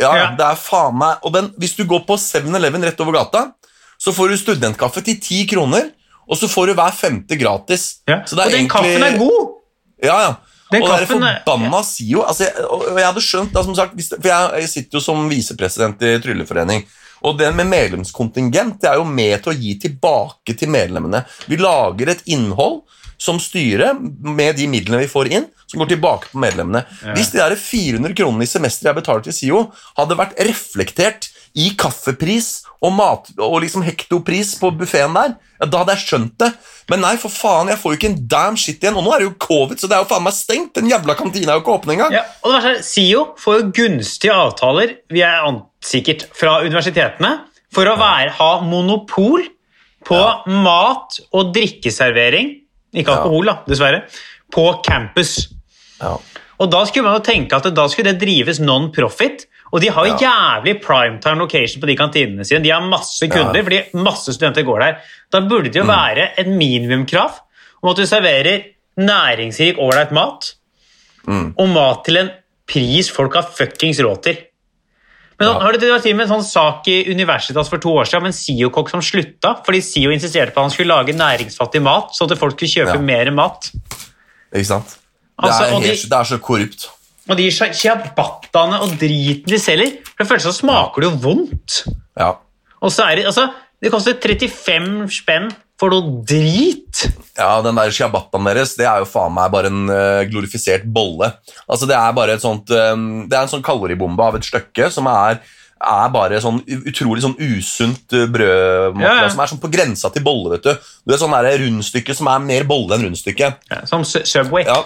[0.00, 0.30] Ja, Ja.
[0.38, 3.52] det er faen meg Og den, hvis du går på 7-Eleven rett over gata,
[3.98, 5.90] så får du studentkaffe til 10 kroner,
[6.28, 8.00] og så får du hver femte gratis.
[8.08, 8.22] Ja.
[8.24, 9.54] Så det Og den kaffen er god!
[10.02, 10.34] Ja, ja.
[10.72, 12.22] Den og det er forbanna SIO.
[12.24, 15.02] Altså, jeg, og jeg hadde skjønt da, som sagt, det, For jeg, jeg sitter jo
[15.04, 16.86] som visepresident i Trylleforening.
[17.22, 21.24] Og det med medlemskontingent det er jo med til å gi tilbake til medlemmene.
[21.48, 22.82] Vi lager et innhold
[23.24, 26.82] som styre med de midlene vi får inn, som går tilbake på medlemmene.
[27.14, 29.60] Hvis de der 400 kronene i semesteret jeg betaler til SIO,
[29.96, 35.84] hadde vært reflektert i kaffepris og, mat, og liksom hektopris på buffeen der, ja, da
[35.84, 36.50] hadde jeg skjønt det.
[36.90, 38.98] Men nei, for faen, jeg får jo ikke en damn shit igjen.
[38.98, 40.74] Og nå er det jo covid, så det er jo faen meg stengt.
[40.76, 42.12] Den jævla kantina er jo ikke åpen engang.
[42.18, 46.58] Ja, og det verste er, SIO får jo gunstige avtaler vi er an- sikkert fra
[46.64, 47.34] universitetene
[47.74, 49.44] for å være, ha monopol
[50.04, 50.20] på
[50.64, 52.54] mat- og drikkeservering
[52.94, 53.16] ikke Ja.
[53.18, 54.04] alkohol, da, dessverre
[54.52, 55.48] på campus.
[56.00, 56.16] Ja.
[56.60, 59.46] Og Da skulle man jo tenke at da skulle det drives non-profit.
[59.72, 62.62] Og de har jo jævlig primetime location på de kantinene sine.
[62.62, 63.62] De har masse kunder, Ja.
[63.64, 64.98] fordi masse studenter går der.
[65.32, 67.40] Da burde det jo være et minimumkrav
[67.82, 68.64] om at du serverer
[68.96, 70.54] næringsrik, ålreit mat,
[71.26, 72.30] og mat til en
[72.68, 74.36] pris folk har fuckings råd til.
[75.40, 75.58] Men Ja.
[75.60, 78.32] har du vært med en sånn sak i Universitas for to år siden om en
[78.32, 82.38] SIO-kokk som slutta fordi SIO insisterte på at han skulle lage næringsfattig mat, så at
[82.38, 83.00] folk skulle kjøpe Ja.
[83.00, 83.70] mer mat?
[84.54, 84.86] Ikke sant?
[84.86, 86.88] Det, Altså, er helt, de- det er så korrupt.
[87.28, 91.88] Og de ciabattaene og driten de selger, for det første så smaker det jo vondt.
[92.16, 92.34] Ja.
[92.80, 93.48] Og så er det, altså,
[93.82, 97.04] det koster 35 spenn for noe drit.
[97.34, 101.32] Ja, den der ciabattaen deres, det er jo faen meg bare en eh, glorifisert bolle.
[101.66, 102.94] Altså, det er bare et sånt eh,
[103.26, 105.42] Det er en sånn kaloribombe av et stykke som er
[105.84, 109.00] er bare sånn utrolig sånn usunt brød.
[109.02, 109.30] Ja, ja.
[109.30, 110.54] som er sånn på grensa til bolle.
[110.54, 113.50] vet Du Det er sånn der rundstykke som er mer bolle enn rundstykke.
[113.70, 114.64] Ja, som Subway.
[114.64, 114.78] Ja,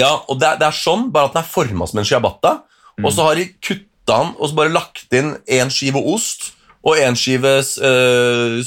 [0.00, 2.54] ja og det er, det er sånn, bare at den er forma som en ciabatta.
[3.02, 6.50] Og så har de kutta den og så bare lagt inn én skive ost
[6.84, 7.56] og én skive
[7.88, 8.58] øh,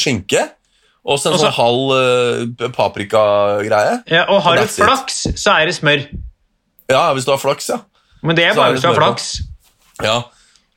[0.00, 0.46] skinke.
[1.08, 4.00] Og så en sånn halv uh, paprikagreie.
[4.12, 5.38] Ja, og har Og du flaks, it.
[5.40, 6.02] så er det smør.
[6.92, 7.78] Ja, hvis du har flaks, ja.
[8.24, 9.38] Men det er bare hvis du har flaks.
[10.04, 10.18] ja.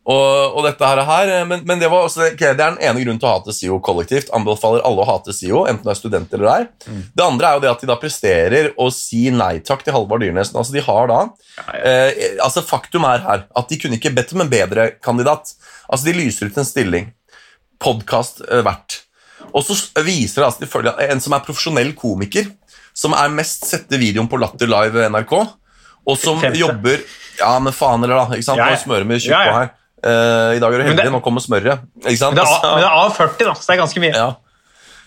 [0.10, 3.04] Og, og dette her, her men, men det, var også, okay, det er den ene
[3.04, 4.32] grunnen til å hate SIO kollektivt.
[4.34, 6.64] Anbefaler alle å hate SIO, enten du er student eller ei.
[7.14, 10.26] Det andre er jo det at de da presterer å si nei takk til Halvard
[10.26, 10.58] Dyrnesen.
[10.58, 11.20] Altså, de har da
[11.78, 15.54] eh, altså Faktum er her at de kunne ikke bedt om en bedre kandidat.
[15.86, 17.12] Altså, De lyser ut en stilling.
[17.82, 19.04] Podkast eh, verdt.
[19.54, 19.76] Og så
[20.06, 22.47] viser det altså de en som er profesjonell komiker,
[22.93, 25.34] som er mest sette videoen på Latter Live NRK,
[26.02, 26.58] og som Femte.
[26.60, 27.04] jobber
[27.39, 28.26] Ja, men faen eller da.
[28.36, 28.60] ikke sant?
[28.60, 28.76] Ja, ja.
[28.76, 29.41] Nå smører vi ja.
[29.47, 29.70] på her.
[30.02, 31.82] Uh, I dag er det- heldig, nå kommer smøret.
[32.04, 32.36] Ikke sant?
[32.36, 34.14] Men det er, Altså, A- men det er A40, da, så det er ganske mye.
[34.16, 34.36] ja.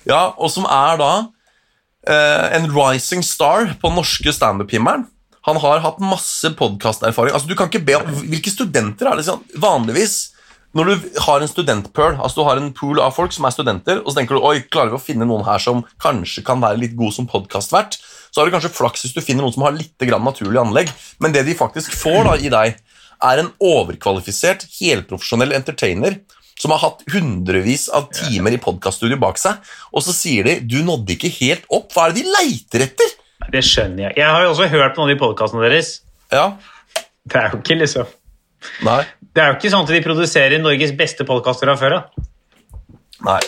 [0.06, 1.10] ja, og som er da
[2.08, 5.06] uh, en rising star på norske standup-himmelen.
[5.44, 7.34] Han har hatt masse podkasterfaring.
[7.34, 9.42] Altså, du kan ikke be om, hvilke studenter er det sånn?
[9.60, 10.30] Vanligvis
[10.74, 14.00] når du har en studentpearl, altså du har en pool av folk som er studenter,
[14.02, 16.80] og så tenker du oi, klarer vi å finne noen her som kanskje kan være
[16.82, 17.98] litt god som podkastvert,
[18.34, 20.90] så har du kanskje flaks hvis du finner noen som har litt grann naturlig anlegg.
[21.22, 22.80] Men det de faktisk får da i deg,
[23.24, 26.18] er en overkvalifisert, helprofesjonell entertainer
[26.58, 29.62] som har hatt hundrevis av timer i podkaststudio bak seg,
[29.94, 31.94] og så sier de du nådde ikke helt opp.
[31.94, 33.14] Hva er det de leiter etter?
[33.54, 34.18] Det skjønner jeg.
[34.22, 35.94] Jeg har jo også hørt på noen av de podkastene deres.
[36.34, 36.46] Ja,
[37.24, 38.10] Det er jo ikke liksom
[38.84, 39.02] nei,
[39.34, 42.24] Det er jo ikke sånn at de produserer Norges beste podkaster av før av.
[43.24, 43.40] nei.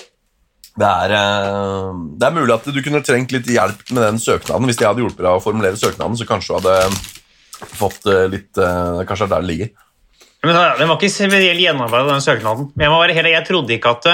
[0.77, 4.67] Det er, eh, det er mulig at du kunne trengt litt hjelp med den søknaden.
[4.69, 6.99] Hvis jeg hadde hjulpet deg å formulere søknaden, så kanskje du hadde
[7.81, 9.71] fått eh, litt eh, Kanskje det er der det ligger.
[10.45, 12.69] Men Den var ikke spesielt gjennomarbeidet, den søknaden.
[12.77, 14.11] Men jeg må være helt, jeg trodde ikke at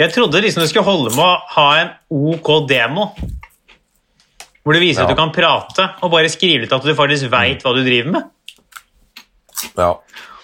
[0.00, 3.10] Jeg trodde liksom det skulle holde med å ha en OK demo.
[4.64, 5.04] hvor du viser Ja.
[5.04, 8.10] at du kan prate, og bare skrive litt at du faktisk veit hva du driver
[8.12, 8.22] med.
[9.78, 9.90] Ja.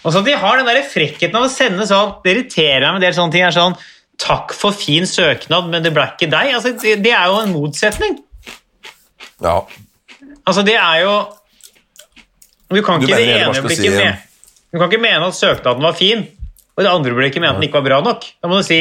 [0.06, 3.00] Og så de har den der frekkheten av å sende sånn Det irriterer meg med
[3.02, 3.42] en del sånne ting.
[3.48, 3.74] er sånn
[4.18, 6.52] Takk for fin søknad, men det ble ikke deg.
[6.56, 8.16] Altså, det, det er jo en motsetning.
[9.42, 9.60] ja.
[10.48, 11.12] Altså, det er jo
[12.72, 14.14] Du kan Du ikke i det ene blikket si-
[14.72, 16.26] Du kan ikke mene at søknaden var fin,
[16.76, 18.24] og det andre blikket mene at den ikke var bra nok.
[18.42, 18.80] Da må du si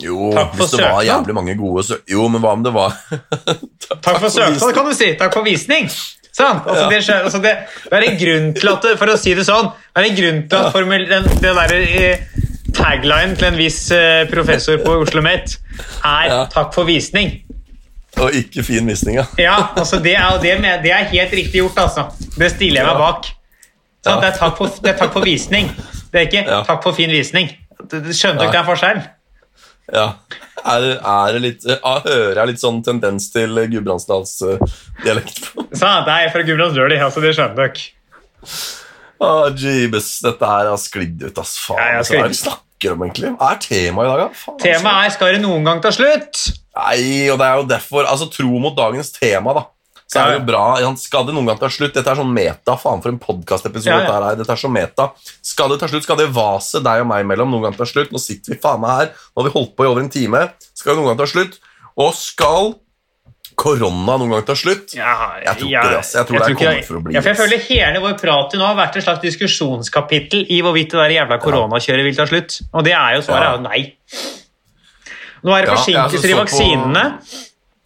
[0.00, 2.00] Jo, hvis det var jævlig mange gode søk...
[2.08, 2.94] Jo, men hva om det var
[4.04, 5.10] Takk for søknad, kan du si.
[5.20, 5.90] Takk for visning.
[6.32, 6.66] Sant?
[6.66, 7.52] Altså, det, skjer- altså, det,
[7.90, 10.42] det er en grunn til at For å si det sånn, det er en grunn
[10.48, 12.18] til at formel, den, det der, eh,
[12.76, 15.56] tagline til en viss eh, professor på Oslo Met
[16.04, 16.46] er.
[16.52, 17.40] 'takk for visning'.
[18.20, 19.24] Og ikke fin visning, ja.
[19.38, 22.04] Ja, altså det er, det, med- det er helt riktig gjort, altså.
[22.38, 23.24] Det stiller jeg meg bak.
[24.06, 24.20] Sånn.
[24.22, 25.70] Det, er takk for, det er takk for visning.
[26.12, 26.44] Det er ikke.
[26.66, 27.50] 'takk for fin visning'.
[27.90, 29.02] skjønte du ikke det ikke den forskjellen?
[29.94, 30.06] ja.
[30.64, 35.66] Er, er litt ja, Hører jeg litt sånn tendens til Gudbrandsdalsdialekt på?
[35.72, 36.08] Sant?
[36.10, 37.88] jeg er fra Gudbrandsdøli, altså, det skjønner dere.
[39.20, 41.58] Ah, Jeebus, dette her har sklidd ut, ass.
[41.60, 41.80] Faen.
[41.80, 43.32] Ja, altså, hva er det vi snakker om, egentlig?
[43.36, 44.28] Hva er temaet i dag, da?
[44.30, 44.56] Altså.
[44.62, 46.46] Temaet er 'skal det noen gang ta slutt'?
[46.80, 49.66] Nei, og det er jo derfor Altså, tro mot dagens tema, da.
[50.10, 50.94] Så er det jo bra.
[50.98, 51.94] Skal det noen gang ta slutt?
[51.94, 52.74] Dette er sånn meta.
[52.76, 54.34] Faen, for en podkastepisode Ja, ja.
[54.34, 54.58] dette er.
[54.58, 55.12] Så meta.
[55.46, 56.02] Skal det ta slutt?
[56.02, 58.10] Skal det vaset deg og meg imellom noen gang ta slutt?
[58.10, 59.12] Nå sitter vi faen meg her.
[59.30, 60.48] Nå har vi holdt på i over en time.
[60.74, 61.60] Skal det noen gang ta slutt?
[61.96, 62.74] Og skal
[63.60, 64.94] korona noen gang ta slutt?
[64.96, 66.02] Ja, Jeg tror ikke det.
[66.14, 68.14] Jeg tror det er ikke kommet for å bli, Ja, for jeg føler hele vår
[68.22, 72.26] prat nå har vært et slags diskusjonskapittel i hvorvidt det der jævla koronakjøret vil ta
[72.26, 72.60] slutt.
[72.72, 73.52] Og det er jo svaret Ja.
[73.52, 73.96] er jo nei.
[75.44, 77.04] Nå er det Ja, forsinkelser i vaksinene.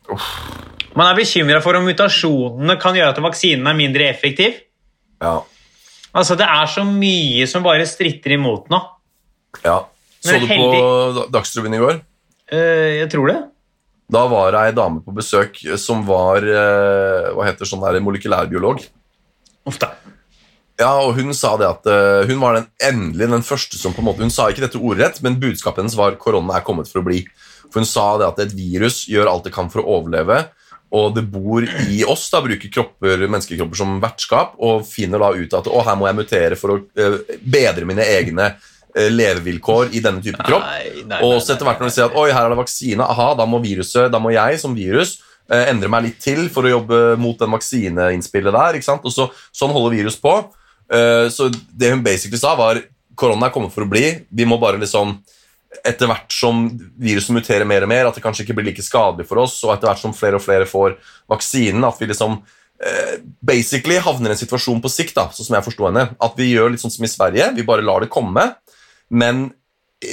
[0.07, 0.74] på- vaksinene.
[0.95, 4.61] Man er bekymra for om mutasjonene kan gjøre at vaksinen er mindre effektiv.
[5.23, 5.41] Ja.
[6.15, 8.81] Altså, Det er så mye som bare stritter imot nå.
[9.65, 9.85] ja.
[10.25, 11.99] Så du du på heldig- Dagsrevyen i går?
[12.53, 13.41] Uh, jeg tror det.
[14.11, 18.81] Da var det ei dame på besøk som var uh, Hva heter sånn der molekylærbiolog.
[19.69, 19.91] Uff da.
[20.81, 24.01] Ja, og Hun sa det at uh, hun var den endelig den første som på
[24.01, 27.03] en måte, Hun sa ikke dette ordrett, men budskapet hennes var korona er kommet for
[27.03, 27.21] å bli.
[27.69, 30.47] For Hun sa det at et virus gjør alt det kan for å overleve,
[30.95, 32.29] og det bor i oss.
[32.31, 36.19] da, Bruker kropper, menneskekropper som vertskap og finner da ut at å, her må jeg
[36.21, 40.67] mutere for å eh, bedre mine egne eh, levevilkår i denne type kropp.
[40.69, 43.07] Nei, nei, Og så etter hvert når de ser at oi, her er det vaksine,
[43.07, 45.19] aha, da må viruset, da må jeg som virus
[45.51, 48.79] eh, endre meg litt til for å jobbe mot den vaksineinnspillet der.
[48.79, 49.07] ikke sant?
[49.07, 50.37] Og så, Sånn holder virus på.
[50.93, 52.83] Eh, så det hun basically sa, var
[53.19, 54.07] korona er kommet for å bli.
[54.31, 55.19] Vi må bare liksom
[55.85, 56.67] etter hvert som
[57.01, 59.75] viruset muterer mer og mer, at det kanskje ikke blir like skadelig for oss, og
[59.75, 60.99] etter hvert som flere og flere får
[61.31, 62.39] vaksinen, at vi liksom
[62.85, 66.41] eh, basically havner i en situasjon på sikt, da, sånn som jeg forsto henne, at
[66.41, 68.51] vi gjør litt sånn som i Sverige, vi bare lar det komme,
[69.15, 69.49] men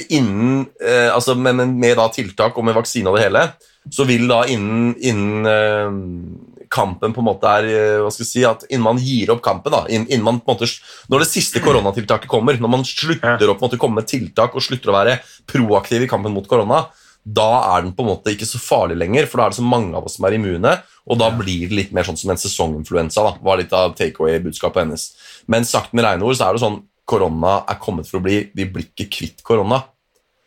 [0.08, 3.46] innen eh, altså med, med da tiltak og med vaksine og det hele,
[3.92, 8.30] så vil da innen, innen eh, kampen på en måte er eh, hva skal jeg
[8.30, 10.68] si, at Innen man gir opp kampen, da, innen, man på en måte,
[11.12, 14.56] når det siste koronatiltaket kommer, når man slutter å på en måte komme med tiltak
[14.56, 15.18] og slutter å være
[15.50, 16.86] proaktiv i kampen mot korona,
[17.22, 19.66] da er den på en måte ikke så farlig lenger, for da er det så
[19.66, 20.72] mange av oss som er immune,
[21.06, 23.22] og da blir det litt mer sånn som en sesonginfluensa.
[23.22, 25.06] da, var litt av takeaway-budskapet hennes.
[25.46, 28.38] Men sagt med rene ord så er det sånn korona er kommet for å bli.
[28.54, 29.82] Vi blir ikke kvitt korona.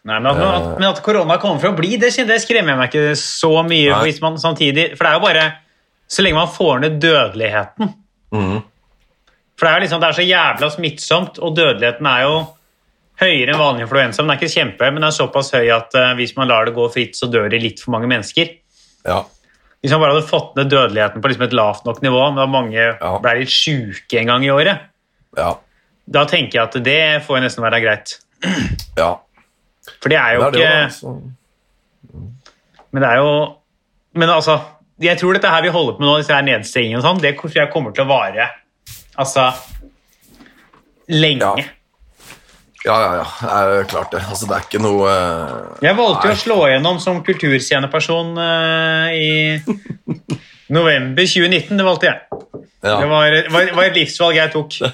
[0.06, 2.76] Nei, men, at, men, at, men at korona kommer for å bli, det, det skremmer
[2.76, 4.02] jeg meg ikke så mye Nei.
[4.06, 5.46] hvis man samtidig For det er jo bare
[6.08, 7.94] Så lenge man får ned dødeligheten
[8.36, 8.58] Mm.
[9.56, 12.34] For det er jo liksom, det er så jævla smittsomt, og dødeligheten er jo
[13.22, 14.20] høyere enn vanlig influensa.
[14.24, 16.66] Men den er ikke kjempehøy, men den er såpass høy at uh, hvis man lar
[16.68, 18.50] det gå fritt, så dør det litt for mange mennesker.
[19.08, 19.22] Ja.
[19.80, 22.46] Hvis man bare hadde fått ned dødeligheten på liksom et lavt nok nivå, men da
[22.58, 23.14] mange Ja.
[23.24, 24.80] ble litt sjuke en gang i året,
[25.38, 25.54] Ja.
[26.10, 28.18] da tenker jeg at det får nesten være greit.
[28.98, 29.14] ja.
[30.02, 32.20] For det er jo Det er det ikke også, altså.
[32.92, 33.56] Men det er jo
[34.16, 34.60] Men altså,
[35.04, 37.34] jeg tror dette her vi holder på med nå, disse her nedstengingene og sånn, det
[37.36, 38.52] jeg kommer til å vare
[39.20, 39.50] altså
[41.12, 41.56] lenge.
[41.60, 41.72] Ja.
[42.86, 43.26] Ja, ja, ja.
[43.42, 44.22] Det er klart det.
[44.30, 49.10] Altså, det er ikke noe uh, Jeg valgte jo å slå igjennom som kultursceneperson uh,
[49.10, 49.58] i
[50.76, 51.80] november 2019.
[51.80, 52.44] Det valgte jeg.
[52.86, 53.00] ja.
[53.02, 54.78] Det var, var, var et livsvalg jeg tok.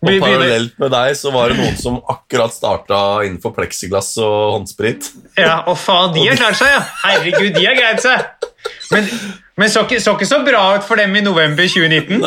[0.00, 5.10] Og parallelt med deg så var det noen som akkurat starta innenfor pleksiglass og håndsprit.
[5.36, 6.80] Ja, og faen, de har klart seg, ja!
[7.02, 8.48] Herregud, de har greid seg!
[8.90, 9.08] Men,
[9.60, 12.20] men så, ikke, så ikke så bra ut for dem i november 2019.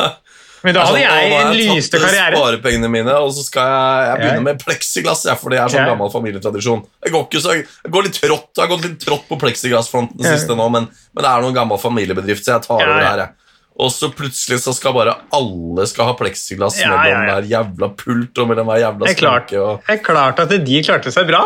[0.64, 2.38] Men da hadde Altså, jeg har en tatt lyste karriere.
[2.40, 5.26] sparepengene mine, og så skal jeg, jeg begynne med pleksiglass.
[5.28, 6.86] Ja, for det er sånn gammel familietradisjon.
[7.04, 10.38] Jeg går så, jeg går litt trått, jeg har gått litt trått på pleksiglassfronten det
[10.38, 13.26] siste nå, men, men det er noen gammel familiebedrift, så jeg tar over det her.
[13.26, 13.36] jeg.
[13.84, 17.34] Og så plutselig så skal bare alle skal ha pleksiglass Ja, mellom ja, ja.
[17.34, 19.64] hver jævla pult og mellom hver jævla skranke.
[19.88, 21.42] Det er klart at de klarte seg bra.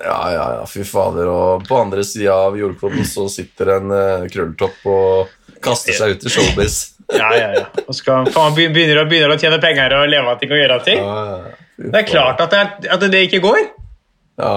[0.00, 1.28] Ja, ja, ja, fy fader.
[1.28, 6.26] Og på andre sida av jordkloden så sitter en uh, krølltopp og kaster seg ut
[6.26, 6.80] i showbiz.
[7.10, 7.64] Ja, ja, ja.
[7.90, 11.00] Og skal, faen, begynner, begynner å tjene penger og leve av ting og gjøre ting.
[11.02, 11.88] Ja, ja, ja.
[11.90, 13.58] Det er klart at det, at det ikke går.
[14.38, 14.52] Ja.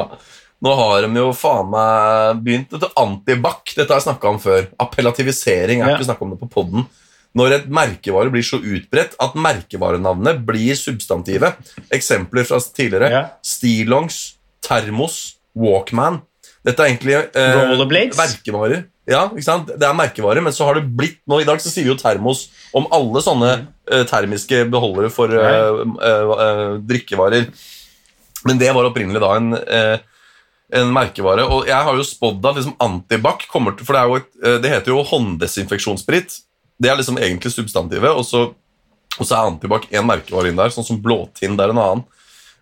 [0.63, 3.73] Nå har de jo faen meg begynt dette antibac.
[3.73, 4.67] Dette har jeg snakka om før.
[4.85, 5.81] Appellativisering.
[5.81, 6.85] Jeg har ikke snakka om det på poden.
[7.33, 11.57] Når et merkevare blir så utbredt at merkevarenavnet blir substantivet.
[11.93, 13.09] Eksempler fra tidligere.
[13.11, 13.23] Ja.
[13.41, 14.21] Stillongs,
[14.63, 16.21] termos, Walkman.
[16.63, 18.85] Dette er egentlig eh, merkevarer.
[19.09, 19.67] Ja, ikke sant?
[19.67, 21.99] Det er merkevarer, men så har det blitt nå I dag så sier vi jo
[21.99, 23.49] termos om alle sånne
[23.91, 27.49] eh, termiske beholdere for eh, eh, eh, drikkevarer.
[28.47, 29.97] Men det var opprinnelig da en, eh,
[30.79, 31.43] en merkevare.
[31.51, 34.71] Og jeg har jo spådd at liksom antibac kommer til For det, jo et, det
[34.71, 36.39] heter jo hånddesinfeksjonssprit.
[36.79, 38.15] Det er liksom egentlig substantivet.
[38.15, 38.45] Og så,
[39.19, 42.07] og så er antibac en merkevare inn der, sånn som blåtinn det er en annen.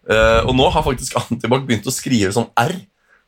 [0.10, 2.74] Eh, og nå har faktisk antibac begynt å skrive sånn R.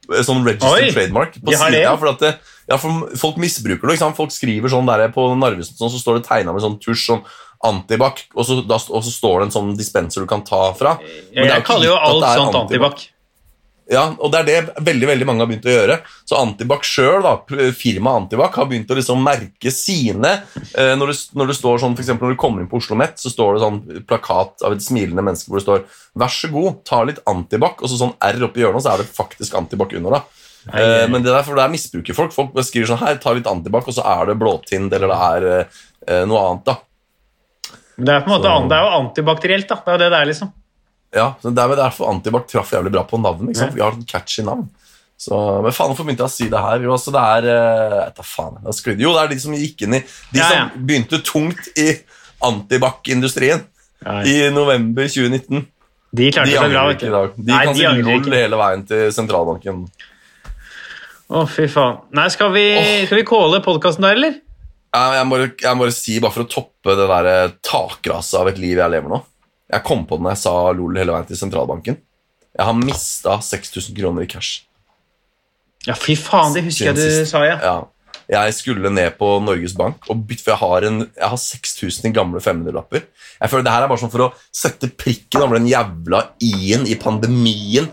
[0.09, 1.37] eh, Sånn registered Oi, trademark.
[1.39, 2.33] På siden, ja, for at det,
[2.69, 3.99] ja, for Folk misbruker det.
[4.17, 7.25] Folk skriver sånn der på Narvesen, sånn, så står det tegna med sånn tusj sånn
[7.63, 10.97] antibac, og så, og så står det en sånn dispenser du kan ta fra.
[11.31, 13.05] Men det Jeg kaller jo alt sånt antibac.
[13.91, 15.97] Ja, og det er det veldig veldig mange har begynt å gjøre.
[16.23, 17.25] Så Antibac sjøl,
[17.75, 20.31] firmaet Antibac, har begynt å liksom merke sine
[20.71, 23.19] eh, når, det, når det står sånn, for Når du kommer inn på Oslo Met,
[23.19, 25.83] så står det sånn plakat av et smilende menneske hvor det står
[26.15, 29.09] 'Vær så god, ta litt Antibac', og så sånn R oppi hjørnet, så er det
[29.11, 30.19] faktisk Antibac under.
[30.19, 30.23] da.
[30.71, 32.31] Eh, men det er for det er misbruker folk.
[32.31, 35.59] Folk skriver sånn 'Her, ta litt Antibac', og så er det blåtind eller det er
[35.59, 35.65] eh,
[36.07, 36.65] eh, noe annet.
[36.65, 36.77] da.
[37.97, 39.67] Men Det er på en måte Så- det er jo antibakterielt.
[39.67, 39.75] da.
[39.75, 40.53] Det er jo det det er, liksom.
[41.13, 43.51] Ja, så det er derfor Antibac traff jævlig bra på navnet.
[43.51, 43.75] ikke sant?
[43.75, 44.65] Vi har et catchy navn.
[45.23, 46.81] Så, men faen, hvorfor begynte jeg å si det her?
[46.83, 48.95] Jo, altså, det er eh, jeg vet da faen, er.
[48.99, 50.01] Jo, det er de som gikk inn i
[50.33, 50.63] De Ja, ja.
[50.65, 51.85] som begynte tungt i
[52.43, 53.61] antibac-industrien
[54.03, 55.67] Ja, i november 2019.
[56.13, 57.37] De klarte De seg bra, ikke i dag.
[57.37, 59.85] De Nei, kan si null hele veien til sentralbanken.
[61.33, 62.01] Å, fy faen.
[62.17, 62.89] Nei, skal vi, oh.
[63.07, 64.41] skal vi calle podkasten der, eller?
[64.93, 68.41] Jeg, jeg, må, jeg må bare si, bare for å toppe det der eh, takraset
[68.41, 69.23] av et liv jeg lever nå
[69.73, 71.97] Jeg kom på det når jeg sa LOL hele veien til sentralbanken.
[72.53, 74.61] Jeg har mista 6000 kroner i cash.
[75.87, 77.57] Ja, fy faen, det husker jeg du sa, ja.
[77.59, 77.79] Ja.
[78.31, 82.07] Jeg skulle ned på Norges Bank og bytte, for jeg har, en, jeg har 6000
[82.07, 83.03] i gamle 500-lapper.
[83.41, 86.87] Jeg føler Det her er bare sånn for å sette prikken over den jævla i-en
[86.87, 87.89] i pandemien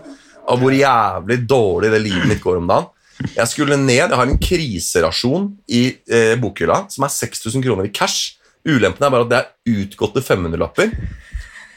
[0.47, 2.87] av hvor jævlig dårlig det livet mitt går om dagen.
[3.35, 7.93] Jeg skulle ned, jeg har en kriserasjon i eh, bokhylla som er 6000 kroner i
[7.93, 8.37] cash.
[8.65, 10.95] Ulempen er bare at det er utgåtte 500-lapper.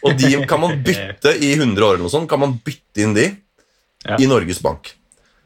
[0.05, 2.29] Og de kan man bytte i 100 år eller noe sånt.
[2.29, 3.31] Kan man bytte inn de
[4.05, 4.19] Ja.
[4.21, 4.93] i Norges Bank.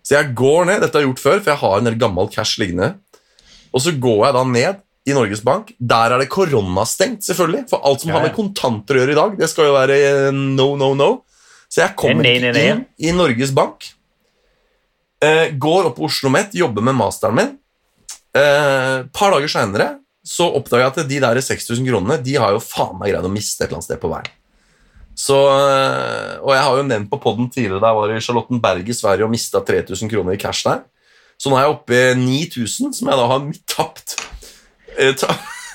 [0.02, 2.28] Så jeg går ned, dette har jeg gjort før, for jeg har en del gammel
[2.32, 2.94] cash liggende.
[3.72, 5.70] Og så går jeg da ned i Norges Bank.
[5.78, 7.68] Der er det koronastengt, selvfølgelig.
[7.70, 9.98] For alt som Ja, har med kontanter å gjøre i dag, det skal jo være
[10.00, 11.10] eh, no, no, no.
[11.70, 12.66] Så jeg kommer Nei, nei, nei.
[12.72, 13.90] inn i Norges Bank.
[15.22, 17.54] Eh, går opp på Oslo Met, jobber med masteren min.
[18.34, 19.88] Et eh, par dager seinere
[20.28, 23.30] så oppdager jeg at de der 6000 kronene De har jo faen meg greid å
[23.32, 24.28] miste et eller annet sted på veien.
[25.18, 28.86] Så, eh, og jeg har jo nevnt på podden tidligere da jeg var i Charlottenberg
[28.86, 30.84] i Sverige og mista 3000 kroner i cash der.
[31.38, 34.14] Så nå er jeg oppe i 9000, som jeg da har tapt.
[34.98, 35.14] Eh,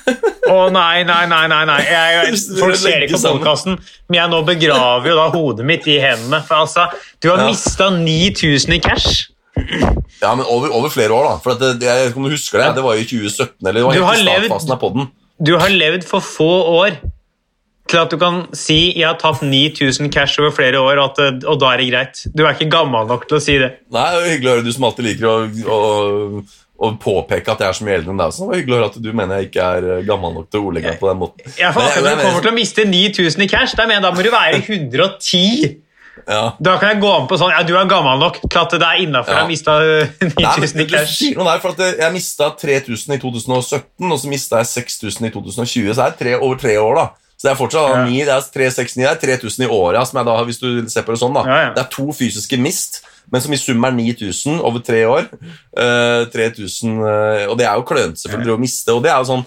[0.52, 1.44] Å nei, nei, nei.
[1.48, 1.78] nei, nei.
[1.88, 3.78] Jeg, folk ser ikke på podkasten,
[4.12, 6.42] men jeg nå begraver jo da hodet mitt i hendene.
[6.44, 6.90] For altså,
[7.24, 7.48] du har Ja.
[7.48, 9.30] mista 9000 i cash.
[9.56, 11.36] ja, men over, over flere år, da.
[11.44, 13.68] For det, det, jeg vet ikke om du husker det, det var jo i 2017.
[13.68, 15.08] eller det var Du helt i startfasen av podden.
[15.40, 16.52] Du har levd for få
[16.84, 17.00] år
[17.90, 21.60] til at du kan si 'jeg har tapt 9000 cash over flere år', at, og
[21.60, 22.26] da er det greit.
[22.36, 23.72] Du er ikke gammel nok til å si det.
[23.92, 25.36] Nei, det jo hyggelig å høre du som alltid liker å,
[25.68, 26.44] å,
[26.80, 28.34] å påpeke at jeg er så mye eldre enn deg.
[28.34, 30.50] Så det var hyggelig å høre at du mener jeg ikke er eh, gammel nok
[30.50, 31.56] til å ordlegge meg på den måten.
[31.60, 34.26] Jeg får akkurat du kommer til å miste 9000 i cash, da, mener da må
[34.26, 35.80] du være 110.
[36.28, 36.44] ja.
[36.64, 38.88] Da kan jeg gå an på sånn Ja, du er gammel nok til at det
[38.90, 39.34] er innafor.
[39.34, 39.42] Ja.
[39.44, 41.18] Jeg mista Nei, 9000 men i cash.
[41.36, 45.92] der, for at Jeg mista 3000 i 2017, og så mista jeg 6000 i 2020.
[45.94, 47.10] Så det er tre, over tre år, da.
[47.44, 48.04] Så det er fortsatt Ja.
[48.08, 50.88] 9, det er 369, det er 3000 i året, som jeg da, har- hvis du
[50.88, 51.34] ser på det sånn.
[51.36, 51.44] da.
[51.44, 51.74] Ja, ja.
[51.76, 55.28] Det er to fysiske mist, men som i sum er 9000 over tre år.
[55.76, 58.96] Uh, 3000, uh, Og det er jo klønete selvfølgelig å miste.
[58.96, 59.46] Og det er jo sånn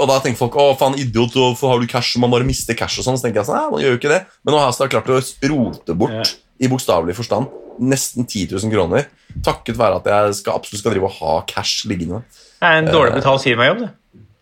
[0.00, 2.16] og da tenker folk å faen idiot, hvorfor har du cash?
[2.16, 3.16] Man bare mister cash og sånn.
[3.18, 4.20] Så tenker jeg sånn, nei, man gjør jo ikke det.
[4.44, 5.18] Men nå har jeg klart å
[5.50, 7.48] rote bort, i bokstavelig forstand,
[7.80, 9.06] nesten 10 000 kroner.
[9.42, 12.22] Takket være at jeg skal, absolutt skal drive og ha cash liggende.
[12.60, 13.90] Det er en dårlig betalt firmajobb, det.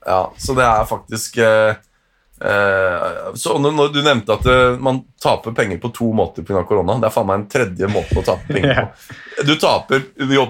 [0.07, 1.75] Ja, Så det er faktisk eh, Eh,
[3.35, 6.62] så når, du nevnte at eh, man taper penger på to måter pga.
[6.69, 9.16] korona, det er faen meg en tredje måte å tape penger på.
[9.47, 10.01] Du taper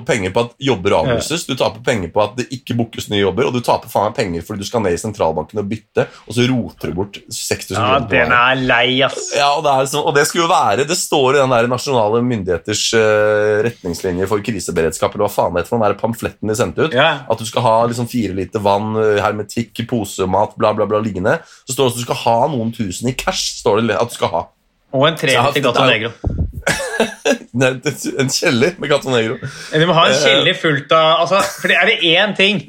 [0.09, 3.45] penger på at jobber avlyses, du taper penger på at det ikke bookes nye jobber,
[3.45, 6.33] og du taper faen meg penger fordi du skal ned i sentralbanken og bytte, og
[6.33, 9.27] så roter du bort 6000 Ja, kroner Ja, den er lei, ass.
[9.37, 11.69] Ja, og det, er sånn, og det skulle jo være Det står i den der
[11.69, 16.49] nasjonale myndigheters eh, retningslinjer for kriseberedskap, eller hva faen det heter, for den der pamfletten
[16.49, 16.97] de sendte ut.
[16.97, 17.11] Ja.
[17.29, 21.37] At du skal ha liksom fire liter vann, eh, hermetikk, posemat, bla, bla, bla liggende.
[21.69, 23.55] Så står det at du skal ha noen tusen i cash.
[23.63, 24.45] står det at du skal ha.
[24.99, 26.11] Og en tre til Gato Negro.
[27.59, 27.69] Nei,
[28.19, 29.39] En kjeller med Gato Negro.
[29.73, 32.61] Du må ha en kjeller fullt av altså, For det er det én ting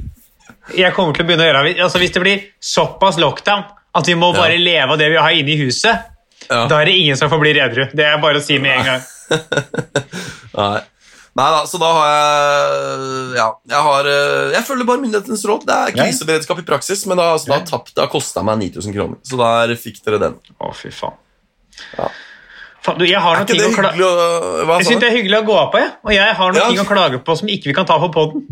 [0.78, 1.72] jeg kommer til å begynne å gjøre.
[1.82, 3.64] Altså, hvis det blir såpass lockdown
[3.98, 4.62] at vi må bare Ja.
[4.62, 6.04] leve av det vi har inne i huset,
[6.46, 6.68] Ja.
[6.70, 7.88] da er det ingen som får bli edru.
[7.90, 9.02] Det er bare å si med en gang.
[10.60, 10.82] Nei.
[11.40, 15.64] Nei da, så da har jeg Ja, jeg har eh, Jeg følger bare myndighetenes råd.
[15.70, 19.20] Det er kriseberedskap i praksis, men da, så da, tapt, har kosta meg 9000 kroner.
[19.24, 20.36] Så der fikk dere den.
[20.60, 21.16] Å, fy faen.
[21.96, 22.10] Ja.
[22.98, 25.16] Du, jeg har noen ting det å kla- hyggelig å Hva Jeg synes det er
[25.20, 25.92] hyggelig å gå av på, jeg.
[26.08, 26.70] Og jeg har noen Ja.
[26.72, 28.46] ting å klage på som ikke vi kan ta på poden.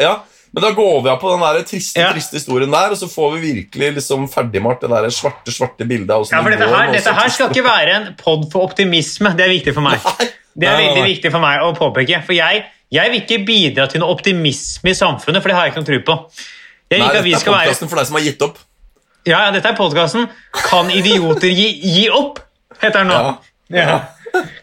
[0.00, 0.14] Ja,
[0.56, 2.08] men da går vi av på den der triste Ja.
[2.16, 6.32] triste historien der, og så får vi virkelig liksom ferdigmalt det der svarte svarte bildet.
[6.32, 9.32] Ja, for det dette her, dette her skal ikke være en pod for optimisme.
[9.36, 10.00] Det er viktig for meg.
[10.04, 10.28] Nei.
[10.56, 12.22] Det er veldig viktig for meg å påpeke.
[12.24, 12.62] For jeg,
[12.94, 15.90] jeg vil ikke bidra til noe optimisme i samfunnet, for det har jeg ikke noe
[15.90, 16.16] tro på.
[16.86, 18.60] Jeg Nei, dette er podkasten være for deg som har gitt opp.
[19.26, 20.28] Ja, ja, dette er podkasten
[20.68, 22.38] Kan idioter gi, gi opp?
[22.78, 23.34] Heter den nå.
[23.74, 23.96] Ja.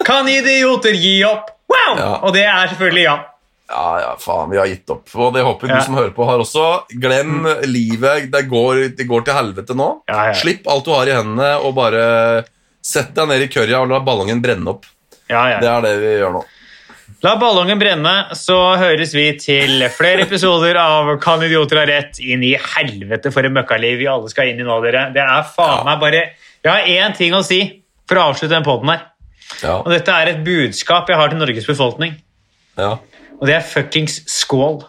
[0.07, 1.51] Kan idioter gi opp?
[1.67, 1.93] Wow!
[1.99, 2.09] Ja.
[2.23, 3.17] Og det er selvfølgelig ja.
[3.73, 5.07] Ja, ja, faen, vi har gitt opp.
[5.17, 5.79] Og det håper Ja.
[5.79, 6.63] du som hører på, har også.
[7.01, 8.29] Glem livet.
[8.31, 9.89] Det går, det går til helvete nå.
[10.07, 10.33] Ja, ja.
[10.37, 12.03] Slipp alt du har i hendene, og bare
[12.83, 14.85] sett deg ned i kørja og la ballongen brenne opp.
[15.33, 16.43] Ja, Det er det vi gjør nå.
[17.23, 22.19] La ballongen brenne, så høres vi til flere episoder av Kan idioter ha rett?
[22.19, 25.05] Inn i helvete for et møkkaliv vi alle skal inn i nå, dere.
[25.15, 25.83] Det er faen Ja.
[25.87, 26.23] meg bare
[26.63, 27.61] Jeg har én ting å si
[28.07, 29.01] for å avslutte den poden her.
[29.61, 32.15] Ja, Og dette er et budskap jeg har til Norges befolkning.
[32.77, 32.97] ja.
[33.41, 34.83] Og det er fuckings skål.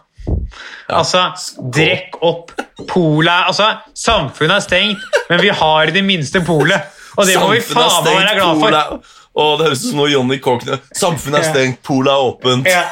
[0.88, 2.52] Ja, Altså, drekk opp.
[2.86, 6.82] Polet Altså, samfunnet er stengt, men vi har i det minste polet.
[7.16, 8.78] Og det må vi faen meg være glad for.
[8.80, 12.68] er- Å, det høres ut som noe Johnny Cochran Samfunnet er stengt, polet er åpent.
[12.70, 12.84] Ja.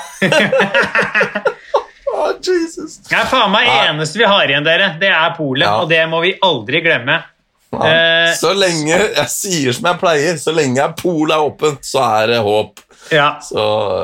[2.13, 2.97] oh, Jesus.
[3.09, 4.89] Det er faen meg eneste vi har igjen, dere.
[5.01, 5.77] Det er polet, Ja.
[5.83, 7.21] og det må vi aldri glemme.
[7.73, 7.87] Ja.
[7.89, 12.27] Eh, Så lenge jeg sier som jeg pleier, så lenge polet er åpent, så er
[12.35, 12.83] det håp.
[13.15, 13.37] Ja.
[13.41, 13.63] Så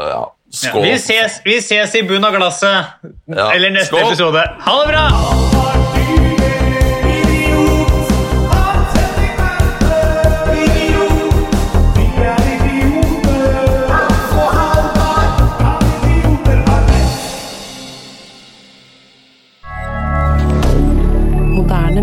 [0.09, 0.25] ja,
[0.63, 0.73] Ja.
[0.81, 2.87] Vi, ses, vi ses i bunn av glasset.
[3.29, 3.51] Ja.
[3.53, 4.07] Eller neste Skål.
[4.15, 4.47] episode.
[4.65, 5.68] Ha det bra!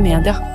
[0.06, 0.55] media.